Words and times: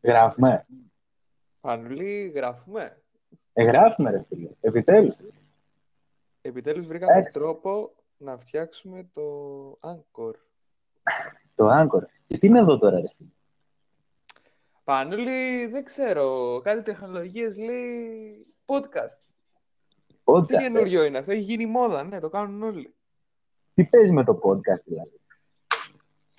Γράφουμε. 0.00 0.66
Πανουλή, 1.60 2.32
γράφουμε. 2.34 3.02
Ε, 3.52 3.64
γράφουμε, 3.64 4.10
ρε 4.10 4.22
φίλε. 4.28 4.50
Επιτέλους. 4.60 5.16
Επιτέλους 6.40 6.86
βρήκαμε 6.86 7.12
Εντάξει. 7.12 7.38
τρόπο 7.38 7.94
να 8.16 8.38
φτιάξουμε 8.38 9.08
το 9.12 9.22
Anchor. 9.82 10.34
Το 11.54 11.68
Anchor. 11.70 12.02
Και 12.24 12.38
τι 12.38 12.46
είναι 12.46 12.58
εδώ 12.58 12.78
τώρα, 12.78 13.00
ρε 13.00 13.08
φίλε; 13.16 13.28
Πανούλη, 14.84 15.66
δεν 15.66 15.84
ξέρω. 15.84 16.60
Κάτι 16.64 16.82
τεχνολογίες 16.82 17.56
λέει 17.56 18.46
podcast. 18.66 19.20
Podcast. 20.24 20.46
Τι 20.46 20.56
καινούριο 20.56 21.04
είναι 21.04 21.18
αυτό; 21.18 21.32
Έχει 21.32 21.42
γίνει 21.42 21.66
μόδα, 21.66 22.04
ναι, 22.04 22.20
το 22.20 22.28
κάνουν 22.28 22.62
όλοι. 22.62 22.94
Τι 23.74 23.84
παίζει 23.84 24.12
με 24.12 24.24
το 24.24 24.40
podcast, 24.42 24.82
δηλαδή; 24.84 25.17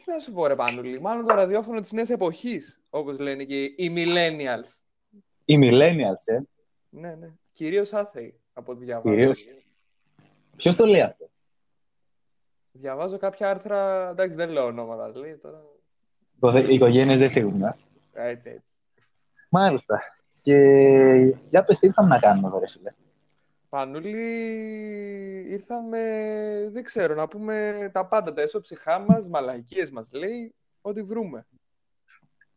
Τι 0.06 0.12
να 0.12 0.20
σου 0.20 0.32
πω, 0.32 0.48
ρε 0.48 0.56
Πανούλη. 0.56 1.02
Μάλλον 1.02 1.26
το 1.26 1.34
ραδιόφωνο 1.34 1.80
της 1.80 1.92
νέας 1.92 2.10
εποχής, 2.10 2.82
όπως 2.90 3.20
λένε 3.20 3.44
και 3.44 3.64
οι 3.64 3.94
millennials. 3.96 4.82
Οι 5.46 5.58
millennials, 5.62 6.24
ε. 6.26 6.40
Ναι, 6.90 7.16
ναι. 7.16 7.34
Κυρίως 7.52 7.94
άθεοι, 7.94 8.40
από 8.54 8.72
ό,τι 8.72 8.86
διαβάζω. 8.86 9.16
Κυρίως. 9.16 9.46
Ποιος 10.56 10.76
το 10.76 10.86
λέει 10.86 11.02
αυτό; 11.02 11.30
Διαβάζω 12.72 13.18
κάποια 13.18 13.50
άρθρα, 13.50 14.10
εντάξει 14.10 14.36
δεν 14.38 14.50
λέω 14.50 14.66
ονόματα, 14.66 15.18
λέει 15.18 15.38
τώρα. 15.38 15.62
Οι 16.70 16.74
οικογένειες 16.74 17.20
δεν 17.20 17.30
φύγουν, 17.30 17.62
ε. 17.62 17.76
Έτσι, 18.14 18.50
έτσι. 18.50 18.64
Μάλιστα. 19.50 20.02
Και 20.40 20.56
για 21.50 21.64
πες 21.64 21.80
τι 21.80 21.88
ήρθαμε 21.88 22.10
να 22.10 22.20
κάνουμε 22.20 22.48
εδώ, 22.48 22.60
ρε 22.60 22.68
φίλε. 22.68 22.94
Πανούλη, 23.70 24.18
ήρθαμε, 25.50 26.00
δεν 26.72 26.84
ξέρω, 26.84 27.16
να 27.16 27.28
πούμε 27.28 27.90
τα 27.94 28.08
πάντα, 28.08 28.34
τα 28.34 28.42
έσωψυχά 28.42 29.00
μας, 29.00 29.30
μαλακίες 29.30 29.92
μας 29.92 30.08
λέει, 30.12 30.56
ό,τι 30.82 31.02
βρούμε. 31.04 31.48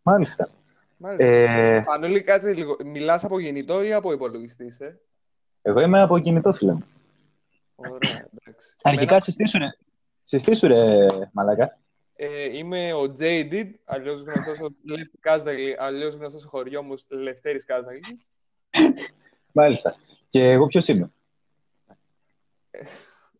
Μάλιστα. 0.03 0.49
Μάλιστα. 0.97 1.25
Ε, 1.25 1.81
Πανούλη, 1.81 2.23
κάτσε 2.23 2.53
λίγο. 2.53 2.77
Μιλάς 2.85 3.25
από 3.25 3.41
κινητό 3.41 3.83
ή 3.83 3.93
από 3.93 4.13
υπολογιστής, 4.13 4.81
ε; 4.81 5.01
εγώ 5.63 5.81
είμαι 5.81 6.01
από 6.01 6.19
κινητό, 6.19 6.53
φίλε 6.53 6.73
μου. 6.73 6.85
Ωραία, 7.75 8.11
εντάξει. 8.11 8.75
Αρχικά 8.83 9.03
Εμένα, 9.03 9.21
συστήσου, 9.21 9.59
ρε. 9.59 9.67
Συστήσου, 10.23 10.67
ρε, 10.69 11.07
μαλάκα. 11.33 11.79
ε, 12.15 12.57
είμαι 12.59 12.93
ο 12.93 13.03
Jaded, 13.19 13.71
αλλιώς 13.85 14.21
γνωστός 14.21 14.61
ως 14.61 14.71
Λεύτη 14.85 15.19
Κάσδαγλη, 15.21 15.77
αλλιώς 15.79 16.15
γνωστός 16.15 16.41
στο 16.41 16.51
χωριό 16.51 16.83
μου 16.83 16.93
ως 16.93 17.05
Λευτέρης 17.09 17.65
Κάσδαγλης. 17.65 18.31
Μάλιστα. 19.53 19.95
Και 20.29 20.51
εγώ 20.51 20.67
ποιος 20.67 20.89
είμαι; 20.89 21.11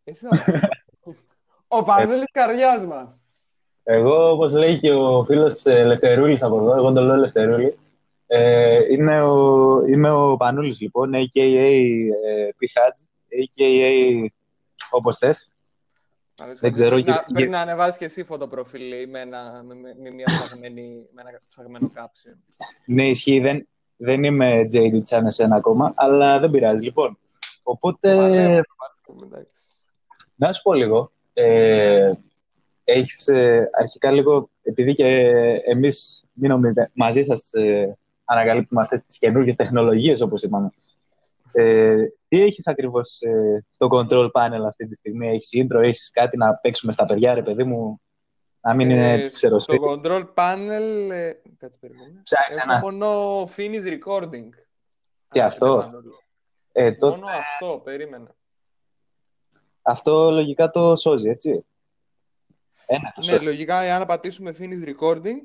Εσύ 0.05 0.27
θα 0.27 0.37
μου 0.55 0.61
Ο 1.69 1.83
Πανούλης 1.85 2.31
καρδιάς 2.33 2.85
μας. 2.87 3.25
Εγώ, 3.85 4.31
όπως 4.31 4.53
λέει 4.53 4.79
και 4.79 4.93
ο 4.93 5.25
φίλος 5.25 5.65
ε, 5.65 5.85
Λευτερούλης 5.85 6.43
από 6.43 6.57
εδώ, 6.59 6.75
εγώ 6.77 6.93
τον 6.93 7.05
λέω 7.05 7.17
Λευτερούλη, 7.17 7.79
ε, 8.27 8.93
είναι 8.93 9.23
ο, 9.23 9.85
είμαι 9.87 10.11
ο 10.11 10.37
Πανούλης, 10.37 10.81
λοιπόν, 10.81 11.11
a.k.a. 11.15 11.41
Ε, 12.27 12.49
P-Hatch, 12.61 13.05
a.k.a. 13.29 14.27
όπως 14.91 15.19
θες. 15.19 15.51
Δεν 16.61 16.73
ξέρω, 16.73 16.91
Πρέπει 16.91 17.11
να, 17.11 17.17
και- 17.17 17.33
πρέπει 17.33 17.51
να 17.51 17.61
ανεβάσεις 17.61 17.97
και 17.99 18.05
εσύ 18.05 18.25
φωτοπροφίλ 18.25 18.83
λέει, 18.89 19.07
με, 19.07 19.21
ένα, 19.21 19.63
με, 19.67 19.75
με, 19.75 19.97
με 20.03 20.11
μια 20.11 20.25
ψαγμένη, 20.25 21.07
με 21.13 21.21
ένα 21.21 21.41
ψαγμένο 21.49 21.91
κάψιο. 21.95 22.33
Ναι, 22.87 23.09
ισχύει, 23.09 23.41
δεν, 23.41 23.69
δεν 24.03 24.25
είμαι 24.25 24.67
jaded 24.73 25.01
σαν 25.03 25.27
εσένα 25.27 25.57
ακόμα, 25.57 25.93
αλλά 25.97 26.39
δεν 26.39 26.51
πειράζει. 26.51 26.85
Λοιπόν, 26.85 27.19
οπότε, 27.63 28.15
Παλεύω, 28.15 28.63
παλεύω, 28.77 29.25
εντάξει. 29.25 29.63
να 30.35 30.53
σου 30.53 30.63
πω 30.63 30.75
λίγο, 30.75 31.13
ε, 31.33 32.13
έχεις 32.85 33.29
ε, 33.29 33.71
αρχικά 33.73 34.11
λίγο, 34.11 34.51
επειδή 34.63 34.95
και 34.95 35.07
εμείς 35.65 36.25
μείνουμε 36.33 36.73
μαζί 36.93 37.23
σας 37.23 37.53
ε, 37.53 37.99
ανακαλύπτουμε 38.25 38.83
αυτές 38.83 39.05
τις 39.05 39.19
καινούργιες 39.19 39.57
τεχνολογίες, 39.57 40.21
όπως 40.21 40.43
είπαμε. 40.43 40.71
Ε, 41.53 42.05
τι 42.29 42.43
έχεις 42.43 42.67
ακριβώς 42.67 43.21
ε, 43.21 43.65
στο 43.71 43.89
control 43.91 44.31
panel 44.33 44.65
αυτή 44.67 44.89
τη 44.89 44.95
στιγμή, 44.95 45.29
έχεις 45.29 45.51
intro, 45.53 45.83
έχεις 45.83 46.11
κάτι 46.11 46.37
να 46.37 46.55
παίξουμε 46.55 46.93
στα 46.93 47.07
παιδιά, 47.07 47.35
ρε 47.35 47.43
παιδί 47.43 47.65
μου, 47.65 48.01
να 48.63 48.75
μην 48.75 48.91
είναι 48.91 49.11
Ε, 49.11 49.13
έτσι 49.13 49.31
ξέρω 49.33 49.59
στο 49.59 49.75
control 49.81 50.25
panel, 50.35 51.11
ε, 51.11 51.33
κάτσε 51.59 51.79
περίμενε. 51.81 52.21
Ψάξε 52.23 52.59
Έχω 52.63 52.71
ένα. 52.71 52.81
μόνο 52.81 53.43
finish 53.57 53.87
recording. 53.99 54.49
Και 55.31 55.41
Αν 55.41 55.47
αυτό; 55.47 55.67
έχετε 55.67 55.85
Μανώλη. 55.87 56.11
Ε, 56.73 56.93
το, 56.95 57.09
Μόνο 57.09 57.27
αυτό, 57.27 57.81
περίμενα. 57.85 58.35
αυτό 59.83 60.31
λογικά 60.31 60.71
το 60.71 60.97
σώζει, 60.97 61.29
έτσι. 61.29 61.65
Ένα 62.87 63.13
το 63.15 63.21
Ναι, 63.21 63.33
σώζει. 63.33 63.45
λογικά, 63.45 63.83
εάν 63.83 64.07
πατήσουμε 64.07 64.55
finish 64.59 64.89
recording, 64.89 65.37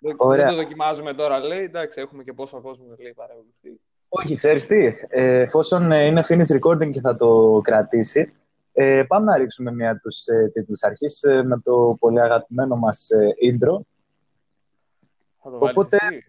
δεν- 0.00 0.14
Ωραία. 0.16 0.44
δεν 0.44 0.48
το 0.48 0.54
δοκιμάζουμε 0.62 1.14
τώρα, 1.14 1.38
λέει. 1.38 1.62
Εντάξει, 1.64 2.00
έχουμε 2.00 2.22
και 2.22 2.32
πόσο 2.32 2.60
κόσμο 2.60 2.84
λέει 2.98 3.12
παρακολουθεί. 3.14 3.80
Όχι, 4.08 4.34
ξέρεις 4.34 4.66
τι, 4.66 4.86
ε, 5.08 5.38
εφόσον 5.40 5.92
ε, 5.92 6.04
είναι 6.06 6.24
finish 6.28 6.58
recording 6.60 6.90
και 6.90 7.00
θα 7.00 7.16
το 7.16 7.60
κρατήσει, 7.64 8.32
ε, 8.80 9.04
πάμε 9.04 9.24
να 9.24 9.36
ρίξουμε 9.36 9.72
μία 9.72 9.98
τους 10.00 10.26
ε, 10.26 10.50
τίτλους 10.54 10.82
αρχής 10.82 11.22
ε, 11.22 11.42
με 11.42 11.60
το 11.60 11.96
πολύ 12.00 12.20
αγαπημένο 12.20 12.76
μας 12.76 13.10
ε, 13.10 13.28
intro. 13.52 13.80
Θα 15.42 15.50
το 15.50 15.58
βάλεις 15.58 15.70
Οπότε- 15.76 15.96
εσύ. 15.96 16.24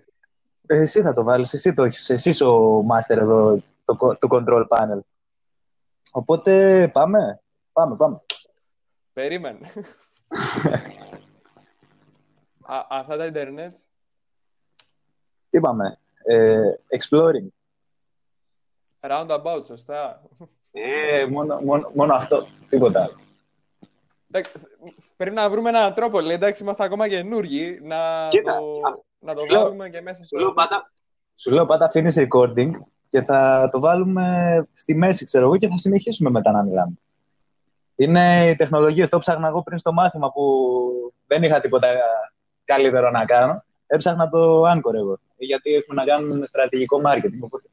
Ε, 0.68 0.78
εσύ 0.78 1.02
θα 1.02 1.14
το 1.14 1.24
βάλεις, 1.24 1.54
εσύ 1.54 1.74
το 1.74 1.84
έχεις, 1.84 2.10
εσύ 2.10 2.30
είσαι 2.30 2.46
ο 2.46 2.80
master 2.92 3.18
εδώ 3.18 3.62
το, 3.86 3.98
co- 4.02 4.20
του 4.20 4.28
control 4.32 4.68
panel. 4.68 5.00
Οπότε 6.12 6.88
πάμε, 6.94 7.42
πάμε, 7.72 7.96
πάμε. 7.96 8.22
Περίμενε. 9.14 9.72
Α, 12.72 12.86
αυτά 12.90 13.18
τα 13.18 13.26
ίντερνετ. 13.26 13.78
Τι 15.50 15.60
πάμε, 15.60 15.98
ε, 16.24 16.62
exploring. 16.98 17.48
Roundabout, 19.00 19.62
σωστά. 19.66 20.22
Ε, 20.85 21.25
μόνο, 21.25 21.59
μόνο, 21.63 21.91
μόνο 21.94 22.13
αυτό, 22.13 22.45
τίποτα 22.69 23.00
άλλο. 23.01 23.13
Εντάξει, 24.31 24.51
πρέπει 25.17 25.35
να 25.35 25.50
βρούμε 25.50 25.69
έναν 25.69 25.94
τρόπο, 25.94 26.19
λέει. 26.19 26.35
Εντάξει, 26.35 26.63
είμαστε 26.63 26.84
ακόμα 26.84 27.07
καινούργοι. 27.07 27.79
Να 27.84 28.28
Κοίτα, 28.29 28.57
το, 28.57 28.63
να 29.19 29.34
το 29.34 29.45
λέω- 29.45 29.62
βάλουμε 29.62 29.89
και 29.89 30.01
μέσα 30.01 30.23
στο. 30.23 30.38
Σου 30.38 30.44
λέω 30.44 30.53
πάντα, 30.53 30.91
σου 31.35 31.51
λέω 31.51 31.66
πάντα 31.66 31.91
finish 31.94 32.28
recording 32.28 32.72
και 33.09 33.22
θα 33.22 33.69
το 33.72 33.79
βάλουμε 33.79 34.68
στη 34.73 34.95
μέση, 34.95 35.25
ξέρω 35.25 35.45
εγώ, 35.45 35.57
και 35.57 35.68
θα 35.68 35.78
συνεχίσουμε 35.78 36.29
μετά 36.29 36.51
να 36.51 36.63
μιλάμε. 36.63 36.94
Είναι 37.95 38.50
οι 38.50 38.56
τεχνολογίες. 38.56 39.09
Το 39.09 39.19
ψάχνα 39.19 39.47
εγώ 39.47 39.63
πριν 39.63 39.79
στο 39.79 39.94
μάθημα 39.94 40.31
που 40.31 40.44
δεν 41.28 41.44
είχα 41.44 41.59
τίποτα 41.59 41.88
καλύτερο 42.66 43.12
να 43.12 43.25
κάνω. 43.25 43.63
Έψαχνα 43.88 44.29
το 44.29 44.62
Anchor 44.72 44.94
εγώ. 44.95 45.18
Γιατί 45.38 45.73
έχουμε 45.73 46.01
να 46.03 46.07
κάνουμε 46.12 46.35
με 46.35 46.45
στρατηγικό 46.45 47.01
marketing. 47.06 47.39
Οπότε 47.41 47.68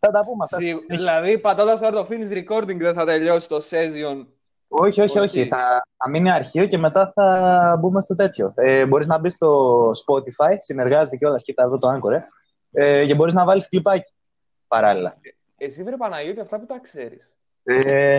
θα 0.00 0.10
τα 0.10 0.24
πούμε 0.24 0.44
αυτά. 0.44 0.56
στη 0.56 0.66
Σι- 0.66 0.76
συνέχεια. 0.78 0.96
Δηλαδή, 0.96 1.38
πατώντας 1.38 1.80
τώρα 1.80 1.92
το 1.92 2.06
finish 2.10 2.32
recording, 2.44 2.76
δεν 2.78 2.94
θα 2.94 3.04
τελειώσει 3.04 3.48
το 3.48 3.56
session. 3.56 4.26
Όχι, 4.68 5.00
όχι, 5.02 5.18
όχι. 5.18 5.38
Όχι. 5.40 5.48
Θα, 5.48 5.86
θα 5.96 6.08
μείνει 6.10 6.30
αρχείο 6.30 6.66
και 6.66 6.78
μετά 6.78 7.12
θα 7.14 7.76
μπούμε 7.80 8.00
στο 8.00 8.14
τέτοιο. 8.14 8.52
Ε, 8.56 8.86
μπορείς 8.86 9.06
να 9.06 9.18
μπεις 9.18 9.34
στο 9.34 9.90
Spotify, 9.90 10.54
συνεργάζεται 10.58 11.16
κιόλας, 11.16 11.42
κοίτα 11.42 11.62
εδώ 11.62 11.78
το 11.78 11.88
Anchor, 11.94 12.12
ε, 12.72 13.00
ε, 13.00 13.06
και 13.06 13.14
μπορείς 13.14 13.34
να 13.34 13.44
βάλεις 13.44 13.68
κλιπάκι 13.68 14.12
παράλληλα. 14.68 15.16
Εσύ, 15.56 15.82
βρε 15.82 15.96
Παναγιώτη, 15.96 16.40
αυτά 16.40 16.60
που 16.60 16.66
τα 16.66 16.78
ξέρεις. 16.82 17.34
Ε, 17.62 18.18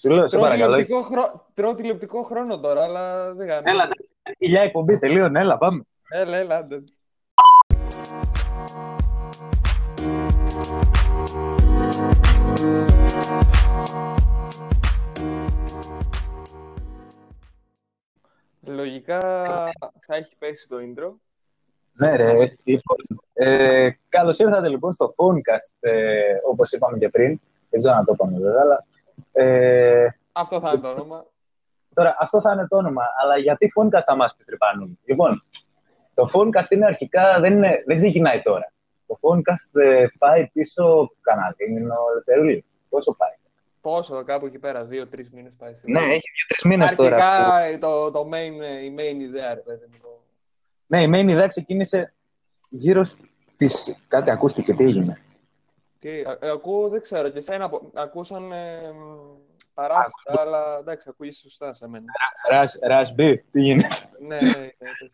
σου 0.00 0.08
λέω, 0.10 0.26
σε 0.26 0.36
Τρώω 0.36 0.48
παρακαλώ. 0.48 0.74
έχεις- 0.74 0.86
τηλεοπτικό, 0.88 1.20
χρό... 1.20 1.46
τρώω 1.54 1.74
τηλεοπτικό 1.74 2.22
χρόνο 2.22 2.58
τώρα, 2.60 2.82
αλλά 2.82 3.34
δεν 3.34 3.46
κάνω. 3.48 3.62
Έλα, 3.64 3.88
ηλιά 4.38 4.60
εκπομπή, 4.60 4.98
τελείωνε, 4.98 5.40
έλα, 5.40 5.58
πάμε. 5.58 5.82
Έλα, 6.08 6.36
έλα, 6.36 6.56
άντε. 6.56 6.82
Λογικά 18.66 19.20
θα 20.06 20.14
έχει 20.16 20.36
πέσει 20.38 20.68
το 20.68 20.76
intro. 20.76 21.12
Ναι, 21.92 22.16
ρε. 22.16 22.32
Λοιπόν, 22.64 22.96
ε, 23.32 23.90
καλώς 24.08 24.38
ήρθατε 24.38 24.68
λοιπόν 24.68 24.92
στο 24.92 25.14
Phonecast, 25.16 25.76
ε, 25.80 26.34
όπως 26.50 26.72
είπαμε 26.72 26.98
και 26.98 27.08
πριν. 27.08 27.40
Δεν 27.70 27.80
ξέρω 27.80 27.94
να 27.94 28.04
το 28.04 28.12
είπαμε 28.12 28.38
βέβαια, 28.38 28.60
αλλά... 28.60 28.84
Ε, 29.32 30.08
Αυτό 30.32 30.60
θα 30.60 30.68
είναι 30.70 30.80
το 30.80 30.88
όνομα. 30.88 31.26
Τώρα, 31.94 32.16
αυτό 32.20 32.40
θα 32.40 32.52
είναι 32.52 32.66
το 32.68 32.76
όνομα, 32.76 33.04
αλλά 33.22 33.36
γιατί 33.36 33.72
Phonecast 33.76 34.02
θα 34.06 34.16
μας 34.16 34.34
πει 34.36 34.44
τρυπάνουν; 34.44 34.98
Λοιπόν, 35.04 35.42
το 36.14 36.28
Phonecast 36.32 36.70
είναι 36.70 36.84
αρχικά, 36.84 37.40
δεν, 37.40 37.52
είναι, 37.52 37.82
δεν 37.86 37.96
ξεκινάει 37.96 38.40
τώρα. 38.40 38.72
Το 39.06 39.18
Phonecast 39.20 39.80
ε, 39.80 40.06
πάει 40.18 40.46
πίσω 40.52 41.10
κανένα 41.20 41.54
δίμηνο, 41.56 41.94
ελευθερούλη. 42.10 42.64
Πόσο 42.88 43.12
πάει; 43.12 43.30
Πόσο, 43.82 44.24
κάπου 44.24 44.46
εκεί 44.46 44.58
πέρα, 44.58 44.84
δύο-τρει 44.84 45.28
μήνες 45.32 45.52
πάει. 45.58 45.74
Ναι, 45.82 45.98
έχει 46.00 46.08
δύο-τρει 46.36 46.68
μήνες 46.68 46.94
τώρα. 46.94 47.16
Αρχικά 47.16 47.58
ε, 47.58 47.78
το, 47.78 48.10
το 48.10 48.28
main, 48.32 48.60
ε, 48.62 48.84
η 48.84 48.94
main 48.98 49.20
ιδέα, 49.20 49.54
ρε 49.54 49.60
παιδί 49.60 49.86
μου. 49.92 49.98
το- 50.02 50.22
Ναι, 50.86 51.02
η 51.02 51.10
main 51.14 51.28
ιδέα 51.30 51.46
ξεκίνησε 51.46 52.12
γύρω 52.68 53.04
στις... 53.04 53.96
Κάτι 54.08 54.30
ακούστηκε, 54.30 54.74
τι 54.74 54.84
έγινε; 54.84 55.20
Τι, 55.98 56.08
α- 56.20 56.38
ε, 56.40 56.50
ακούω, 56.50 56.88
δεν 56.88 57.02
ξέρω, 57.02 57.28
και 57.28 57.38
εσένα 57.38 57.64
απο- 57.64 57.90
ακούσαν 57.94 58.52
ε, 58.52 58.92
μ, 58.92 59.36
παράσιτα, 59.74 60.40
αλλά 60.40 60.78
εντάξει, 60.78 61.06
ακούγεις 61.10 61.38
σωστά 61.38 61.72
σε 61.74 61.88
μένα. 61.88 62.04
Ρας, 62.50 62.78
ρας 62.82 63.14
μπι, 63.14 63.38
τι 63.38 63.60
γίνεται; 63.60 63.88
ναι, 64.20 64.36
ναι, 64.40 64.50
ναι, 64.58 64.68
ναι. 64.78 65.08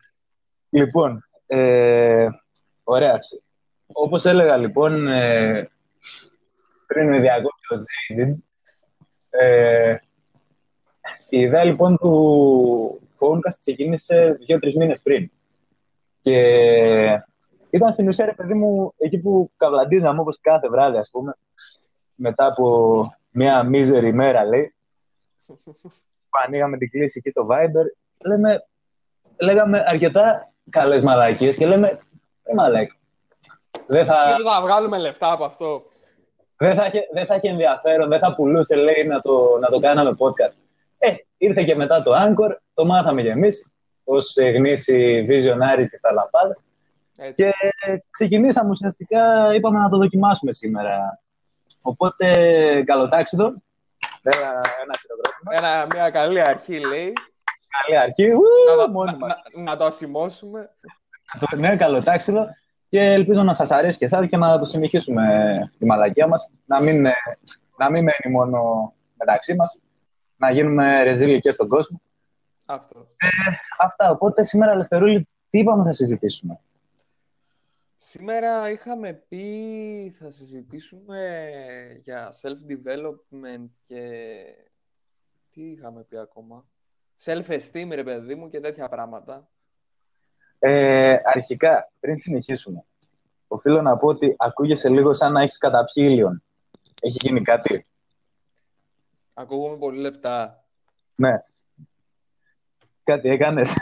Λοιπόν, 0.69 1.25
ε, 1.47 2.27
Ωραία. 2.83 3.17
Όπως 3.93 4.25
έλεγα 4.25 4.57
λοιπόν 4.57 5.07
ε, 5.07 5.69
πριν 6.87 7.09
με 7.09 7.19
διακόψει 7.19 7.73
ο 7.73 7.77
Jaded, 7.77 8.35
ε, 9.29 9.95
η 11.29 11.39
ιδέα 11.39 11.63
λοιπόν 11.63 11.97
του 11.97 12.99
Phonecast 13.19 13.57
ξεκίνησε 13.59 14.37
δύο-τρεις 14.45 14.75
μήνες 14.75 15.01
πριν. 15.01 15.31
Και 16.21 16.37
ήταν 17.69 17.91
στην 17.91 18.07
ουσία, 18.07 18.25
ρε 18.25 18.33
παιδί 18.33 18.53
μου, 18.53 18.93
εκεί 18.97 19.19
που 19.19 19.51
καβλαντίζαμε 19.57 20.19
όπως 20.19 20.39
κάθε 20.41 20.69
βράδυ, 20.69 20.97
ας 20.97 21.09
πούμε, 21.09 21.37
μετά 22.15 22.45
από 22.45 23.05
μια 23.31 23.63
μίζερη 23.63 24.13
μέρα, 24.13 24.45
λέει, 24.45 24.75
που 26.29 26.39
ανοίγαμε 26.45 26.77
την 26.77 26.89
κλίση 26.89 27.17
εκεί 27.17 27.29
στο 27.29 27.47
Viber, 27.51 27.85
λέμε, 28.25 28.67
λέγαμε 29.37 29.83
αρκετά 29.87 30.53
καλές 30.69 31.03
μαλακίες 31.03 31.57
και 31.57 31.65
λέμε, 31.67 31.99
ε, 32.43 32.53
μαλακ, 32.53 32.91
δεν 33.87 34.05
θα... 34.05 34.35
Δεν 34.37 34.51
θα 34.51 34.61
βγάλουμε 34.61 34.97
λεφτά 34.97 35.31
από 35.31 35.43
αυτό. 35.43 35.88
Δεν 36.61 36.75
θα, 36.75 36.85
είχε, 36.85 37.07
δεν 37.13 37.25
θα 37.25 37.35
είχε 37.35 37.49
ενδιαφέρον, 37.49 38.09
δεν 38.09 38.19
θα 38.19 38.35
πουλούσε, 38.35 38.75
λέει, 38.75 39.05
να 39.07 39.21
το, 39.21 39.57
να 39.61 39.67
το 39.67 39.79
κάναμε 39.79 40.15
podcast. 40.17 40.55
Ε, 40.97 41.13
ήρθε 41.37 41.63
και 41.63 41.75
μετά 41.75 42.03
το 42.03 42.11
Anchor, 42.15 42.55
το 42.73 42.85
μάθαμε 42.85 43.21
κι 43.21 43.27
εμείς, 43.27 43.77
ως 44.03 44.35
γνήσιοι 44.55 45.27
visionaries 45.29 45.87
και 45.89 45.97
στα 45.97 46.11
λαπάδες. 46.13 46.63
Και 47.35 47.51
ξεκινήσαμε 48.09 48.69
ουσιαστικά, 48.69 49.53
είπαμε 49.55 49.79
να 49.79 49.89
το 49.89 49.97
δοκιμάσουμε 49.97 50.51
σήμερα. 50.51 51.21
Οπότε, 51.81 52.25
καλό 52.85 53.09
τάξιδο. 53.09 53.45
Ένα, 54.21 54.61
ένα 54.83 55.57
Ένα, 55.57 55.87
μια 55.93 56.09
καλή 56.09 56.41
αρχή, 56.41 56.85
λέει. 56.85 57.13
Καλή 57.83 57.99
αρχή. 57.99 58.31
Ου, 58.31 58.41
να, 58.77 59.05
να, 59.05 59.17
να, 59.17 59.61
να, 59.63 59.75
το 59.75 59.85
ασημώσουμε. 59.85 60.69
Ναι, 61.57 61.75
καλό 61.75 62.03
τάξιδο. 62.03 62.47
Και 62.89 62.99
ελπίζω 62.99 63.43
να 63.43 63.53
σας 63.53 63.71
αρέσει 63.71 63.97
και 63.97 64.05
εσάς 64.05 64.27
και 64.27 64.37
να 64.37 64.59
το 64.59 64.65
συνεχίσουμε 64.65 65.25
τη 65.77 65.85
μαλακία 65.85 66.27
μας. 66.27 66.51
Να 66.65 66.81
μην, 66.81 67.01
να 67.77 67.89
μην 67.89 68.03
μένει 68.03 68.35
μόνο 68.35 68.93
μεταξύ 69.17 69.55
μας. 69.55 69.83
Να 70.37 70.51
γίνουμε 70.51 71.03
ρεζίλοι 71.03 71.39
και 71.39 71.51
στον 71.51 71.67
κόσμο. 71.67 72.01
Αυτό. 72.65 72.99
Ε, 72.99 73.27
αυτά. 73.77 74.11
Οπότε 74.11 74.43
σήμερα, 74.43 74.71
Ελευθερούλη, 74.71 75.27
τι 75.49 75.59
είπαμε 75.59 75.83
θα 75.83 75.93
συζητήσουμε; 75.93 76.59
Σήμερα 78.01 78.69
είχαμε 78.69 79.13
πει 79.13 80.15
θα 80.19 80.29
συζητήσουμε 80.29 81.41
για 81.99 82.33
self-development 82.41 83.69
και 83.83 84.11
τι 85.49 85.61
είχαμε 85.61 86.03
πει 86.03 86.17
ακόμα. 86.17 86.65
Self-esteem, 87.23 87.87
ρε 87.91 88.03
παιδί 88.03 88.35
μου, 88.35 88.49
και 88.49 88.59
τέτοια 88.59 88.89
πράγματα. 88.89 89.49
Ε, 90.59 91.17
αρχικά, 91.23 91.91
πριν 91.99 92.17
συνεχίσουμε, 92.17 92.83
οφείλω 93.47 93.81
να 93.81 93.97
πω 93.97 94.07
ότι 94.07 94.35
ακούγεσαι 94.37 94.89
λίγο 94.89 95.13
σαν 95.13 95.31
να 95.31 95.41
έχεις 95.41 95.57
καταπιεί 95.57 96.05
ήλιον. 96.09 96.43
Έχει 97.01 97.17
γίνει 97.21 97.41
κάτι; 97.41 97.87
Ακούγομαι 99.33 99.77
πολύ 99.77 99.99
λεπτά. 99.99 100.63
Ναι. 101.15 101.43
Κάτι 103.03 103.29
έκανες; 103.29 103.75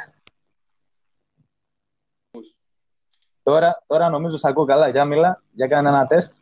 Τώρα, 3.44 3.84
τώρα 3.88 4.10
νομίζω 4.10 4.38
σε 4.38 4.48
ακούω 4.48 4.66
καλά. 4.66 4.90
Για 4.90 5.06
μιλά, 5.06 5.44
για 5.52 5.68
κάνε 5.68 5.90
ένα 5.90 6.08
τεστ. 6.08 6.34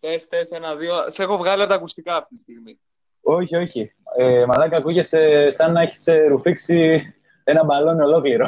Τεστ, 0.00 0.30
τεστ, 0.30 0.52
ένα, 0.52 0.76
δύο. 0.76 1.10
Σε 1.10 1.22
έχω 1.22 1.36
βγάλει 1.36 1.66
τα 1.66 1.74
ακουστικά 1.74 2.16
αυτή 2.16 2.34
τη 2.34 2.40
στιγμή. 2.40 2.80
Όχι, 3.20 3.56
όχι. 3.56 3.94
Ε, 4.16 4.44
μαλάκα, 4.46 4.76
ακούγεσαι 4.76 5.50
σαν 5.50 5.72
να 5.72 5.80
έχεις 5.80 6.06
ε, 6.06 6.26
ρουφήξει 6.26 7.02
ένα 7.44 7.64
μπαλόνι 7.64 8.02
ολόκληρο. 8.02 8.46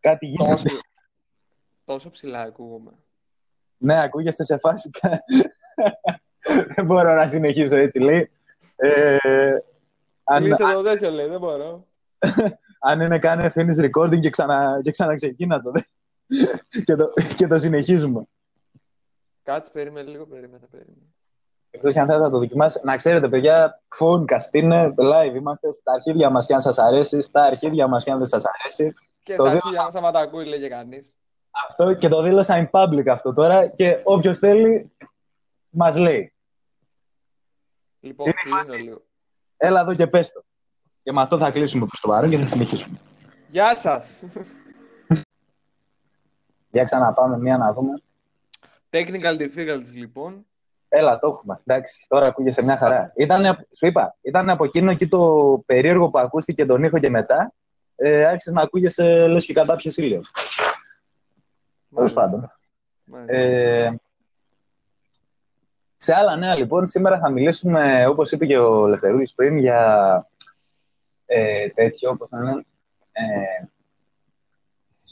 Κάτι 0.00 0.26
γίνεται. 0.26 0.50
Τόσο, 0.50 0.80
τόσο 1.84 2.10
ψηλά 2.10 2.40
ακούγομαι. 2.40 2.90
Ναι, 3.76 4.02
ακούγεσαι 4.02 4.44
σε 4.44 4.58
φάση. 4.58 4.90
δεν 6.74 6.84
μπορώ 6.84 7.14
να 7.14 7.28
συνεχίσω 7.28 7.76
έτσι, 7.76 7.98
λέει. 7.98 8.30
Ε, 8.76 9.16
αν... 10.24 10.42
Κλείστε 10.42 10.72
το 10.72 10.82
τέτοιο, 10.82 11.10
λέει, 11.10 11.26
δεν 11.26 11.40
μπορώ. 11.40 11.86
αν 12.88 13.00
είναι 13.00 13.18
κάνει 13.18 13.44
αφήνει 13.44 13.90
recording 13.90 14.18
και, 14.20 14.30
ξανα, 14.30 14.80
και 14.82 14.90
ξαναξεκίνα 14.90 15.62
το, 15.62 15.72
και 16.84 16.96
το. 16.96 17.12
και 17.36 17.46
το 17.46 17.58
συνεχίζουμε. 17.58 18.22
Κάτσε, 19.42 19.72
περίμενε 19.72 20.10
λίγο, 20.10 20.26
περίμενε, 20.26 20.66
περίμενε. 20.70 21.06
Εκτός 21.70 21.92
και 21.92 22.00
αν 22.00 22.06
θέλετε 22.06 22.24
να 22.24 22.30
το 22.30 22.38
δοκιμάσει, 22.38 22.80
να 22.84 22.96
ξέρετε, 22.96 23.28
παιδιά, 23.28 23.82
Phonecast 23.98 24.52
είναι 24.52 24.94
live. 24.96 25.34
Είμαστε 25.34 25.72
στα 25.72 25.92
αρχίδια 25.92 26.30
μας 26.30 26.46
και 26.46 26.54
αν 26.54 26.60
σας 26.60 26.78
αρέσει, 26.78 27.20
στα 27.20 27.42
αρχίδια 27.42 27.86
μας 27.86 28.04
και 28.04 28.10
αν 28.10 28.18
δεν 28.18 28.26
σας 28.26 28.44
αρέσει. 28.44 28.94
Και 29.28 29.36
το 29.36 29.42
στα 29.42 29.52
αρχίδια 29.52 29.82
μας, 29.82 29.94
άμα 29.94 30.10
τα 30.10 30.20
ακούει, 30.20 30.44
λέγε 30.44 30.68
κανείς. 30.68 31.16
Αυτό 31.68 31.94
και 31.94 32.08
το 32.08 32.22
δήλωσα 32.22 32.68
in 32.72 32.80
public 32.80 33.08
αυτό 33.08 33.34
τώρα 33.34 33.66
και 33.66 34.00
όποιος 34.04 34.38
θέλει, 34.38 34.92
μας 35.68 35.98
λέει. 35.98 36.32
Λοιπόν, 38.00 38.32
κλείνω 38.32 38.84
λίγο. 38.84 39.02
Έλα 39.56 39.80
εδώ 39.80 39.94
και 39.94 40.06
πες 40.06 40.32
το. 40.32 40.44
Και 41.02 41.12
με 41.12 41.20
αυτό 41.20 41.38
θα 41.38 41.50
κλείσουμε 41.50 41.86
προς 41.86 42.00
το 42.00 42.08
παρόν 42.08 42.30
και 42.30 42.38
θα 42.38 42.46
συνεχίσουμε. 42.46 42.98
Γεια 43.48 43.76
σας. 43.76 44.24
Για 46.72 46.84
ξαναπάμε 46.84 47.38
μία 47.38 47.56
να 47.56 47.72
δούμε. 47.72 48.00
Technical 48.90 49.38
difficulties, 49.38 49.94
λοιπόν. 49.94 50.46
Έλα, 50.88 51.18
το 51.18 51.26
έχουμε. 51.26 51.60
Εντάξει, 51.64 52.06
τώρα 52.08 52.26
ακούγεσαι 52.26 52.62
μια 52.62 52.76
χαρά. 52.76 53.12
Ήταν, 53.16 53.66
σου 53.76 53.86
είπα, 53.86 54.16
ήταν 54.20 54.50
από 54.50 54.64
εκείνο 54.64 54.90
εκεί 54.90 55.08
το 55.08 55.62
περίεργο 55.66 56.10
που 56.10 56.18
ακούστηκε 56.18 56.66
τον 56.66 56.84
ήχο 56.84 56.98
και 56.98 57.10
μετά. 57.10 57.52
Ε, 58.00 58.24
άρχισες 58.24 58.52
να 58.52 58.62
ακούγεσαι 58.62 59.26
λες 59.26 59.44
και 59.44 59.52
κατά 59.52 59.76
ποιος 59.76 59.96
ήλιος. 59.96 60.32
Τέλος 61.94 62.12
πάντων. 62.12 62.52
Ε, 63.26 63.90
σε 65.96 66.14
άλλα 66.14 66.36
νέα, 66.36 66.54
λοιπόν, 66.54 66.86
σήμερα 66.86 67.18
θα 67.18 67.30
μιλήσουμε, 67.30 68.06
όπως 68.06 68.32
είπε 68.32 68.46
και 68.46 68.58
ο 68.58 68.86
Λευτερούλης 68.86 69.34
πριν, 69.34 69.56
για 69.58 70.30
ε, 71.26 71.68
τέτοιο, 71.68 72.10
όπως 72.10 72.28
θα 72.28 72.38
είναι. 72.38 72.64
Ε, 73.12 73.66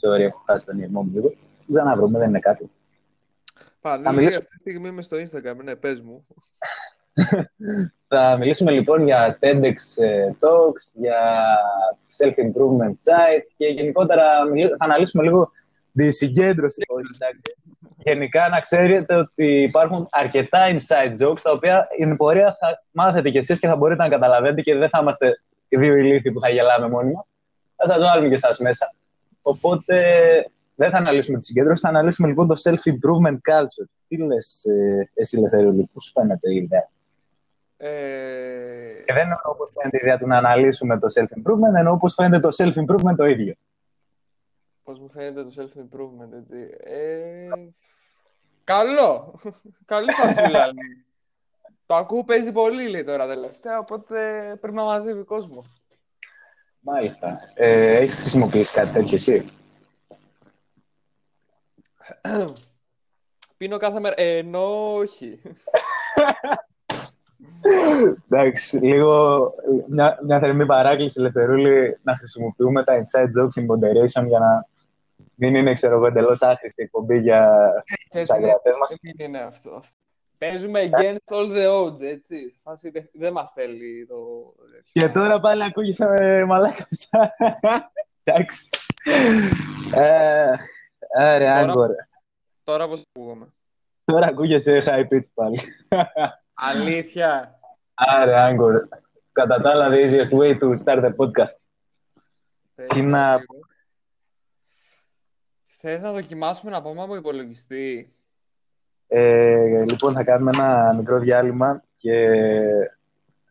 sorry, 0.01 0.19
έχω 0.19 0.43
χάσει 0.45 0.65
τον 0.65 0.79
ήρμό 0.79 1.03
μου 1.03 1.11
λίγο. 1.13 1.33
Δεν 1.65 1.85
να 1.85 1.95
βρούμε, 1.95 2.19
δεν 2.19 2.29
είναι 2.29 2.39
κάτι. 2.39 2.71
Πάλι, 3.81 4.13
μιλήσω... 4.13 4.37
αυτή 4.37 4.51
τη 4.51 4.59
στιγμή 4.59 4.87
είμαι 4.87 5.01
στο 5.01 5.17
Instagram, 5.17 5.55
ναι, 5.63 5.75
πες 5.75 6.01
μου. 6.01 6.27
Θα 8.07 8.37
μιλήσουμε 8.37 8.71
λοιπόν 8.71 9.03
για 9.03 9.37
TEDx 9.41 10.03
ε, 10.03 10.29
Talks, 10.39 10.83
για 10.93 11.19
self-improvement 12.17 12.95
sites 13.05 13.53
και 13.57 13.65
γενικότερα 13.65 14.23
θα 14.77 14.85
αναλύσουμε 14.85 15.23
λίγο 15.23 15.51
τη 15.93 16.11
συγκέντρωση. 16.11 16.81
Γενικά 17.97 18.49
να 18.49 18.59
ξέρετε 18.59 19.15
ότι 19.15 19.61
υπάρχουν 19.61 20.07
αρκετά 20.11 20.59
inside 20.71 21.27
jokes 21.27 21.39
τα 21.41 21.51
οποία 21.51 21.87
in 22.03 22.13
πορεία 22.17 22.57
θα 22.59 22.83
μάθετε 22.91 23.29
κι 23.29 23.37
εσείς 23.37 23.59
και 23.59 23.67
θα 23.67 23.75
μπορείτε 23.75 24.03
να 24.03 24.09
καταλαβαίνετε 24.09 24.61
και 24.61 24.75
δεν 24.75 24.89
θα 24.89 24.99
είμαστε 25.01 25.39
οι 25.67 25.77
δύο 25.77 25.95
ηλίθιοι 25.95 26.31
που 26.31 26.39
θα 26.39 26.49
γελάμε 26.49 26.89
μόνιμα. 26.89 27.25
Θα 27.75 27.87
σας 27.87 28.03
βάλουμε 28.03 28.27
και 28.27 28.33
εσάς 28.33 28.59
μέσα. 28.59 28.93
Οπότε 29.41 29.95
δεν 30.75 30.89
θα 30.91 30.97
αναλύσουμε 30.97 31.37
τη 31.37 31.45
συγκέντρωση, 31.45 31.81
θα 31.81 31.89
αναλύσουμε 31.89 32.27
λοιπόν 32.27 32.47
το 32.47 32.55
self-improvement 32.63 33.37
culture. 33.51 33.87
Τι 34.07 34.17
λες, 34.17 34.65
ε, 34.65 35.09
εσύ, 35.13 35.39
Λευθερούλη, 35.39 35.89
πώς 35.93 36.05
σου 36.05 36.11
φαίνεται 36.11 36.53
η 36.53 36.55
ιδέα; 36.55 36.89
Ε... 37.77 39.03
Και 39.05 39.13
δεν 39.13 39.21
εννοώ 39.21 39.55
πώ 39.57 39.65
φαίνεται 39.73 39.97
η 39.97 39.99
ιδέα 40.03 40.17
του 40.17 40.27
να 40.27 40.37
αναλύσουμε 40.37 40.99
το 40.99 41.07
self-improvement, 41.13 41.77
εννοώ 41.77 41.97
πώ 41.97 42.07
φαίνεται 42.07 42.47
το 42.47 42.55
self-improvement 42.63 43.15
το 43.15 43.25
ίδιο. 43.25 43.53
Πώς 44.83 44.99
μου 44.99 45.09
φαίνεται 45.09 45.43
το 45.43 45.51
self-improvement, 45.57 46.37
έτσι. 46.39 46.77
Ε... 46.83 47.47
Καλό! 48.63 49.39
Καλή 49.85 50.11
φασούλα. 50.11 50.69
Το 51.85 51.95
ακούω 51.95 52.23
παίζει 52.23 52.51
πολύ 52.51 52.87
λέει 52.89 53.03
τώρα 53.03 53.27
τελευταία, 53.27 53.79
οπότε 53.79 54.45
πρέπει 54.61 54.75
να 54.75 54.83
μαζεύει 54.83 55.23
κόσμο. 55.23 55.63
Μάλιστα. 56.79 57.39
Ε, 57.53 57.95
έχεις 57.95 58.15
χρησιμοποιήσει 58.15 58.73
κάτι 58.73 58.91
τέτοιο 58.91 59.15
εσύ; 59.15 59.49
Πίνω 63.57 63.77
κάθε 63.77 63.99
μέρα. 63.99 64.15
Ε, 64.17 64.37
ενώ 64.37 64.93
όχι. 64.93 65.41
Εντάξει, 68.29 68.77
λίγο 68.77 69.39
μια, 69.87 70.19
μια 70.23 70.39
θερμή 70.39 70.65
παράκληση, 70.65 71.19
Ελευθερούλη, 71.19 71.97
να 72.03 72.17
χρησιμοποιούμε 72.17 72.83
τα 72.83 72.93
inside 72.93 73.41
jokes 73.41 73.61
in 73.61 73.65
moderation 73.65 74.27
για 74.27 74.39
να 74.39 74.67
μην 75.35 75.55
είναι, 75.55 75.73
ξέρω 75.73 75.95
εγώ, 75.95 76.07
εντελώς 76.07 76.41
άχρηστη 76.41 76.83
εκπομπή 76.83 77.19
για 77.19 77.71
ε, 78.11 78.19
τους 78.19 78.29
αγρατές 78.29 78.75
μας. 78.79 78.97
Δεν 79.01 79.27
είναι 79.27 79.39
αυτό. 79.39 79.81
Παίζουμε 80.37 80.89
against 80.91 81.33
all 81.35 81.51
the 81.57 81.83
odds, 81.83 82.01
έτσι. 82.01 82.59
Δεν 83.13 83.31
μας 83.33 83.51
θέλει 83.51 84.05
το... 84.05 84.15
Και 84.91 85.09
τώρα 85.09 85.39
πάλι 85.39 85.63
ακούγεσαι 85.63 86.05
με 86.05 86.45
μαλάκας. 86.45 87.09
Εντάξει. 88.23 88.69
Άρα, 91.17 91.55
άγκορ. 91.55 91.89
Τώρα 92.63 92.87
πώς 92.87 93.03
ακούγομαι. 93.13 93.47
Τώρα 94.05 94.27
ακούγεσαι 94.27 94.83
high 94.85 95.13
pitch 95.13 95.27
πάλι. 95.33 95.59
Αλήθεια. 96.59 97.59
Άρα, 97.93 98.43
άγκορ. 98.43 98.87
Κατά 99.31 99.57
τα 99.57 99.69
άλλα, 99.69 99.89
the 99.89 99.93
easiest 99.93 100.37
way 100.37 100.59
to 100.59 100.77
start 100.83 101.03
the 101.03 101.15
podcast. 101.15 101.57
Τι 102.85 103.01
να... 103.01 103.37
Θες 105.79 106.01
να 106.01 106.11
δοκιμάσουμε 106.11 106.71
να 106.71 106.81
πούμε 106.81 107.01
από 107.01 107.15
υπολογιστή; 107.15 108.13
Ε, 109.07 109.83
λοιπόν, 109.89 110.13
θα 110.13 110.23
κάνουμε 110.23 110.51
ένα 110.53 110.93
μικρό 110.93 111.19
διάλειμμα 111.19 111.83
και 111.97 112.39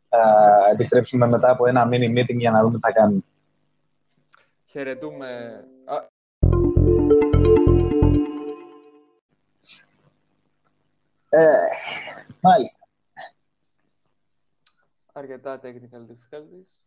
θα 0.08 0.54
επιστρέψουμε 0.72 1.26
μετά 1.26 1.50
από 1.50 1.66
ένα 1.66 1.88
mini 1.90 2.18
meeting 2.18 2.36
για 2.36 2.50
να 2.50 2.60
δούμε 2.62 2.74
τι 2.74 2.80
θα 2.80 2.92
κάνουμε. 2.92 3.22
Χαιρετούμε. 4.64 5.60
Α, 5.84 6.08
Ε, 11.28 11.56
μάλιστα 12.40 12.85
αρκετά 15.18 15.60
technical 15.62 16.06
difficulties. 16.10 16.84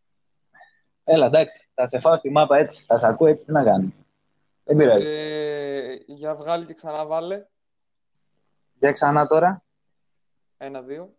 Έλα, 1.04 1.26
εντάξει, 1.26 1.70
θα 1.74 1.86
σε 1.86 2.00
φάω 2.00 2.16
στη 2.16 2.30
μάπα 2.30 2.56
έτσι, 2.56 2.84
θα 2.84 2.98
σε 2.98 3.06
ακούω 3.06 3.28
έτσι, 3.28 3.44
τι 3.44 3.52
να 3.52 3.64
κάνει. 3.64 3.94
Δεν 4.64 4.76
πειράζει. 4.76 5.06
Ε, 5.06 5.98
για 6.06 6.34
βγάλει 6.34 6.66
και 6.66 6.74
ξανά 6.74 7.06
βάλε. 7.06 7.46
Για 8.78 8.92
ξανά 8.92 9.26
τώρα. 9.26 9.64
Ένα, 10.56 10.82
δύο. 10.82 11.14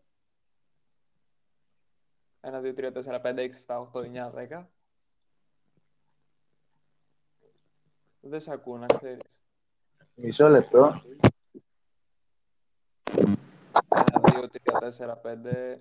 1, 2.42 2.62
2, 2.62 2.74
3, 2.76 2.92
4, 2.92 3.22
5, 3.22 3.40
6, 3.40 3.50
7, 3.68 3.88
8, 3.94 4.02
9, 4.02 4.32
10. 4.32 4.66
Δεν 8.20 8.40
σε 8.40 8.52
ακούω, 8.52 8.78
να 8.78 8.86
ξέρεις. 8.86 9.22
Μισό 10.16 10.48
λεπτό. 10.48 11.02
1, 13.04 13.38
2, 14.22 14.50
3, 14.50 14.80
4, 14.80 15.16
5, 15.22 15.76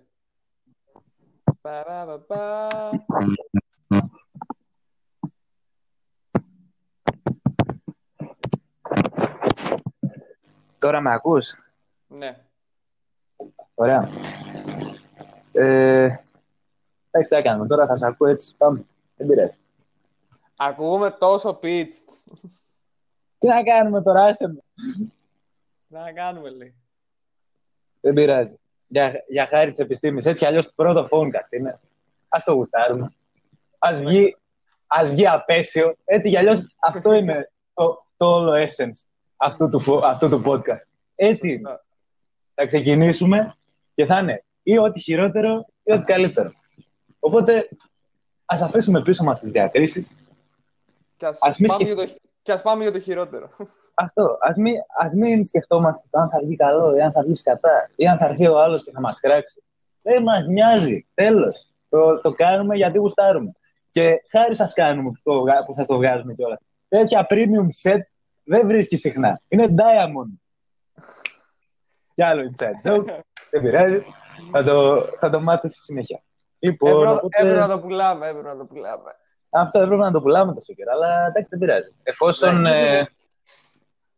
Τώρα 10.79 11.01
με 11.01 11.13
ακούς; 11.13 11.55
Ναι. 12.09 12.45
Ωραία. 13.75 14.09
Ε, 15.53 16.05
εντάξει, 16.05 16.21
τι 17.11 17.27
θα 17.27 17.43
κάνουμε. 17.43 17.67
Τώρα 17.67 17.87
θα 17.87 17.97
σε 17.97 18.07
ακούω 18.07 18.29
έτσι. 18.29 18.57
Πάμε. 18.57 18.85
Δεν 19.17 19.27
πειράζει. 19.27 19.61
Ακούγουμε 20.57 21.11
τόσο 21.11 21.59
pitch. 21.63 21.93
Τι 23.39 23.47
να 23.47 23.63
κάνουμε 23.63 24.03
τώρα, 24.03 24.23
άσε 24.23 24.49
με. 24.49 24.61
Να 25.87 26.13
κάνουμε, 26.13 26.51
λέει. 26.51 26.75
Δεν 28.01 28.15
πειράζει. 28.15 28.60
Για, 28.93 29.25
για 29.29 29.47
χάρη 29.47 29.71
της 29.71 29.79
επιστήμης. 29.79 30.27
Έτσι 30.27 30.41
κι 30.43 30.47
αλλιώς 30.49 30.67
το 30.67 30.73
πρώτο 30.75 31.09
phonecast 31.11 31.53
είναι. 31.59 31.81
Α 32.29 32.39
το 32.45 32.53
γουστάρουμε. 32.53 33.13
Α 33.79 33.91
βγει, 33.95 34.37
ας 34.87 35.11
βγει 35.11 35.27
απέσιο. 35.27 35.97
Έτσι 36.05 36.29
κι 36.31 36.37
αλλιώς 36.37 36.75
αυτό 36.81 37.13
είναι 37.13 37.51
το, 37.75 38.07
το 38.17 38.27
όλο 38.27 38.53
essence 38.53 39.07
αυτού 39.37 39.69
του, 39.69 39.81
φο- 39.81 40.05
αυτού 40.05 40.29
του 40.29 40.43
podcast. 40.47 40.87
Έτσι 41.15 41.51
είναι. 41.53 41.81
Θα 42.55 42.67
ξεκινήσουμε 42.67 43.55
και 43.95 44.07
θα 44.07 44.19
είναι 44.19 44.45
ή 44.63 44.79
ό,τι 44.79 45.01
χειρότερο 45.01 45.67
ή 45.83 45.93
ό,τι 45.93 46.05
καλύτερο. 46.05 46.51
Οπότε 47.19 47.69
ας 48.45 48.61
αφήσουμε 48.63 49.03
πίσω 49.03 49.25
μας 49.25 49.41
τις 49.41 49.51
διακρίσει. 49.51 50.17
Και 51.17 51.27
ας, 51.27 51.39
Ας 51.43 51.59
μη 51.59 51.67
πάμε, 51.67 51.85
σκεφ- 51.85 51.97
για 51.99 52.07
το, 52.07 52.15
και 52.43 52.53
ας 52.53 52.63
πάμε 52.63 52.83
για 52.83 52.93
το 52.93 53.01
χειρότερο. 53.01 53.51
Αυτό. 53.95 54.23
Α 54.25 54.51
μην, 54.57 54.75
ας 54.99 55.15
μην 55.15 55.45
σκεφτόμαστε 55.45 56.07
το 56.11 56.19
αν 56.21 56.29
θα 56.29 56.39
βγει 56.45 56.57
καλό 56.57 56.97
ή 56.97 57.01
αν 57.01 57.13
θα 57.13 57.23
βγει 57.23 57.35
σκατά 57.35 57.91
ή 57.97 58.07
αν 58.09 58.19
θα 58.19 58.27
έρθει 58.27 58.47
ο 58.49 58.61
άλλος 58.61 58.85
και 58.85 58.91
θα 58.91 59.01
μας 59.01 59.21
κράξει. 59.21 59.63
Δεν 60.03 60.23
μας 60.23 60.47
νοιάζει. 60.47 61.07
Τέλος. 61.15 61.71
Το, 61.89 62.21
το 62.21 62.33
κάνουμε 62.33 62.77
γιατί 62.77 62.99
γουστάρουμε. 62.99 63.53
Και 63.91 64.23
χάρη 64.31 64.55
σας 64.57 64.75
κάνουμε 64.75 65.11
που, 65.11 65.21
το, 65.23 65.41
βγα- 65.41 65.65
που 65.65 65.75
σας 65.75 65.87
το 65.87 65.97
βγάζουμε 65.97 66.35
κιόλας. 66.35 66.59
Τέτοια 66.89 67.27
premium 67.31 67.89
set 67.91 68.01
δεν 68.45 68.67
βρίσκει 68.67 68.97
συχνά. 68.97 69.41
Είναι 69.49 69.67
diamond. 69.77 70.39
Κι 72.15 72.23
άλλο 72.23 72.43
inside 72.51 72.91
joke. 72.91 73.05
δεν 73.51 73.63
πειράζει. 73.63 74.03
Θα 74.51 74.63
το, 74.65 75.03
θα 75.03 75.31
το 75.31 75.41
μάθετε 75.41 75.69
στη 75.69 75.81
συνέχεια. 75.83 76.23
Λοιπόν, 76.59 76.91
Έπρεπε, 76.91 77.13
οπότε- 77.13 77.41
έπρεπε 77.41 77.59
να 77.61 77.69
το 77.69 77.79
πουλάμε, 77.81 78.29
έπρεπε 78.29 78.49
να 78.49 78.57
το 78.57 78.65
πουλάμε. 78.65 79.11
αυτό 79.51 79.83
έπρεπε 79.83 80.03
να 80.03 80.11
το 80.11 80.21
πουλάμε 80.21 80.55
τόσο 80.55 80.75
καιρό, 80.75 80.93
αλλά 80.93 81.27
εντάξει 81.27 81.49
δεν 81.51 81.59
πειράζει. 81.59 81.95
Εφόσον, 82.03 82.49
Εντάξει, 82.49 82.79
δεν 82.79 82.95
ε, 83.01 83.09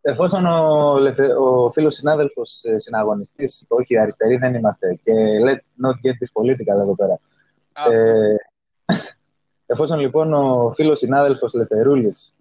εφόσον 0.03 0.47
ο, 0.47 0.97
λευθε- 0.99 1.37
ο 1.37 1.71
φίλος 1.73 1.95
συνάδελφος 1.95 2.65
ε, 2.65 2.79
συναγωνιστής, 2.79 3.67
όχι 3.69 3.99
αριστεροί 3.99 4.37
δεν 4.37 4.55
είμαστε 4.55 4.95
και 5.03 5.13
let's 5.45 5.87
not 5.87 5.95
get 6.07 6.13
this 6.13 6.43
political 6.43 6.81
εδώ 6.81 6.95
πέρα. 6.95 7.19
Αυτό. 7.73 7.93
Ε, 7.93 8.37
εφόσον 9.67 9.99
λοιπόν 9.99 10.33
ο 10.33 10.73
φίλος 10.75 10.99
συνάδελφος 10.99 11.55
Λευτερούλης 11.55 12.37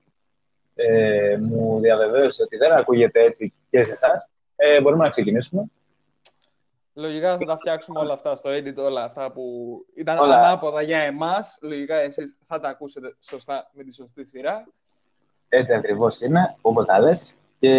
ε, 0.75 1.37
μου 1.41 1.79
διαβεβαίωσε 1.79 2.43
ότι 2.43 2.57
δεν 2.57 2.71
ακούγεται 2.71 3.21
έτσι 3.23 3.53
και 3.69 3.83
σε 3.83 3.91
εσάς, 3.91 4.33
ε, 4.55 4.81
μπορούμε 4.81 5.03
να 5.03 5.09
ξεκινήσουμε. 5.09 5.63
Λογικά 6.93 7.37
θα 7.37 7.45
τα 7.45 7.57
φτιάξουμε 7.57 7.99
όλα 7.99 8.13
αυτά 8.13 8.35
στο 8.35 8.49
edit, 8.49 8.75
όλα 8.75 9.03
αυτά 9.03 9.31
που 9.31 9.43
ήταν 9.95 10.17
Όλα. 10.17 10.35
ανάποδα 10.39 10.81
για 10.81 10.99
εμάς. 10.99 11.57
Λογικά 11.61 11.95
εσείς 11.95 12.37
θα 12.47 12.59
τα 12.59 12.69
ακούσετε 12.69 13.15
σωστά 13.19 13.69
με 13.73 13.83
τη 13.83 13.93
σωστή 13.93 14.23
σειρά. 14.25 14.67
Έτσι 15.49 15.73
ακριβώς 15.73 16.21
είναι, 16.21 16.55
όπως 16.61 16.85
θα 16.85 16.99
λες. 16.99 17.35
Και 17.61 17.73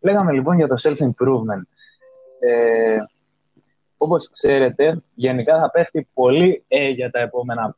λέγαμε 0.00 0.32
λοιπόν 0.32 0.56
για 0.56 0.66
το 0.66 0.74
self-improvement. 0.82 1.66
Ε, 2.40 2.98
όπως 3.96 4.30
ξέρετε, 4.30 5.02
γενικά 5.14 5.60
θα 5.60 5.70
πέφτει 5.70 6.08
πολύ 6.14 6.64
ε, 6.68 6.88
για 6.88 7.10
τα 7.10 7.20
επόμενα, 7.20 7.76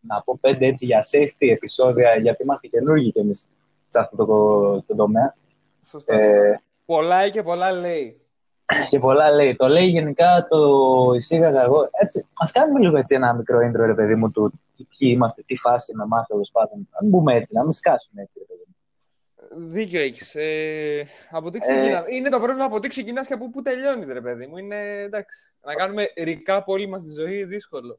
να 0.00 0.22
πω 0.22 0.38
πέντε 0.40 0.66
έτσι, 0.66 0.84
για 0.84 1.04
safety 1.12 1.50
επεισόδια, 1.52 2.16
γιατί 2.16 2.42
είμαστε 2.42 2.66
καινούργοι 2.66 3.12
κι 3.12 3.18
εμείς 3.18 3.50
σε 3.86 4.00
αυτό 4.00 4.24
το, 4.24 4.82
το 4.86 4.94
τομέα. 4.96 5.34
Σωστά. 5.84 6.14
Ε, 6.14 6.62
Πολλά 6.86 7.28
και 7.28 7.42
πολλά 7.42 7.72
λέει. 7.72 8.20
και 8.90 8.98
πολλά 8.98 9.30
λέει. 9.30 9.56
Το 9.56 9.68
λέει 9.68 9.86
γενικά, 9.86 10.46
το 10.48 10.58
εισήγαγα 11.16 11.62
εγώ. 11.62 11.88
Έτσι, 11.92 12.26
ας 12.34 12.52
κάνουμε 12.52 12.80
λίγο 12.80 12.96
έτσι 12.96 13.14
ένα 13.14 13.32
μικρό 13.34 13.58
intro, 13.58 13.84
ρε 13.86 13.94
παιδί 13.94 14.14
μου, 14.14 14.30
του 14.30 14.52
τι, 14.76 14.84
τι 14.84 15.08
είμαστε, 15.08 15.42
τι 15.46 15.56
φάση 15.56 15.94
με 15.96 16.02
εμάς, 16.02 16.26
τέλος 16.26 16.50
πάντων. 16.52 16.88
Να 16.92 16.98
μην 17.00 17.10
μπούμε 17.10 17.34
έτσι, 17.34 17.54
να 17.54 17.62
μην 17.62 17.72
σκάσουμε 17.72 18.22
έτσι, 18.22 18.38
ρε 18.38 18.44
παιδί 18.44 18.64
μου. 18.66 18.74
Δίκιο 19.56 20.00
έχεις. 20.00 20.34
Ε, 20.34 21.06
από 21.30 21.50
τι 21.50 21.56
Ε. 21.56 21.60
ξεκινάς. 21.60 22.04
Είναι 22.08 22.28
το 22.28 22.38
πρόβλημα 22.38 22.64
από 22.64 22.80
τι 22.80 22.88
ξεκινάς 22.88 23.26
και 23.26 23.32
από 23.32 23.50
πού 23.50 23.62
τελειώνεις, 23.62 24.06
ρε 24.08 24.20
παιδί 24.20 24.46
μου. 24.46 24.56
Είναι 24.56 25.00
εντάξει. 25.02 25.54
Να 25.64 25.74
κάνουμε 25.74 26.06
recap 26.16 26.60
όλη 26.64 26.86
μας 26.88 27.04
τη 27.04 27.10
ζωή 27.12 27.44
δύσκολο. 27.44 27.98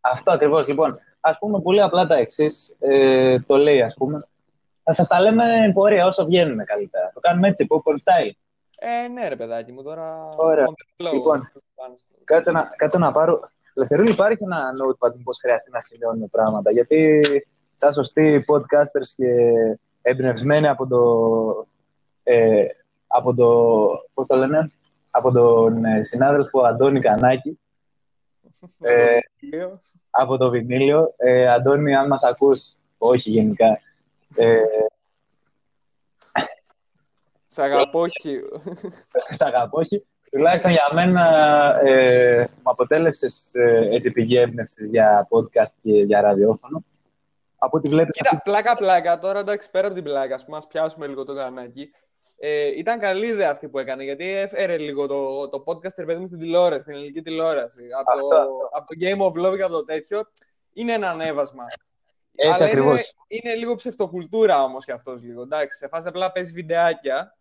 Αυτό 0.00 0.30
ακριβώς. 0.32 0.66
Λοιπόν, 0.68 0.98
ας 1.20 1.38
πούμε 1.38 1.60
πολύ 1.60 1.82
απλά 1.82 2.06
τα 2.06 2.16
εξής. 2.16 2.76
Ε, 2.80 3.38
το 3.40 3.56
λέει, 3.56 3.82
ας 3.82 3.94
πούμε. 3.94 4.24
Θα 4.82 4.92
σας 4.92 5.08
τα 5.08 5.20
λέμε 5.20 5.70
πορεία 5.74 6.06
όσο 6.06 6.24
βγαίνουν 6.24 6.64
καλύτερα. 6.64 7.10
Το 7.14 7.20
κάνουμε 7.20 7.48
έτσι, 7.48 7.66
popcorn 7.70 7.94
style. 7.94 8.30
Ε, 8.78 9.08
ναι, 9.08 9.28
ρε 9.28 9.36
παιδάκι 9.36 9.72
μου, 9.72 9.82
τώρα. 9.82 10.34
Ωραία. 10.36 10.64
on 10.64 10.68
the 10.68 11.06
flow. 11.08 11.12
Λοιπόν. 11.12 11.52
Πάνω 11.74 11.94
στο- 11.96 12.14
Κάτσε 12.24 12.50
να, 12.50 12.70
κάτσε 12.76 12.98
να 12.98 13.12
πάρω. 13.12 13.40
Ελευθερούλη, 13.74 14.10
υπάρχει 14.10 14.42
ένα 14.44 14.72
notepad 14.82 15.12
πώς 15.24 15.38
χρειαστεί 15.38 15.70
να 15.70 15.80
σημειώνουμε 15.80 16.26
πράγματα. 16.26 16.70
Γιατί, 16.70 17.20
σαν 17.72 17.92
σωστοί 17.92 18.44
podcasters 18.48 19.08
και 19.16 19.26
εμπνευσμένοι 20.02 20.68
από 20.68 20.86
το. 20.86 21.66
Ε, 22.22 22.64
από 23.06 23.34
το. 23.34 23.48
Πώς 24.14 24.26
το 24.26 24.36
λένε, 24.36 24.70
από 25.10 25.32
τον 25.32 25.84
ε, 25.84 26.02
συνάδελφο 26.02 26.60
Αντώνη 26.60 27.00
Κανάκη, 27.00 27.58
ε, 28.80 29.18
Δύο. 29.40 29.80
από 30.10 30.36
το 30.36 30.50
Βινίλιο. 30.50 31.14
Ε, 31.16 31.48
Αντώνη, 31.48 31.94
αν 31.94 32.06
μας 32.06 32.22
ακούς, 32.24 32.74
όχι 32.98 33.30
γενικά, 33.30 33.80
ε, 34.36 34.62
Σ' 37.46 37.58
αγαπώ, 37.58 38.04
χι. 38.20 38.40
Σ' 39.30 39.42
αγαπώ, 39.42 39.78
όχι. 39.78 40.06
Τουλάχιστον 40.30 40.70
για 40.70 40.90
μένα 40.94 41.24
ε, 41.84 42.40
μου 42.40 42.70
αποτέλεσες 42.70 43.54
ε, 43.54 43.88
έτσι 43.90 44.10
πηγή 44.10 44.36
έμπνευσης 44.36 44.90
για 44.90 45.28
podcast 45.30 45.72
και 45.82 45.92
για 45.92 46.20
ραδιόφωνο. 46.20 46.84
Από 47.62 47.76
ό,τι 47.76 47.88
βλέπεις 47.88 48.16
Κοίτα, 48.16 48.40
πλάκα-πλάκα, 48.44 49.18
τώρα 49.18 49.38
εντάξει, 49.40 49.70
πέρα 49.70 49.86
από 49.86 49.94
την 49.94 50.04
πλάκα, 50.04 50.34
ας 50.34 50.44
πούμε, 50.44 50.56
ας 50.56 50.66
πιάσουμε 50.66 51.06
λίγο 51.06 51.24
το 51.24 51.34
κανάκι. 51.34 51.90
Ε, 52.42 52.66
ήταν 52.66 52.98
καλή 52.98 53.26
ιδέα 53.26 53.50
αυτή 53.50 53.68
που 53.68 53.78
έκανε, 53.78 54.04
γιατί 54.04 54.28
έφερε 54.28 54.76
λίγο 54.78 55.06
το, 55.06 55.48
το 55.48 55.62
podcast, 55.66 55.94
ρε 55.96 56.04
παιδί 56.04 56.20
μου, 56.20 56.26
στην 56.26 56.38
τηλεόραση, 56.38 56.80
στην 56.80 56.94
ελληνική 56.94 57.22
τηλεόραση. 57.22 57.82
Από, 58.00 58.12
Αυτό, 58.12 58.28
το, 58.28 58.36
αυτό. 58.36 58.68
από 58.72 58.86
το 58.86 58.96
Game 59.00 59.18
of 59.26 59.46
Love 59.46 59.56
και 59.56 59.62
από 59.62 59.72
το 59.72 59.84
τέτοιο, 59.84 60.22
είναι 60.72 60.92
ένα 60.92 61.10
ανέβασμα. 61.10 61.64
Έτσι 62.34 62.54
Αλλά 62.54 62.64
ακριβώς. 62.64 63.14
Είναι, 63.28 63.42
είναι 63.50 63.54
λίγο 63.54 63.74
ψευτοκουλτούρα 63.74 64.62
όμως 64.62 64.84
κι 64.84 64.92
αυτός 64.92 65.22
λίγο, 65.22 65.42
εντάξει. 65.42 65.78
Σε 65.78 65.88
φάση 65.88 66.08
απλά 66.08 66.32
παίζει 66.32 66.52
βιντεάκια, 66.52 67.36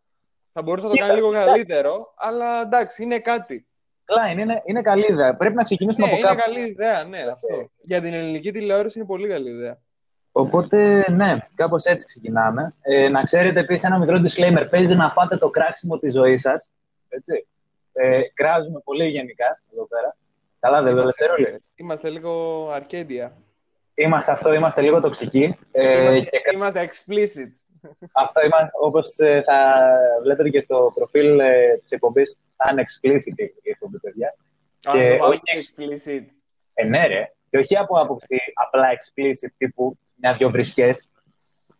θα 0.52 0.62
μπορούσε 0.62 0.88
να 0.88 0.94
το 0.94 1.00
κάνει 1.00 1.14
λίγο 1.14 1.32
καλύτερο, 1.32 2.14
αλλά 2.18 2.62
εντάξει, 2.62 3.04
είναι 3.04 3.20
κάτι. 3.20 3.68
Klein, 4.06 4.38
είναι, 4.40 4.62
είναι 4.66 4.82
καλή 4.82 5.06
ιδέα. 5.10 5.36
Πρέπει 5.36 5.56
να 5.56 5.64
ξεκινήσουμε 5.64 6.06
Ναι, 6.06 6.12
από 6.12 6.22
είναι 6.22 6.30
κάπου. 6.30 6.42
καλή 6.42 6.68
ιδέα, 6.70 7.04
ναι, 7.04 7.20
αυτό. 7.20 7.70
Για 7.82 8.02
την 8.02 8.14
ελληνική 8.14 8.52
τηλεόραση 8.52 9.00
είναι 9.00 9.08
πολύ 9.08 9.28
καλή 9.28 9.50
ιδέα. 9.50 9.80
Οπότε, 10.32 11.06
ναι, 11.12 11.38
κάπως 11.56 11.84
έτσι 11.84 12.06
ξεκινάμε. 12.06 12.74
Ε, 12.82 13.10
να 13.10 13.22
ξέρετε 13.24 13.60
επίσης 13.60 13.84
ένα 13.84 13.98
μικρό 13.98 14.18
disclaimer. 14.24 14.68
Παίζει 14.70 14.96
να 14.96 15.10
φάτε 15.10 15.38
το 15.38 15.50
κράξιμο 15.50 15.98
της 16.00 16.14
ζωής 16.14 16.42
σας. 16.42 16.74
Έτσι. 17.10 17.48
Ε, 17.94 18.22
κράζουμε 18.34 18.80
πολύ 18.84 19.08
γενικά 19.08 19.62
εδώ 19.74 19.88
πέρα. 19.88 20.16
Καλά, 20.60 20.82
δεν 20.82 20.96
το 20.96 21.02
ελευθερούλη. 21.02 21.64
Είμαστε 21.76 22.10
λίγο 22.10 22.68
αρκέντια. 22.72 23.34
Είμαστε 23.94 24.32
αυτό, 24.32 24.54
είμαστε 24.54 24.82
λίγο 24.82 25.02
τοξικοί. 25.02 25.58
Ε, 25.72 26.02
Είμαστε, 26.02 26.38
και 26.38 26.52
είμαστε 26.56 26.90
explicit. 26.90 27.52
αυτό 28.12 28.42
είμαστε, 28.46 28.70
όπως 28.82 29.18
ε, 29.18 29.42
θα 29.46 29.76
βλέπετε 30.24 30.50
και 30.50 30.62
στο 30.62 30.92
προφίλ 30.96 31.40
ε, 31.40 31.74
της 31.82 31.92
εκπομπής, 31.92 32.40
θα 32.56 32.70
είναι 32.72 32.86
explicit 32.88 33.38
η 33.38 33.44
η 33.62 33.70
εκπομπή, 33.70 34.00
παιδιά. 34.00 34.36
Αν 34.86 34.94
Και 34.94 35.12
το 35.12 35.18
βάλουμε 35.18 35.40
όχι- 35.46 35.74
explicit. 35.76 36.26
Ε, 36.74 36.84
ναι, 36.86 37.08
ρε. 37.08 37.32
Και 37.50 37.58
όχι 37.58 37.78
από 37.78 38.00
άποψη 38.00 38.38
απλά 38.54 38.88
explicit 38.92 39.52
τύπου 39.58 39.98
μια-δυο 40.22 40.50
βρισκές. 40.50 41.12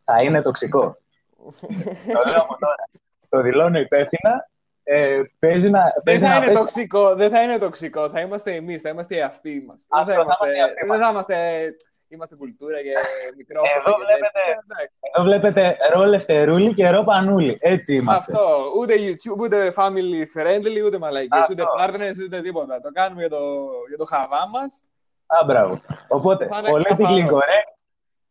Θα 0.04 0.22
είναι 0.22 0.42
τοξικό. 0.42 0.98
το 2.16 2.30
λέω 2.30 2.42
από 2.42 2.58
τώρα. 2.60 2.90
Το 3.30 3.42
δηλώνω 3.42 3.80
υπεύθυνα. 3.80 4.50
Ε, 4.84 5.22
παίζει 5.40 5.70
να, 5.70 5.80
Δεν 5.82 6.04
παίζει 6.04 6.22
θα 6.22 6.28
να 6.30 6.36
είναι 6.36 6.46
πέσει- 6.46 6.58
τοξικό, 6.60 7.16
δεν 7.16 7.30
θα 7.30 7.42
είναι 7.44 7.58
τοξικό. 7.58 8.10
Θα 8.10 8.20
είμαστε 8.20 8.56
εμείς, 8.56 8.82
θα 8.82 8.90
είμαστε 8.90 9.16
οι 9.16 9.22
αυτοί 9.22 9.64
μας. 9.68 9.88
Δεν 9.90 10.00
Αυτό, 10.00 10.14
θα 10.14 10.16
θα 10.16 10.24
είμαστε. 10.24 10.46
είμαστε 10.46 10.58
οι 10.58 10.62
αυτοί 10.62 10.86
μας. 10.88 10.98
Δεν 10.98 11.06
θα 11.06 11.12
είμαστε. 11.12 11.76
Είμαστε 12.12 12.36
κουλτούρα 12.36 12.78
και 12.82 12.92
μικρόφωνο. 13.38 13.72
Εδώ 13.80 13.92
και 13.98 14.04
βλέπετε- 14.06 14.32
τέτοια. 14.34 14.64
Εντάξει. 14.68 14.94
Εδώ 15.14 15.24
βλέπετε 15.24 15.78
ρο 15.94 16.06
Λευτερούλη 16.06 16.74
και 16.74 16.90
ρο 16.90 17.04
Πανούλη. 17.04 17.58
Έτσι 17.62 17.96
είμαστε. 17.96 18.32
Αυτό. 18.32 18.48
Ούτε 18.80 18.94
YouTube, 18.98 19.38
ούτε 19.40 19.74
family 19.78 20.22
friendly, 20.36 20.86
ούτε 20.86 20.98
μαλαϊκές, 20.98 21.40
Αυτό. 21.40 21.54
ούτε 21.54 21.64
partners, 21.80 22.24
ούτε 22.26 22.42
τίποτα. 22.42 22.82
Το 22.82 22.90
κάνουμε 22.92 23.20
για 23.22 23.30
το, 23.30 23.44
για 23.88 23.98
το 23.98 24.06
χαβά 24.06 24.48
μας. 24.54 24.84
Α, 25.26 25.44
μπράβο. 25.46 25.82
Οπότε, 26.08 26.48
Θα 26.48 26.58
είναι 26.58 27.28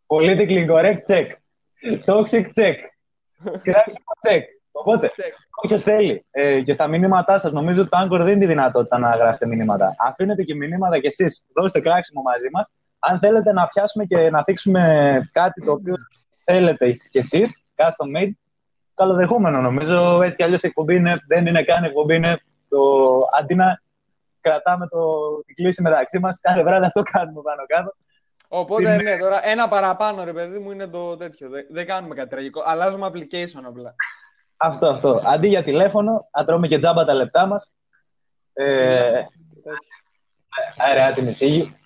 politically 0.09 0.67
καθαρό. 0.67 0.75
correct, 0.75 1.07
politically 1.07 1.07
correct 1.07 1.09
check. 1.09 1.27
Toxic 2.07 2.47
check. 2.55 2.77
Κράξιμο 3.63 4.13
check. 4.29 4.43
Οπότε, 4.73 5.11
όποιο 5.63 5.79
θέλει 5.79 6.25
ε, 6.31 6.61
και 6.61 6.73
στα 6.73 6.87
μηνύματά 6.87 7.39
σας, 7.39 7.53
νομίζω 7.53 7.81
ότι 7.81 7.91
το 7.91 7.99
Anchor 8.03 8.25
δίνει 8.25 8.39
τη 8.39 8.47
δυνατότητα 8.47 8.99
να 8.99 9.17
γράφετε 9.17 9.47
μηνύματα. 9.47 9.95
Αφήνετε 9.99 10.43
και 10.43 10.55
μηνύματα 10.55 10.99
κι 10.99 11.07
εσείς, 11.07 11.45
δώστε 11.55 11.81
κράξιμο 11.81 12.23
μαζί 12.23 12.49
μας. 12.53 12.75
Αν 12.99 13.19
θέλετε 13.19 13.53
να 13.53 13.67
πιάσουμε 13.67 14.05
και 14.05 14.31
να 14.31 14.43
θίξουμε 14.43 14.83
κάτι 15.33 15.65
το 15.65 15.73
οποίο 15.73 15.95
θέλετε 16.45 16.93
κι 17.11 17.19
εσείς, 17.19 17.67
custom 17.77 18.19
made, 18.19 18.31
καλοδεχούμενο 18.95 19.61
νομίζω. 19.61 20.23
Έτσι 20.23 20.37
κι 20.37 20.43
αλλιώς 20.43 20.63
η 20.63 20.67
εκπομπή 20.67 20.95
είναι, 20.95 21.23
δεν 21.27 21.47
είναι 21.47 21.63
καν 21.63 21.85
εκπομπή, 21.85 22.15
είναι 22.15 22.41
το, 22.69 22.79
αντί 23.39 23.55
να 23.55 23.83
κρατάμε 24.41 24.89
το, 24.89 24.99
την 25.47 25.55
κλίση 25.55 25.83
μεταξύ 25.83 26.19
μας, 26.19 26.41
κάθε 26.41 26.63
βράδυ 26.63 26.85
αυτό 26.85 27.03
κάνουμε 27.03 27.41
πάνω 27.43 27.63
κάτω. 27.67 27.95
Οπότε, 28.49 28.83
Είναι- 28.83 29.03
ναι, 29.03 29.17
τώρα 29.17 29.47
ένα 29.49 29.69
παραπάνω, 29.69 30.25
ρε 30.25 30.33
παιδί 30.33 30.59
μου, 30.59 30.71
είναι 30.71 30.87
το 30.87 31.17
τέτοιο. 31.17 31.49
Δεν, 31.49 31.67
δεν 31.71 31.87
κάνουμε 31.87 32.15
κάτι 32.15 32.29
τραγικό. 32.29 32.63
Αλλάζουμε 32.67 33.11
application 33.13 33.63
απλά. 33.67 33.95
Αυτό, 34.57 34.87
αυτό. 34.87 35.23
Αντί 35.27 35.49
για 35.49 35.63
τηλέφωνο, 35.63 36.29
να 36.37 36.45
τρώμε 36.45 36.67
και 36.69 36.79
τζάμπα 36.79 37.05
τα 37.05 37.15
λεπτά 37.15 37.47
μας. 37.47 37.73
Ε, 38.53 39.03
Τέτοιο. 39.03 39.29
αερά 40.77 41.13
την 41.13 41.29
εισήγη. 41.29 41.77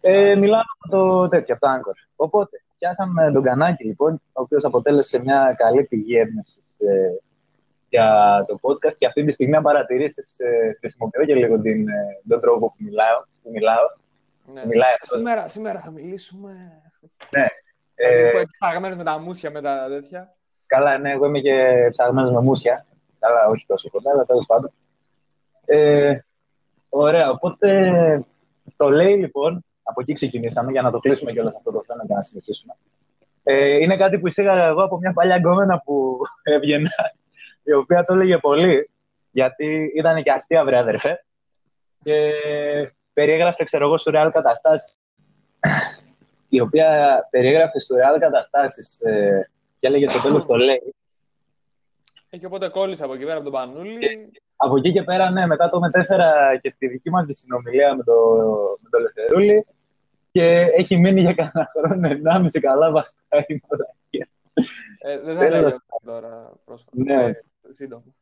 Ε, 0.00 0.34
μιλάμε 0.34 0.62
από 0.78 0.96
το 0.96 1.28
τέτοιο, 1.28 1.54
από 1.54 1.66
το 1.66 1.72
Anchor. 1.72 1.94
Οπότε, 2.16 2.62
πιάσαμε 2.78 3.32
τον 3.32 3.42
Κανάκη, 3.42 3.84
λοιπόν, 3.84 4.12
ο 4.12 4.42
οποίος 4.42 4.64
αποτέλεσε 4.64 5.20
μια 5.20 5.54
καλή 5.56 5.84
πηγή 5.84 6.16
έμπνευση 6.18 6.60
ε, 6.78 7.08
για 7.88 8.44
το 8.48 8.58
podcast 8.62 8.94
και 8.98 9.06
αυτή 9.06 9.24
τη 9.24 9.32
στιγμή, 9.32 9.56
αν 9.56 9.62
παρατηρήσεις, 9.62 10.38
ε, 10.38 10.76
χρησιμοποιώ 10.78 11.24
και 11.24 11.34
λίγο 11.34 11.60
την, 11.60 11.88
ε, 11.88 12.20
τον 12.28 12.40
τρόπο 12.40 12.66
που 12.66 12.76
μιλάω. 12.78 13.24
Που 13.42 13.50
μιλάω. 13.52 13.86
Ναι. 14.52 14.66
Μιλάει 14.66 14.90
αυτός. 14.90 15.18
Σήμερα, 15.18 15.48
σήμερα 15.48 15.80
θα 15.80 15.90
μιλήσουμε. 15.90 16.82
Ναι. 17.30 17.46
Ε... 17.94 18.28
Ε, 18.28 18.42
Παγμένος 18.58 18.96
με 18.96 19.04
τα 19.04 19.18
μουσια, 19.18 19.50
με 19.50 19.60
τα 19.60 19.86
τέτοια. 19.88 20.34
Καλά, 20.66 20.98
ναι, 20.98 21.10
εγώ 21.10 21.26
είμαι 21.26 21.40
και 21.40 21.88
ψαγμένος 21.90 22.32
με 22.32 22.40
μουσια. 22.40 22.86
Καλά, 23.18 23.46
όχι 23.46 23.66
τόσο 23.66 23.90
κοντά, 23.90 24.10
αλλά 24.10 24.24
τέλος 24.24 24.46
πάντων. 24.46 24.70
Ε, 25.64 26.16
ωραία, 26.88 27.30
οπότε 27.30 28.24
το 28.76 28.90
λέει 28.90 29.16
λοιπόν, 29.16 29.64
από 29.82 30.00
εκεί 30.00 30.12
ξεκινήσαμε 30.12 30.70
για 30.70 30.82
να 30.82 30.90
το 30.90 30.98
κλείσουμε 30.98 31.32
και 31.32 31.40
όλος 31.40 31.54
αυτό 31.54 31.70
το 31.72 31.82
θέμα 31.86 32.06
και 32.06 32.14
να 32.14 32.22
συνεχίσουμε. 32.22 32.76
Ε, 33.42 33.76
είναι 33.76 33.96
κάτι 33.96 34.18
που 34.18 34.26
εισήγαγα 34.26 34.64
εγώ 34.64 34.82
από 34.82 34.98
μια 34.98 35.12
παλιά 35.12 35.36
γκόμενα 35.36 35.82
που 35.84 36.20
έβγαινα, 36.42 36.90
η 37.62 37.72
οποία 37.72 38.04
το 38.04 38.12
έλεγε 38.14 38.38
πολύ, 38.38 38.90
γιατί 39.30 39.92
ήταν 39.96 40.22
και 40.22 40.30
αστεία, 40.30 40.64
βρε 40.64 40.78
αδερφέ. 40.78 41.24
Και 42.02 42.32
περιέγραφε, 43.14 43.64
ξέρω 43.64 43.84
εγώ, 43.84 43.98
σουρεάλ 43.98 44.30
καταστάσεις. 44.30 44.98
η 46.48 46.60
οποία 46.60 47.18
περιέγραφε 47.30 47.80
σουρεάλ 47.80 48.18
καταστάσεις 48.18 49.00
ε, 49.00 49.50
και 49.78 49.86
έλεγε 49.86 50.08
στο 50.08 50.20
τέλος 50.22 50.46
το 50.46 50.54
λέει. 50.54 50.94
Ε, 52.30 52.36
και 52.36 52.46
οπότε 52.46 52.68
κόλλησα 52.68 53.04
από 53.04 53.14
εκεί 53.14 53.22
πέρα 53.24 53.34
από 53.34 53.44
τον 53.44 53.52
Πανούλη. 53.52 54.30
Από 54.56 54.76
εκεί 54.76 54.92
και 54.92 55.02
πέρα, 55.02 55.30
ναι, 55.30 55.46
μετά 55.46 55.70
το 55.70 55.78
μετέφερα 55.80 56.58
και 56.60 56.70
στη 56.70 56.88
δική 56.88 57.10
μας 57.10 57.26
τη 57.26 57.34
συνομιλία 57.34 57.94
με 57.94 58.02
το, 58.02 58.14
με 58.80 58.88
το 58.90 58.98
Λευτερούλη 58.98 59.66
και 60.32 60.66
έχει 60.76 60.96
μείνει 60.96 61.20
για 61.20 61.34
κανένα 61.34 61.68
χρόνο, 61.70 62.08
ενάμιση 62.08 62.60
καλά 62.60 62.90
βαστά 62.90 63.44
η 63.46 63.62
μαλακία. 63.68 64.28
Ε, 64.98 65.18
δεν 65.18 65.34
θα 65.34 65.40
Τέλος. 65.40 65.52
λέγαμε 65.52 65.74
τώρα 66.04 66.52
πρόσφατα. 66.64 66.96
Ναι. 66.96 67.24
Ε, 67.24 67.34
σύντομα. 67.68 68.14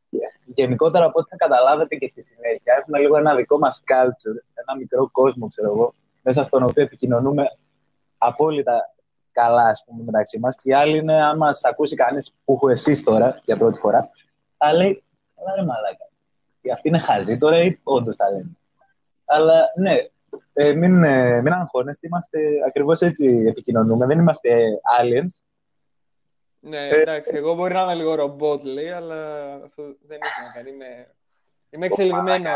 Γενικότερα, 0.44 1.04
από 1.04 1.18
ό,τι 1.18 1.28
θα 1.28 1.36
καταλάβετε 1.36 1.96
και 1.96 2.06
στη 2.06 2.22
συνέχεια, 2.22 2.74
έχουμε 2.80 2.98
λίγο 2.98 3.16
ένα 3.16 3.34
δικό 3.34 3.58
μας 3.58 3.82
culture, 3.86 4.42
ένα 4.54 4.78
μικρό 4.78 5.08
κόσμο, 5.12 5.48
ξέρω 5.48 5.68
εγώ, 5.68 5.94
μέσα 6.22 6.44
στον 6.44 6.62
οποίο 6.62 6.82
επικοινωνούμε 6.82 7.44
απόλυτα 8.18 8.94
καλά, 9.32 9.62
ας 9.62 9.84
πούμε, 9.86 10.02
μεταξύ 10.04 10.38
μας. 10.38 10.56
Και 10.56 10.70
οι 10.70 10.74
άλλοι 10.74 10.96
είναι, 10.96 11.24
αν 11.24 11.36
μας 11.36 11.64
ακούσει 11.64 11.94
κανείς 11.94 12.34
που 12.44 12.52
έχω 12.52 12.68
εσείς 12.68 13.02
τώρα, 13.02 13.40
για 13.44 13.56
πρώτη 13.56 13.78
φορά, 13.78 14.10
θα 14.56 14.72
λέει, 14.72 15.04
καλά 15.36 15.54
ρε 15.56 15.64
μαλάκα, 15.64 16.08
και 16.62 16.72
αυτή 16.72 16.88
είναι 16.88 16.98
χαζή 16.98 17.38
τώρα 17.38 17.62
ή 17.62 17.78
όντως 17.82 18.16
τα 18.16 18.30
λένε. 18.30 18.56
Αλλά 19.24 19.64
ναι, 19.76 19.94
ε, 20.52 20.72
μην, 20.72 21.04
ε, 21.04 21.42
μην 21.42 21.52
αγχώνεστε, 21.52 22.06
είμαστε 22.06 22.38
ακριβώς 22.66 23.00
έτσι 23.00 23.44
επικοινωνούμε, 23.48 24.06
δεν 24.06 24.18
είμαστε 24.18 24.50
aliens. 25.00 25.42
Ναι, 26.64 26.88
Ε, 26.88 27.00
εντάξει, 27.00 27.32
εγώ 27.34 27.54
μπορεί 27.54 27.74
να 27.74 27.82
είμαι 27.82 27.94
λίγο 27.94 28.14
ρομπότ, 28.14 28.64
λέει, 28.64 28.90
αλλά 28.90 29.52
αυτό 29.64 29.82
δεν 29.82 30.18
έχει 30.22 30.46
να 30.46 30.52
κάνει. 30.54 30.70
Είμαι, 30.70 31.14
είμαι 31.70 31.86
εξελιγμένο. 31.86 32.50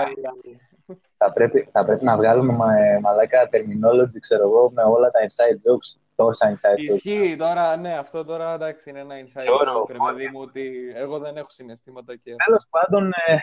Θα 1.17 1.33
πρέπει, 1.33 1.69
θα 1.73 1.85
πρέπει 1.85 2.05
να 2.05 2.17
βγάλουμε 2.17 2.53
μα, 2.53 2.79
ε, 2.79 2.99
μαλάκα 3.01 3.49
terminology, 3.53 4.19
ξέρω 4.21 4.43
εγώ, 4.43 4.71
με 4.75 4.83
όλα 4.83 5.11
τα 5.11 5.19
inside 5.21 5.71
jokes, 5.71 6.01
τόσα 6.15 6.53
inside 6.53 6.91
jokes. 6.91 6.95
Ισχύει 6.95 7.37
τώρα, 7.39 7.77
ναι, 7.77 7.99
αυτό 7.99 8.25
τώρα 8.25 8.55
εντάξει 8.55 8.91
είναι 8.91 9.01
ένα 9.01 9.15
inside 9.15 9.43
Και 9.43 9.51
όρο, 9.51 9.83
joke, 9.83 9.91
ρε 9.93 9.99
παιδί 10.07 10.29
μου, 10.33 10.41
ότι 10.41 10.93
εγώ 10.95 11.19
δεν 11.19 11.37
έχω 11.37 11.51
συναισθήματα 11.51 12.17
και. 12.17 12.35
Τέλος 12.45 12.67
πάντων, 12.71 13.07
ε, 13.27 13.37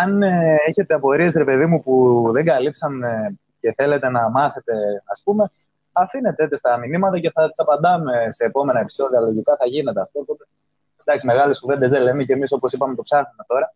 αν 0.00 0.22
ε, 0.22 0.56
έχετε 0.66 0.94
απορίες, 0.94 1.34
ρε 1.34 1.44
παιδί 1.44 1.66
μου, 1.66 1.82
που 1.82 2.24
δεν 2.32 2.44
καλύψαμε 2.44 3.38
και 3.58 3.74
θέλετε 3.76 4.08
να 4.10 4.30
μάθετε, 4.30 4.74
ας 5.04 5.22
πούμε, 5.24 5.50
αφήνετε 5.96 6.48
τε 6.48 6.56
στα 6.56 6.76
μηνύματα 6.76 7.20
και 7.20 7.30
θα 7.30 7.48
τις 7.48 7.58
απαντάμε 7.58 8.26
σε 8.28 8.44
επόμενα 8.44 8.80
επεισόδια. 8.80 9.20
Λογικά 9.20 9.56
θα 9.56 9.66
γίνεται 9.66 10.00
αυτό. 10.00 10.20
Οπότε, 10.20 10.44
εντάξει, 11.04 11.26
μεγάλες 11.26 11.60
κουβέντες 11.60 11.90
δεν 11.90 12.02
λέμε 12.02 12.24
και 12.24 12.32
εμείς, 12.32 12.52
όπως 12.52 12.72
είπαμε, 12.72 12.94
το 12.94 13.02
ψάχνουμε 13.02 13.44
τώρα. 13.46 13.74